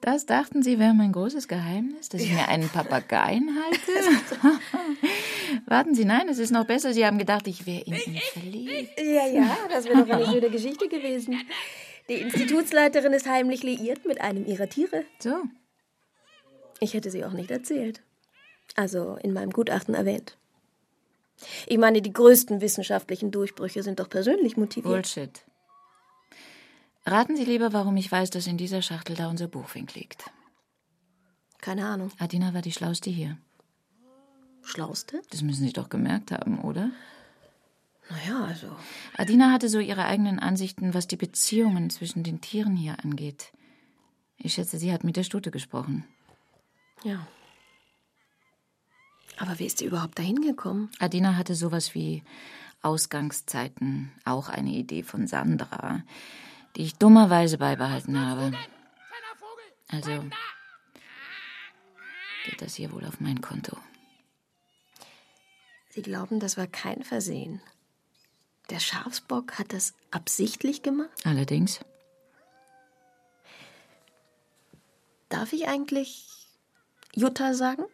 Das 0.00 0.26
dachten 0.26 0.62
Sie 0.62 0.78
wäre 0.78 0.94
mein 0.94 1.12
großes 1.12 1.46
Geheimnis, 1.46 2.08
dass 2.08 2.22
ich 2.22 2.32
mir 2.32 2.48
einen 2.48 2.68
Papageien 2.68 3.56
halte? 3.62 4.58
Warten 5.66 5.94
Sie, 5.94 6.04
nein, 6.04 6.28
es 6.28 6.38
ist 6.38 6.50
noch 6.50 6.64
besser. 6.64 6.92
Sie 6.92 7.06
haben 7.06 7.18
gedacht, 7.18 7.46
ich 7.46 7.66
wäre 7.66 7.82
in 7.82 7.94
ihn 7.94 8.20
verliebt. 8.32 8.98
Ja, 8.98 9.26
ja, 9.26 9.56
das 9.68 9.84
wäre 9.84 10.04
doch 10.04 10.16
eine 10.16 10.26
schöne 10.26 10.50
Geschichte 10.50 10.88
gewesen. 10.88 11.40
Die 12.08 12.14
Institutsleiterin 12.14 13.12
ist 13.12 13.28
heimlich 13.28 13.62
liiert 13.62 14.04
mit 14.06 14.20
einem 14.20 14.46
ihrer 14.46 14.68
Tiere. 14.68 15.04
So. 15.20 15.42
Ich 16.80 16.94
hätte 16.94 17.10
sie 17.10 17.24
auch 17.24 17.32
nicht 17.32 17.50
erzählt. 17.50 18.02
Also 18.74 19.16
in 19.22 19.32
meinem 19.32 19.50
Gutachten 19.50 19.94
erwähnt. 19.94 20.38
Ich 21.66 21.78
meine, 21.78 22.02
die 22.02 22.12
größten 22.12 22.60
wissenschaftlichen 22.60 23.30
Durchbrüche 23.30 23.82
sind 23.82 24.00
doch 24.00 24.08
persönlich 24.08 24.56
motiviert. 24.56 24.92
Bullshit. 24.92 25.44
Raten 27.04 27.36
Sie 27.36 27.44
lieber, 27.44 27.72
warum 27.72 27.96
ich 27.96 28.10
weiß, 28.10 28.30
dass 28.30 28.46
in 28.46 28.56
dieser 28.56 28.82
Schachtel 28.82 29.16
da 29.16 29.28
unser 29.28 29.48
Buchfink 29.48 29.94
liegt. 29.94 30.30
Keine 31.60 31.86
Ahnung. 31.86 32.12
Adina 32.18 32.54
war 32.54 32.62
die 32.62 32.72
Schlauste 32.72 33.10
hier. 33.10 33.38
Schlauste? 34.62 35.22
Das 35.30 35.42
müssen 35.42 35.66
Sie 35.66 35.72
doch 35.72 35.88
gemerkt 35.88 36.30
haben, 36.30 36.60
oder? 36.60 36.90
Naja, 38.10 38.44
also. 38.44 38.76
Adina 39.16 39.50
hatte 39.50 39.68
so 39.68 39.78
ihre 39.78 40.04
eigenen 40.04 40.38
Ansichten, 40.38 40.94
was 40.94 41.08
die 41.08 41.16
Beziehungen 41.16 41.90
zwischen 41.90 42.22
den 42.22 42.40
Tieren 42.40 42.76
hier 42.76 43.02
angeht. 43.02 43.52
Ich 44.36 44.54
schätze, 44.54 44.78
sie 44.78 44.92
hat 44.92 45.04
mit 45.04 45.16
der 45.16 45.22
Stute 45.24 45.50
gesprochen. 45.50 46.04
Ja. 47.04 47.26
Aber 49.38 49.58
wie 49.58 49.66
ist 49.66 49.78
sie 49.78 49.86
überhaupt 49.86 50.18
dahin 50.18 50.40
gekommen? 50.40 50.90
Adina 50.98 51.36
hatte 51.36 51.54
sowas 51.54 51.94
wie 51.94 52.22
Ausgangszeiten, 52.82 54.12
auch 54.24 54.48
eine 54.48 54.70
Idee 54.70 55.02
von 55.02 55.26
Sandra, 55.26 56.02
die 56.76 56.84
ich 56.84 56.96
dummerweise 56.96 57.58
beibehalten 57.58 58.18
habe. 58.18 58.52
Also 59.88 60.24
geht 62.44 62.62
das 62.62 62.74
hier 62.74 62.92
wohl 62.92 63.04
auf 63.04 63.20
mein 63.20 63.40
Konto. 63.40 63.76
Sie 65.90 66.02
glauben, 66.02 66.40
das 66.40 66.56
war 66.56 66.66
kein 66.66 67.02
Versehen. 67.04 67.60
Der 68.70 68.80
Schafsbock 68.80 69.58
hat 69.58 69.74
das 69.74 69.92
absichtlich 70.10 70.82
gemacht? 70.82 71.10
Allerdings. 71.24 71.80
Darf 75.28 75.52
ich 75.52 75.68
eigentlich 75.68 76.48
Jutta 77.14 77.52
sagen? 77.52 77.84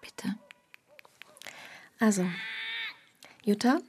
Bitte. 0.00 0.34
Also, 2.00 2.28
Jutta, 3.44 3.80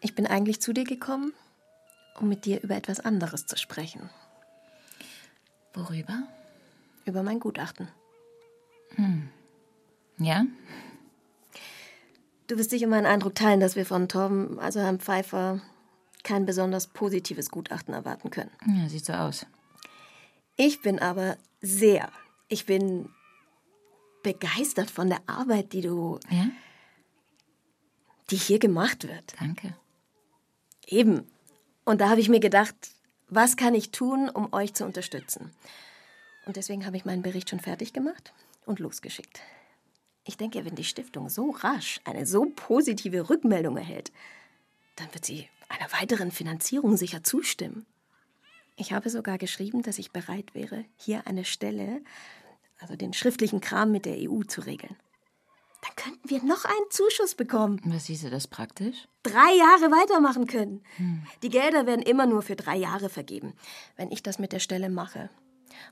ich 0.00 0.14
bin 0.14 0.26
eigentlich 0.26 0.60
zu 0.60 0.72
dir 0.72 0.84
gekommen, 0.84 1.32
um 2.18 2.28
mit 2.28 2.44
dir 2.44 2.62
über 2.62 2.76
etwas 2.76 3.00
anderes 3.00 3.46
zu 3.46 3.56
sprechen. 3.56 4.10
Worüber? 5.74 6.22
Über 7.04 7.22
mein 7.22 7.40
Gutachten. 7.40 7.88
Hm. 8.96 9.28
Ja? 10.18 10.44
Du 12.46 12.56
wirst 12.56 12.70
sicher 12.70 12.86
meinen 12.86 13.06
Eindruck 13.06 13.34
teilen, 13.34 13.60
dass 13.60 13.76
wir 13.76 13.86
von 13.86 14.08
Torben, 14.08 14.58
also 14.58 14.80
Herrn 14.80 15.00
Pfeiffer, 15.00 15.60
kein 16.24 16.46
besonders 16.46 16.88
positives 16.88 17.50
Gutachten 17.50 17.94
erwarten 17.94 18.30
können. 18.30 18.50
Ja, 18.66 18.88
sieht 18.88 19.04
so 19.04 19.12
aus. 19.12 19.46
Ich 20.56 20.82
bin 20.82 20.98
aber 20.98 21.36
sehr, 21.60 22.10
ich 22.48 22.66
bin 22.66 23.10
begeistert 24.22 24.90
von 24.90 25.08
der 25.08 25.20
Arbeit, 25.26 25.72
die 25.72 25.82
du, 25.82 26.18
Ja? 26.30 26.48
die 28.30 28.36
hier 28.36 28.58
gemacht 28.58 29.06
wird. 29.06 29.34
Danke. 29.38 29.74
Eben. 30.88 31.30
Und 31.84 32.00
da 32.00 32.08
habe 32.08 32.20
ich 32.20 32.28
mir 32.28 32.40
gedacht, 32.40 32.74
was 33.28 33.56
kann 33.56 33.74
ich 33.74 33.90
tun, 33.90 34.30
um 34.30 34.52
euch 34.52 34.74
zu 34.74 34.84
unterstützen? 34.84 35.52
Und 36.46 36.56
deswegen 36.56 36.86
habe 36.86 36.96
ich 36.96 37.04
meinen 37.04 37.22
Bericht 37.22 37.50
schon 37.50 37.60
fertig 37.60 37.92
gemacht 37.92 38.32
und 38.64 38.78
losgeschickt. 38.78 39.40
Ich 40.24 40.38
denke, 40.38 40.64
wenn 40.64 40.74
die 40.74 40.84
Stiftung 40.84 41.28
so 41.28 41.50
rasch 41.50 42.00
eine 42.04 42.26
so 42.26 42.46
positive 42.56 43.28
Rückmeldung 43.28 43.76
erhält, 43.76 44.12
dann 44.96 45.12
wird 45.12 45.26
sie 45.26 45.48
einer 45.68 45.92
weiteren 45.92 46.30
Finanzierung 46.30 46.96
sicher 46.96 47.22
zustimmen. 47.22 47.86
Ich 48.76 48.92
habe 48.92 49.10
sogar 49.10 49.36
geschrieben, 49.36 49.82
dass 49.82 49.98
ich 49.98 50.10
bereit 50.10 50.54
wäre, 50.54 50.84
hier 50.96 51.26
eine 51.26 51.44
Stelle, 51.44 52.00
also 52.78 52.96
den 52.96 53.12
schriftlichen 53.12 53.60
Kram 53.60 53.92
mit 53.92 54.06
der 54.06 54.16
EU 54.18 54.42
zu 54.42 54.62
regeln. 54.62 54.96
Dann 55.88 55.96
könnten 55.96 56.30
wir 56.30 56.42
noch 56.42 56.64
einen 56.64 56.90
Zuschuss 56.90 57.34
bekommen. 57.34 57.80
Was 57.84 58.06
hieße 58.06 58.30
das 58.30 58.46
praktisch? 58.46 59.08
Drei 59.22 59.54
Jahre 59.56 59.90
weitermachen 59.90 60.46
können. 60.46 60.82
Die 61.42 61.48
Gelder 61.48 61.86
werden 61.86 62.02
immer 62.02 62.26
nur 62.26 62.42
für 62.42 62.56
drei 62.56 62.76
Jahre 62.76 63.08
vergeben. 63.08 63.54
Wenn 63.96 64.10
ich 64.10 64.22
das 64.22 64.38
mit 64.38 64.52
der 64.52 64.58
Stelle 64.58 64.90
mache 64.90 65.30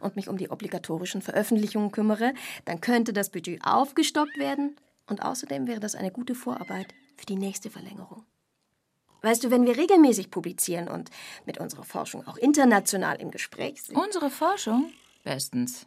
und 0.01 0.17
mich 0.17 0.29
um 0.29 0.37
die 0.37 0.51
obligatorischen 0.51 1.23
Veröffentlichungen 1.23 1.93
kümmere, 1.93 2.35
dann 2.65 2.81
könnte 2.81 3.13
das 3.13 3.31
Budget 3.31 3.65
aufgestockt 3.65 4.37
werden 4.39 4.77
und 5.07 5.23
außerdem 5.23 5.67
wäre 5.67 5.81
das 5.81 5.95
eine 5.95 6.11
gute 6.11 6.35
Vorarbeit 6.35 6.89
für 7.17 7.27
die 7.27 7.37
nächste 7.37 7.71
Verlängerung. 7.71 8.25
Weißt 9.23 9.45
du, 9.45 9.51
wenn 9.51 9.65
wir 9.67 9.77
regelmäßig 9.77 10.31
publizieren 10.31 10.89
und 10.89 11.11
mit 11.47 11.59
unserer 11.59 11.85
Forschung 11.85 12.27
auch 12.27 12.37
international 12.37 13.21
im 13.21 13.31
Gespräch 13.31 13.83
sind. 13.83 13.97
Unsere 13.97 14.31
Forschung? 14.31 14.93
Bestens. 15.25 15.87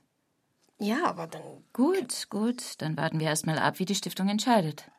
Ja, 0.79 1.05
aber 1.05 1.27
dann. 1.27 1.63
Gut, 1.73 2.27
gut. 2.29 2.81
Dann 2.81 2.97
warten 2.97 3.19
wir 3.19 3.27
erst 3.27 3.45
mal 3.45 3.59
ab, 3.59 3.79
wie 3.79 3.85
die 3.85 3.95
Stiftung 3.95 4.29
entscheidet. 4.29 4.89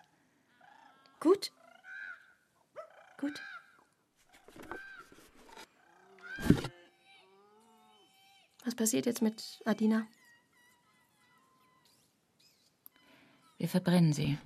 Gut. 1.18 1.52
Gut. 3.18 3.42
Was 8.64 8.74
passiert 8.74 9.06
jetzt 9.06 9.22
mit 9.22 9.60
Adina? 9.64 10.06
Wir 13.58 13.68
verbrennen 13.68 14.12
sie. 14.12 14.38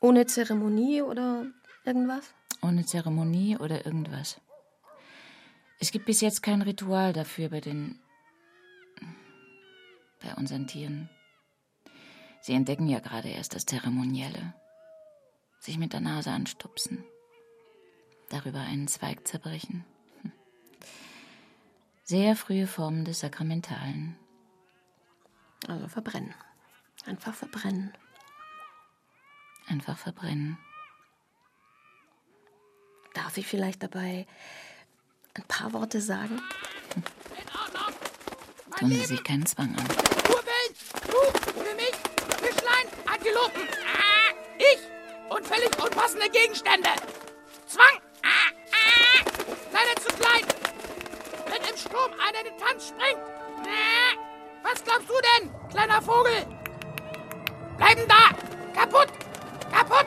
Ohne 0.00 0.26
Zeremonie 0.26 1.02
oder 1.02 1.46
irgendwas? 1.84 2.34
Ohne 2.62 2.84
Zeremonie 2.84 3.56
oder 3.56 3.86
irgendwas. 3.86 4.40
Es 5.80 5.90
gibt 5.92 6.06
bis 6.06 6.20
jetzt 6.20 6.42
kein 6.42 6.62
Ritual 6.62 7.12
dafür 7.12 7.48
bei 7.48 7.60
den. 7.60 7.98
Bei 10.24 10.34
unseren 10.34 10.66
Tieren. 10.66 11.08
Sie 12.40 12.54
entdecken 12.54 12.88
ja 12.88 13.00
gerade 13.00 13.28
erst 13.28 13.54
das 13.54 13.66
Zeremonielle. 13.66 14.54
Sich 15.60 15.78
mit 15.78 15.92
der 15.92 16.00
Nase 16.00 16.30
anstupsen. 16.30 17.04
Darüber 18.28 18.60
einen 18.60 18.88
Zweig 18.88 19.26
zerbrechen. 19.26 19.84
Hm. 20.22 20.32
Sehr 22.02 22.36
frühe 22.36 22.66
Formen 22.66 23.04
des 23.04 23.20
Sakramentalen. 23.20 24.16
Also 25.68 25.88
verbrennen. 25.88 26.34
Einfach 27.06 27.34
verbrennen. 27.34 27.92
Einfach 29.66 29.96
verbrennen. 29.96 30.58
Darf 33.14 33.38
ich 33.38 33.46
vielleicht 33.46 33.82
dabei 33.82 34.26
ein 35.34 35.44
paar 35.44 35.72
Worte 35.72 36.00
sagen? 36.00 36.40
Tun 38.78 38.90
Sie 38.90 39.04
sich 39.04 39.22
keinen 39.22 39.46
Zwang 39.46 39.74
an. 39.76 39.86
Urwellen, 40.28 40.74
du, 41.06 41.60
für 41.60 41.74
mich, 41.76 41.94
Fischlein, 42.40 42.86
Antilopen. 43.06 43.62
Ah, 43.86 44.34
ich 44.58 44.80
und 45.30 45.46
völlig 45.46 45.70
unpassende 45.82 46.28
Gegenstände. 46.30 46.88
Zwang. 47.66 48.00
Ah, 48.24 48.50
ah, 48.72 49.24
leider 49.72 50.00
zu 50.00 50.08
klein. 50.16 50.44
Wenn 51.46 51.70
im 51.70 51.76
Sturm 51.76 52.12
einer 52.18 52.42
den 52.42 52.58
Tanz 52.58 52.88
springt. 52.88 53.22
Ah, 53.62 54.18
was 54.64 54.82
glaubst 54.82 55.08
du 55.08 55.14
denn, 55.38 55.50
kleiner 55.70 56.02
Vogel? 56.02 56.46
Bleiben 57.76 58.08
da. 58.08 58.80
Kaputt. 58.80 59.08
Kaputt. 59.72 60.06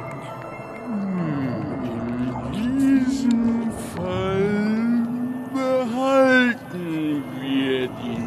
In 2.52 2.78
diesem 2.78 3.72
Fall 3.96 5.08
behalten 5.52 7.24
wir 7.40 7.88
die 7.88 8.22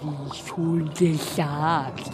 Wie 0.00 0.30
schon 0.48 0.90
gesagt, 0.94 2.10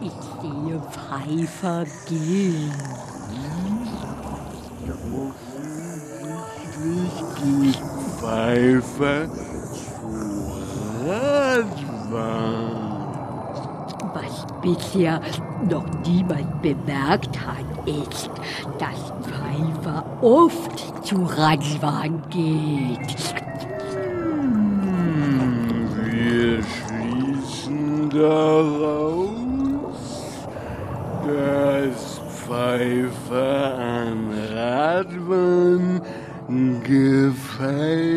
ich 0.00 0.12
sehe 0.40 0.80
Pfeifer 0.92 1.84
gehen. 2.08 2.72
Offensichtlich 6.78 7.74
geht 7.74 7.97
Radbahn. 8.28 9.30
Was 14.12 14.46
bisher 14.60 15.20
noch 15.68 15.86
niemand 16.06 16.60
bemerkt 16.60 17.38
hat, 17.46 17.64
ist, 17.86 18.30
dass 18.78 19.12
Pfeifer 19.22 20.04
oft 20.20 21.06
zu 21.06 21.16
Radbahn 21.22 22.22
geht. 22.28 23.16
Hm, 24.82 25.88
Wir 26.04 26.62
schließen 26.62 28.10
daraus, 28.10 29.28
dass 31.26 32.20
Pfeifer 32.28 33.78
an 33.78 34.18
Radbahn 34.52 36.02
Gefallen 36.88 38.07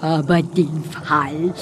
aber 0.00 0.42
den 0.42 0.82
Fall, 0.84 1.52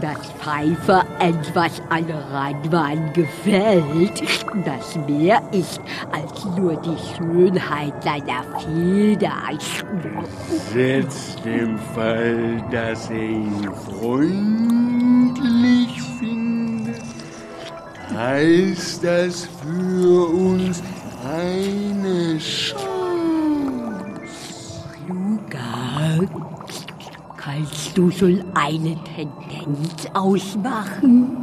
dass 0.00 0.18
Pfeifer 0.40 1.04
etwas 1.18 1.80
an 1.88 2.04
Radbahn 2.30 3.12
gefällt, 3.12 4.22
das 4.64 4.96
mehr 5.08 5.42
ist 5.52 5.80
als 6.12 6.44
nur 6.56 6.76
die 6.76 6.96
Schönheit 7.16 7.94
seiner 8.02 8.44
Federn. 8.60 9.58
Setzt 10.72 11.44
dem 11.44 11.78
Fall, 11.94 12.62
dass 12.70 13.10
er 13.10 13.16
ihn 13.16 13.68
freundlich 13.98 14.32
findet, 16.18 17.02
heißt 18.14 19.04
das 19.04 19.48
für 19.62 20.28
uns 20.28 20.82
eine 21.24 22.38
Chance. 22.38 22.93
Du 27.94 28.10
schon 28.10 28.44
eine 28.54 28.96
Tendenz 29.04 30.06
ausmachen? 30.12 31.36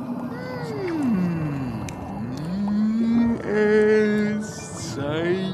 Es 3.43 4.95
zeichnet 4.95 5.50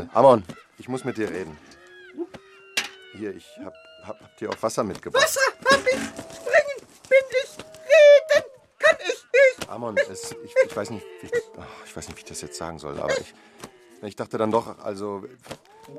mal, 0.00 0.10
Amon, 0.12 0.44
ich 0.78 0.88
muss 0.88 1.04
mit 1.04 1.16
dir 1.16 1.30
reden. 1.30 1.56
Hier, 3.14 3.34
ich 3.34 3.46
hab, 3.64 3.74
hab, 4.04 4.20
hab 4.20 4.36
dir 4.36 4.50
auch 4.50 4.62
Wasser 4.62 4.84
mitgebracht. 4.84 5.24
Wasser 5.24 5.40
hab 5.64 5.80
ich, 5.86 5.94
springen 5.94 6.80
bin 7.08 7.18
ich, 7.42 7.56
reden 7.58 8.44
kann 8.78 8.96
ich 9.00 9.24
nicht. 9.58 9.70
Amon, 9.70 9.96
es, 9.96 10.32
ich, 10.44 10.54
ich, 10.66 10.76
weiß 10.76 10.90
nicht, 10.90 11.04
wie 11.22 11.26
ich, 11.26 11.32
ich 11.86 11.96
weiß 11.96 12.08
nicht, 12.08 12.16
wie 12.16 12.20
ich 12.20 12.26
das 12.26 12.40
jetzt 12.42 12.58
sagen 12.58 12.78
soll, 12.78 12.98
aber 13.00 13.18
ich, 13.18 13.34
ich 14.02 14.16
dachte 14.16 14.36
dann 14.38 14.50
doch, 14.50 14.78
also, 14.80 15.24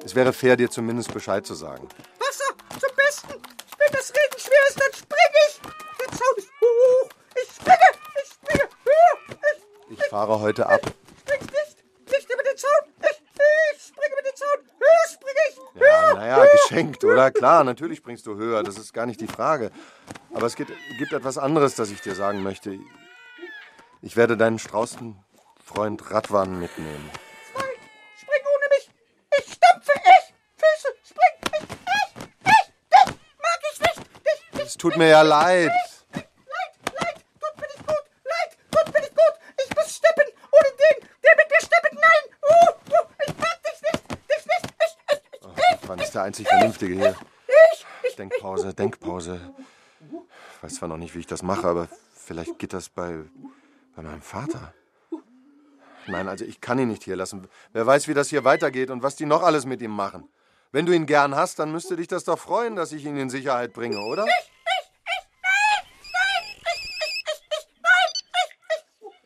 es 0.06 0.14
wäre 0.14 0.34
fair, 0.34 0.56
dir 0.58 0.70
zumindest 0.70 1.14
Bescheid 1.14 1.45
zu 1.45 1.56
sagen. 1.56 1.88
Wasser 2.20 2.80
zum 2.80 2.95
Besten. 2.95 3.41
Wenn 3.78 3.91
das 3.91 4.12
Regen 4.12 4.39
schwer 4.39 4.68
ist, 4.70 4.80
dann 4.80 4.93
springe 4.93 5.39
ich. 5.48 5.60
Der 6.00 6.08
Zaun 6.08 6.38
ist 6.38 6.50
hoch. 6.62 7.10
Ich 7.36 7.56
springe, 7.56 7.89
ich 8.22 8.30
springe. 8.34 8.70
Ich 9.89 10.00
Ich 10.00 10.06
fahre 10.10 10.39
heute 10.39 10.66
ab. 10.68 10.82
springe 11.22 11.43
nicht, 11.43 12.12
nicht 12.12 12.30
über 12.34 12.43
den 12.43 12.58
Zaun. 12.58 12.93
Ich, 13.02 13.22
ich 13.76 13.84
springe 13.88 14.14
über 14.14 14.22
den 14.30 14.36
Zaun. 14.36 14.60
Höher 14.80 15.08
springe 15.14 15.41
ich. 15.50 15.82
Ja, 15.82 16.45
geschenkt, 16.78 17.03
oder? 17.03 17.32
Klar, 17.32 17.63
natürlich 17.63 17.99
springst 17.99 18.25
du 18.28 18.36
höher, 18.36 18.63
das 18.63 18.78
ist 18.78 18.93
gar 18.93 19.05
nicht 19.05 19.19
die 19.21 19.28
Frage. 19.28 19.71
Aber 20.34 20.45
es 20.45 20.55
gibt, 20.55 20.71
gibt 20.97 21.13
etwas 21.13 21.38
anderes, 21.38 21.75
das 21.75 21.91
ich 21.91 22.01
dir 22.01 22.15
sagen 22.15 22.43
möchte. 22.43 22.78
Ich 24.01 24.15
werde 24.15 24.38
deinen 24.38 24.59
Straußenfreund 24.59 26.11
Radwan 26.11 26.59
mitnehmen. 26.59 27.09
Spring 28.19 28.43
ohne 28.55 28.67
mich. 28.78 28.91
Ich 29.39 29.53
stampfe, 29.53 29.91
ich. 29.95 30.34
Füße, 30.55 30.89
spring, 31.03 31.36
ich, 31.53 31.63
ich, 31.63 32.11
ich. 32.45 32.65
Dich 32.93 33.15
mag 33.41 33.59
ich 33.73 33.80
nicht. 33.80 33.97
Dich, 33.97 34.51
dich. 34.53 34.67
Es 34.67 34.78
tut 34.78 34.97
mir 34.97 35.09
ja 35.09 35.21
Leid, 35.23 35.71
tut 36.13 36.23
mir 37.57 37.67
nicht 37.67 37.88
gut. 37.88 38.03
Leid, 38.23 38.57
tut 38.71 38.93
mir 38.93 39.01
nicht 39.01 39.15
gut. 39.15 39.34
Ich 39.65 39.75
muss 39.75 39.95
steppen. 39.95 40.25
Ohne 40.51 40.69
den, 40.78 41.09
der 41.23 41.36
mit 41.38 41.49
mir 41.49 41.61
steppet. 41.65 41.93
Nein. 41.93 42.23
Uh, 42.43 42.69
uh, 42.93 43.05
ich 43.25 43.34
mag 43.38 43.57
dich 43.63 43.82
nicht. 43.82 44.03
Dich 44.30 44.45
nicht. 44.45 44.65
Ich, 44.86 44.93
ich, 45.11 45.21
ich. 45.41 45.89
Wann 45.89 45.99
ist 45.99 46.13
der 46.13 46.16
einzig 46.28 46.47
Vernünftige 46.47 46.93
hier? 46.93 47.15
Ich, 48.03 48.15
Denkpause, 48.17 48.73
Denkpause. 48.73 49.39
Ich 50.01 50.63
weiß 50.63 50.75
zwar 50.75 50.89
noch 50.89 50.97
nicht, 50.97 51.15
wie 51.15 51.19
ich 51.19 51.28
das 51.28 51.41
mache, 51.41 51.65
aber 51.65 51.88
vielleicht 52.13 52.59
geht 52.59 52.73
das 52.73 52.89
bei, 52.89 53.23
bei 53.95 54.01
meinem 54.01 54.21
Vater. 54.21 54.73
Nein, 56.05 56.28
also 56.28 56.43
ich 56.43 56.59
kann 56.59 56.80
ihn 56.80 56.89
nicht 56.89 57.03
hier 57.03 57.15
lassen. 57.15 57.47
Wer 57.71 57.86
weiß, 57.86 58.07
wie 58.07 58.13
das 58.13 58.30
hier 58.30 58.43
weitergeht 58.43 58.89
und 58.89 59.03
was 59.03 59.15
die 59.15 59.25
noch 59.25 59.41
alles 59.41 59.65
mit 59.65 59.82
ihm 59.82 59.91
machen. 59.91 60.30
Wenn 60.71 60.86
du 60.86 60.93
ihn 60.93 61.05
gern 61.05 61.34
hast, 61.36 61.59
dann 61.59 61.71
müsste 61.71 61.95
dich 61.95 62.07
das 62.07 62.25
doch 62.25 62.38
freuen, 62.38 62.75
dass 62.75 62.91
ich 62.91 63.05
ihn 63.05 63.17
in 63.17 63.30
Sicherheit 63.30 63.71
bringe, 63.71 63.99
oder? 63.99 64.25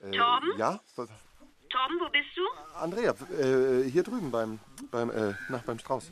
Äh, 0.04 0.12
Torben? 0.12 0.58
Ja? 0.58 0.80
Torben, 0.96 2.00
wo 2.00 2.10
bist 2.10 2.30
du? 2.36 2.42
Andrea, 2.80 3.16
äh, 3.40 3.90
hier 3.90 4.04
drüben 4.04 4.30
beim, 4.30 4.60
beim, 4.92 5.10
äh, 5.10 5.34
na, 5.50 5.64
beim 5.66 5.80
Strauß. 5.80 6.12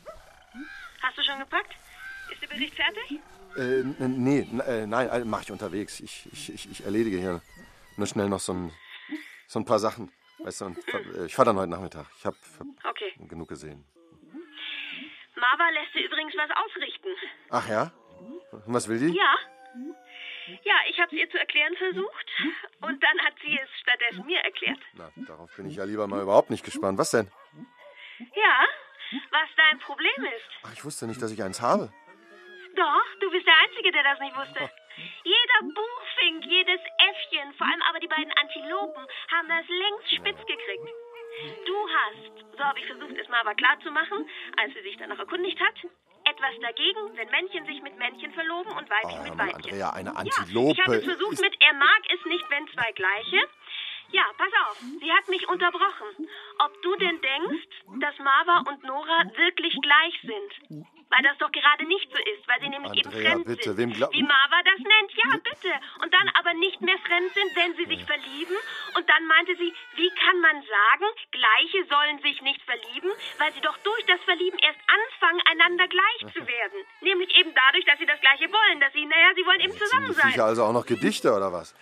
Hast 1.02 1.16
du 1.16 1.22
schon 1.22 1.38
gepackt? 1.38 1.74
Bericht 2.60 2.74
fertig? 2.76 3.20
Äh, 3.56 4.06
nee, 4.06 4.46
äh, 4.66 4.86
nein, 4.86 5.08
äh, 5.08 5.24
mach 5.24 5.42
ich 5.42 5.50
unterwegs. 5.50 5.98
Ich, 6.00 6.28
ich, 6.30 6.52
ich, 6.52 6.70
ich 6.70 6.84
erledige 6.84 7.16
hier 7.16 7.40
nur 7.96 8.06
schnell 8.06 8.28
noch 8.28 8.38
so 8.40 8.52
ein, 8.52 8.70
so 9.46 9.58
ein 9.60 9.64
paar 9.64 9.78
Sachen. 9.78 10.12
Weißt 10.38 10.60
du, 10.60 10.66
und, 10.66 10.78
äh, 10.94 11.24
ich 11.26 11.34
fahr 11.34 11.46
dann 11.46 11.56
heute 11.56 11.70
Nachmittag. 11.70 12.06
Ich 12.18 12.26
habe 12.26 12.36
Okay. 12.84 13.14
genug 13.28 13.48
gesehen. 13.48 13.84
Marva 15.36 15.70
lässt 15.70 15.94
dir 15.94 16.04
übrigens 16.04 16.34
was 16.36 16.50
ausrichten. 16.50 17.08
Ach 17.48 17.66
ja? 17.66 17.92
Und 18.52 18.74
was 18.74 18.88
will 18.88 18.98
die? 18.98 19.16
Ja. 19.16 19.34
Ja, 20.64 20.74
ich 20.90 20.98
habe 21.00 21.14
es 21.16 21.22
ihr 21.22 21.30
zu 21.30 21.38
erklären 21.38 21.74
versucht 21.76 22.26
und 22.82 23.02
dann 23.02 23.18
hat 23.24 23.34
sie 23.42 23.56
es 23.58 23.68
stattdessen 23.80 24.26
mir 24.26 24.40
erklärt. 24.40 24.78
Na, 24.94 25.10
darauf 25.28 25.50
bin 25.56 25.66
ich 25.70 25.76
ja 25.76 25.84
lieber 25.84 26.06
mal 26.08 26.20
überhaupt 26.22 26.50
nicht 26.50 26.64
gespannt. 26.64 26.98
Was 26.98 27.12
denn? 27.12 27.30
Ja, 28.18 28.66
was 29.30 29.48
dein 29.56 29.78
Problem 29.78 30.24
ist. 30.24 30.50
Ach, 30.64 30.72
ich 30.74 30.84
wusste 30.84 31.06
nicht, 31.06 31.22
dass 31.22 31.30
ich 31.30 31.42
eins 31.42 31.60
habe. 31.62 31.90
Doch, 32.76 33.04
du 33.20 33.30
bist 33.30 33.46
der 33.46 33.54
Einzige, 33.64 33.90
der 33.92 34.02
das 34.02 34.20
nicht 34.20 34.29
wusste. 34.40 34.70
Jeder 35.24 35.60
Buchfink, 35.74 36.44
jedes 36.46 36.80
Äffchen, 36.98 37.54
vor 37.54 37.66
allem 37.66 37.82
aber 37.88 38.00
die 38.00 38.08
beiden 38.08 38.32
Antilopen, 38.32 39.06
haben 39.32 39.48
das 39.48 39.66
längst 39.68 40.10
spitz 40.16 40.40
gekriegt. 40.46 40.88
Du 41.66 41.76
hast, 41.88 42.56
so 42.58 42.64
habe 42.64 42.78
ich 42.80 42.86
versucht, 42.86 43.16
es 43.16 43.28
mal 43.28 43.40
aber 43.40 43.54
klar 43.54 43.78
zu 43.80 43.90
machen, 43.92 44.28
als 44.58 44.74
sie 44.74 44.82
sich 44.82 44.96
danach 44.98 45.18
erkundigt 45.18 45.58
hat, 45.60 45.74
etwas 46.24 46.52
dagegen, 46.60 47.16
wenn 47.16 47.30
Männchen 47.30 47.64
sich 47.66 47.80
mit 47.82 47.96
Männchen 47.96 48.32
verloben 48.34 48.72
und 48.72 48.90
Weibchen 48.90 49.22
mit 49.22 49.38
Weibchen. 49.38 49.54
Andrea, 49.72 49.90
eine 49.90 50.10
Ja, 50.10 50.16
Antilope. 50.16 50.72
ich 50.72 50.80
habe 50.84 50.96
es 50.96 51.04
versucht 51.04 51.40
mit 51.40 51.54
er 51.60 51.72
mag 51.74 52.02
es 52.12 52.24
nicht, 52.26 52.44
wenn 52.50 52.68
zwei 52.68 52.92
gleiche. 52.92 53.40
Ja, 54.12 54.24
pass 54.36 54.52
auf, 54.66 54.76
sie 55.00 55.12
hat 55.12 55.28
mich 55.28 55.48
unterbrochen. 55.48 56.28
Ob 56.58 56.82
du 56.82 56.96
denn 56.96 57.20
denkst, 57.22 57.68
dass 58.00 58.18
Marva 58.18 58.64
und 58.68 58.82
Nora 58.82 59.22
wirklich 59.36 59.74
gleich 59.80 60.20
sind? 60.22 60.84
Weil 61.10 61.22
das 61.24 61.36
doch 61.38 61.50
gerade 61.50 61.84
nicht 61.86 62.08
so 62.12 62.18
ist, 62.18 62.46
weil 62.46 62.60
sie 62.60 62.68
nämlich 62.68 62.94
eben 62.94 63.08
Andrea, 63.10 63.30
fremd 63.32 63.46
bitte, 63.46 63.62
sind. 63.74 63.78
wem 63.78 63.92
glaub- 63.92 64.12
Wie 64.12 64.22
Marva 64.22 64.62
das 64.64 64.78
nennt, 64.78 65.10
ja, 65.18 65.30
bitte. 65.42 65.72
Und 66.02 66.14
dann 66.14 66.28
aber 66.38 66.54
nicht 66.54 66.80
mehr 66.80 66.98
fremd 66.98 67.34
sind, 67.34 67.50
wenn 67.56 67.74
sie 67.74 67.84
sich 67.86 68.04
verlieben. 68.04 68.54
Und 68.96 69.08
dann 69.10 69.26
meinte 69.26 69.56
sie, 69.56 69.74
wie 69.96 70.10
kann 70.10 70.40
man 70.40 70.62
sagen, 70.62 71.06
Gleiche 71.32 71.84
sollen 71.90 72.22
sich 72.22 72.40
nicht 72.42 72.62
verlieben, 72.62 73.10
weil 73.38 73.52
sie 73.52 73.60
doch 73.60 73.76
durch 73.78 74.04
das 74.06 74.20
Verlieben 74.22 74.58
erst 74.60 74.78
anfangen, 74.86 75.42
einander 75.50 75.88
gleich 75.88 76.32
zu 76.32 76.46
werden. 76.46 76.78
Nämlich 77.00 77.34
eben 77.36 77.52
dadurch, 77.54 77.84
dass 77.86 77.98
sie 77.98 78.06
das 78.06 78.20
Gleiche 78.20 78.46
wollen, 78.52 78.78
dass 78.80 78.92
sie, 78.92 79.04
naja, 79.04 79.32
sie 79.34 79.44
wollen 79.46 79.60
eben 79.60 79.76
zusammen 79.76 80.12
sein. 80.12 80.30
Viecher 80.30 80.44
also 80.44 80.62
auch 80.64 80.72
noch 80.72 80.86
Gedichte 80.86 81.32
oder 81.34 81.52
was? 81.52 81.74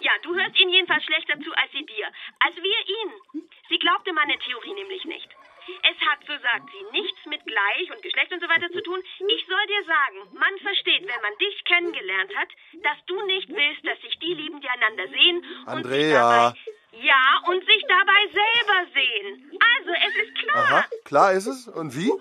Ja, 0.00 0.12
du 0.22 0.34
hörst 0.34 0.58
ihnen 0.60 0.70
jedenfalls 0.72 1.04
schlechter 1.04 1.38
zu 1.40 1.52
als 1.54 1.70
sie 1.72 1.84
dir. 1.84 2.06
Als 2.38 2.56
wir 2.56 2.78
ihnen. 3.02 3.48
Sie 3.68 3.78
glaubte 3.78 4.12
meine 4.12 4.38
Theorie 4.38 4.72
nämlich 4.74 5.04
nicht. 5.04 5.28
Es 5.82 5.98
hat, 6.08 6.20
so 6.26 6.32
sagt 6.42 6.70
sie, 6.70 6.84
nichts 6.92 7.20
mit 7.26 7.44
Gleich 7.46 7.90
und 7.90 8.02
Geschlecht 8.02 8.32
und 8.32 8.40
so 8.40 8.48
weiter 8.48 8.70
zu 8.70 8.82
tun. 8.82 9.00
Ich 9.28 9.46
soll 9.46 9.66
dir 9.66 9.84
sagen, 9.84 10.38
man 10.38 10.58
versteht, 10.60 11.02
wenn 11.02 11.22
man 11.22 11.36
dich 11.38 11.64
kennengelernt 11.64 12.32
hat, 12.36 12.48
dass 12.82 12.98
du 13.06 13.20
nicht 13.26 13.48
willst, 13.48 13.84
dass 13.86 14.00
sich 14.00 14.18
die 14.18 14.34
lieben, 14.34 14.60
die 14.60 14.68
einander 14.68 15.08
sehen. 15.08 15.38
Und 15.66 15.84
sich 15.84 16.16
Andrea. 16.16 16.52
dabei, 16.52 16.58
ja, 17.02 17.42
und 17.46 17.64
sich 17.64 17.82
dabei 17.88 18.20
selber 18.32 18.78
sehen. 18.92 19.50
Also, 19.76 19.90
es 19.90 20.14
ist 20.24 20.34
klar. 20.38 20.64
Aha, 20.64 20.84
klar 21.04 21.32
ist 21.32 21.46
es. 21.46 21.68
Und 21.68 21.94
wie? 21.96 22.12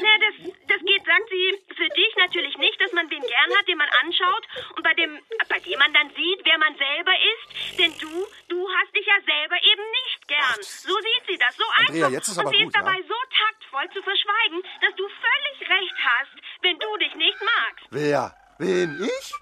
Na, 0.00 0.12
das, 0.18 0.34
das 0.68 0.80
geht, 0.86 1.04
sagt 1.04 1.28
sie, 1.28 1.58
für 1.76 1.88
dich 1.88 2.12
natürlich 2.16 2.56
nicht, 2.58 2.80
dass 2.80 2.92
man 2.92 3.10
wen 3.10 3.20
gern 3.20 3.50
hat, 3.58 3.68
den 3.68 3.76
man 3.76 3.88
anschaut 4.00 4.46
und 4.76 4.82
bei 4.82 4.94
dem, 4.94 5.20
bei 5.48 5.58
dem 5.60 5.78
man 5.78 5.92
dann 5.92 6.08
sieht, 6.14 6.40
wer 6.44 6.58
man 6.58 6.74
selber 6.76 7.12
ist. 7.12 7.78
Denn 7.78 7.92
du, 7.98 8.26
du 8.48 8.68
hast 8.68 8.94
dich 8.94 9.06
ja 9.06 9.18
selber 9.24 9.56
eben 9.56 9.84
nicht 9.90 10.28
gern. 10.28 10.62
So 10.62 10.94
sieht 11.00 11.24
sie 11.28 11.38
das, 11.38 11.56
so 11.56 11.64
Andrea, 11.76 12.06
einfach. 12.06 12.10
jetzt 12.10 12.28
ist 12.28 12.38
und 12.38 12.46
aber 12.46 12.50
sie 12.50 12.64
gut, 12.64 12.66
ist 12.68 12.76
dabei 12.76 12.96
ja? 12.96 13.06
so 13.08 13.18
taktvoll 13.36 13.88
zu 13.92 14.02
verschweigen, 14.02 14.62
dass 14.80 14.94
du 14.96 15.08
völlig 15.08 15.70
recht 15.70 15.96
hast, 15.98 16.36
wenn 16.62 16.78
du 16.78 16.96
dich 16.98 17.14
nicht 17.14 17.38
magst. 17.40 17.86
Wer? 17.90 18.34
Wen? 18.58 19.04
Ich? 19.04 19.32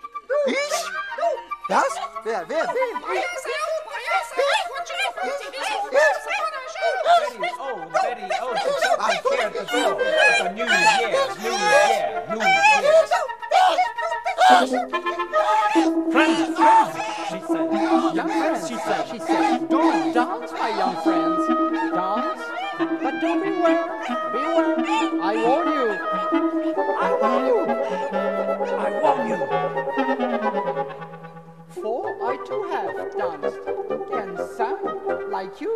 Ich? 0.46 1.59
Oh, 1.72 1.76
oh, 1.76 1.82
was? 1.82 1.94
Wer? 2.24 2.44
Wer? 2.48 2.66
Wen? 3.06 3.22
Oh, 7.62 7.76
Betty, 7.92 8.26
oh, 8.40 8.54
she's 8.56 8.82
so 8.82 8.90
prepared 8.98 9.52
to 9.54 9.62
go. 9.70 9.82
It's 10.00 10.40
a 10.40 10.52
new 10.52 10.66
year, 10.66 11.10
new 11.38 11.54
year, 11.70 12.26
new 12.28 12.42
year. 12.42 12.74
Friends, 16.10 16.40
friends, 16.58 16.92
she 17.28 17.38
said. 17.46 17.66
Young 18.14 18.28
friends, 18.28 18.60
she 18.68 18.76
said. 18.76 19.02
She 19.08 19.18
said, 19.20 19.68
don't 19.68 20.12
dance, 20.12 20.52
my 20.52 20.68
young 20.70 20.96
friends. 21.04 21.46
Dance, 21.94 22.42
but 23.00 23.14
do 23.20 23.30
beware, 23.40 23.86
beware. 24.32 24.74
I 25.22 25.34
warn 25.46 25.66
you. 25.68 25.86
I 26.98 27.10
warn 27.20 27.42
you. 27.46 27.58
I 28.76 28.90
warn 29.02 29.20
you. 29.28 31.09
For 31.72 32.02
I 32.20 32.36
too 32.46 32.64
have 32.68 32.92
danced, 33.16 33.58
can 34.10 34.36
sound 34.56 35.30
like 35.30 35.60
you. 35.60 35.72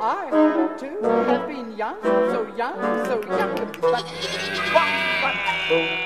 I 0.00 0.30
too 0.78 0.98
have 1.02 1.46
been 1.46 1.76
young, 1.76 2.00
so 2.32 2.46
young, 2.56 2.78
so 3.04 3.20
young, 3.28 3.54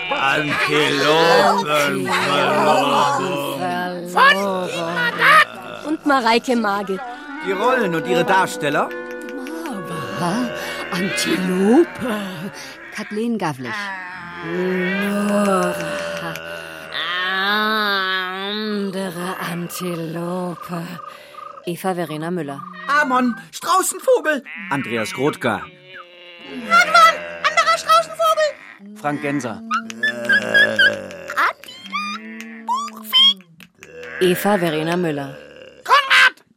but 0.08 0.18
Antilopen 0.18 0.48
verloren. 0.66 2.08
Von 4.12 5.86
Und 5.86 6.06
Mareike 6.06 6.56
Mage. 6.56 6.98
Die 7.46 7.52
Rollen 7.52 7.94
und 7.94 8.06
ihre 8.08 8.24
Darsteller? 8.24 8.88
Ha? 10.20 10.50
Antilope. 10.90 12.20
Kathleen 12.94 13.38
Gavlich. 13.38 13.74
Nora. 15.28 15.74
Andere 18.88 19.36
Antilope. 19.38 20.82
Eva 21.66 21.94
Verena 21.94 22.30
Müller. 22.30 22.58
Amon, 22.88 23.34
Straußenvogel. 23.52 24.42
Andreas 24.70 25.12
Grothka. 25.12 25.60
Hagmann, 26.70 27.16
anderer 27.48 27.76
Straußenvogel. 27.76 28.48
Frank 28.96 29.20
Genser. 29.20 29.60
Eva 34.20 34.56
Verena 34.56 34.96
Müller. 34.96 35.36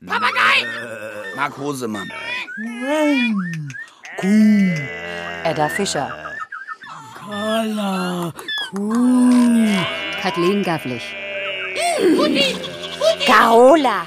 Papagei! 0.07 0.65
Marc 1.36 1.57
Hosemann. 1.57 2.09
Edda 5.43 5.67
Fischer. 5.67 6.09
Kala. 7.13 8.32
Kuh. 8.69 9.75
Kathleen 10.21 10.63
Gavlich. 10.63 11.20
Guti! 12.01 12.55
Carola. 13.25 14.05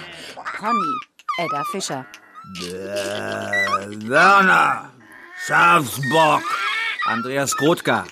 Conny. 0.59 0.93
Edda 1.39 1.63
Fischer. 1.71 2.05
Äh, 2.61 4.09
Werner. 4.09 4.91
Schafsbock. 5.47 6.43
Andreas 7.07 7.57
Grothka. 7.57 8.05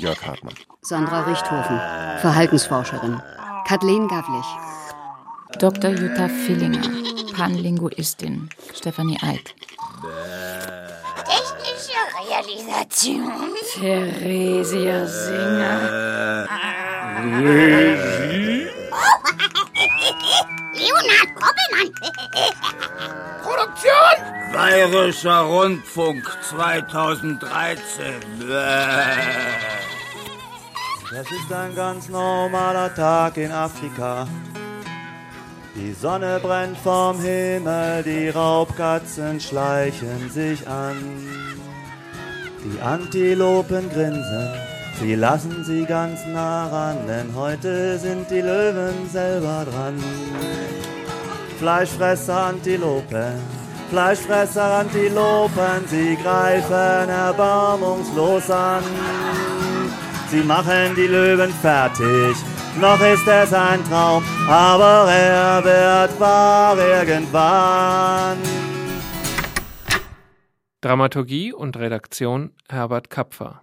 Jörg 0.00 0.24
Hartmann. 0.26 0.54
Sandra 0.80 1.22
Richthofen. 1.22 1.80
Verhaltensforscherin. 2.20 3.20
Kathleen 3.66 4.08
Gavlich. 4.08 4.46
Dr. 5.58 5.90
Jutta 5.90 6.28
Villinger, 6.28 6.82
Panlinguistin. 7.34 8.48
Stefanie 8.74 9.18
Eid. 9.22 9.54
Technische 11.24 11.98
Realisation. 12.18 13.32
Theresia 13.74 15.06
Singer. 15.06 16.48
Leonhard 20.74 21.34
Koppelmann. 21.34 21.92
Produktion! 23.42 24.16
Bayerischer 24.52 25.40
Rundfunk 25.40 26.24
2013. 26.48 28.14
Das 31.10 31.30
ist 31.30 31.52
ein 31.52 31.74
ganz 31.74 32.08
normaler 32.08 32.94
Tag 32.94 33.36
in 33.36 33.52
Afrika. 33.52 34.26
Die 35.74 35.92
Sonne 35.94 36.38
brennt 36.42 36.76
vom 36.78 37.18
Himmel, 37.20 38.02
die 38.02 38.28
Raubkatzen 38.28 39.40
schleichen 39.40 40.30
sich 40.30 40.66
an. 40.68 40.96
Die 42.64 42.80
Antilopen 42.80 43.90
grinsen, 43.90 44.50
sie 45.02 45.14
lassen 45.16 45.64
sie 45.64 45.84
ganz 45.84 46.26
nah 46.26 46.68
ran, 46.68 46.98
denn 47.08 47.34
heute 47.34 47.98
sind 47.98 48.30
die 48.30 48.40
Löwen 48.40 49.08
selber 49.10 49.66
dran. 49.68 49.96
Fleischfresser 51.58 52.46
Antilopen, 52.46 53.34
Fleischfresser 53.90 54.78
Antilopen, 54.80 55.86
sie 55.86 56.16
greifen 56.22 57.08
erbarmungslos 57.08 58.48
an. 58.50 58.84
Sie 60.30 60.42
machen 60.42 60.94
die 60.96 61.08
Löwen 61.08 61.50
fertig, 61.50 62.36
noch 62.80 63.00
ist 63.00 63.26
es 63.26 63.52
ein 63.52 63.84
Traum, 63.84 64.22
aber 64.48 65.10
er 65.10 65.64
wird 65.64 66.20
wahr 66.20 66.76
irgendwann. 66.78 68.38
Dramaturgie 70.80 71.52
und 71.52 71.76
Redaktion 71.76 72.52
Herbert 72.68 73.10
Kapfer 73.10 73.62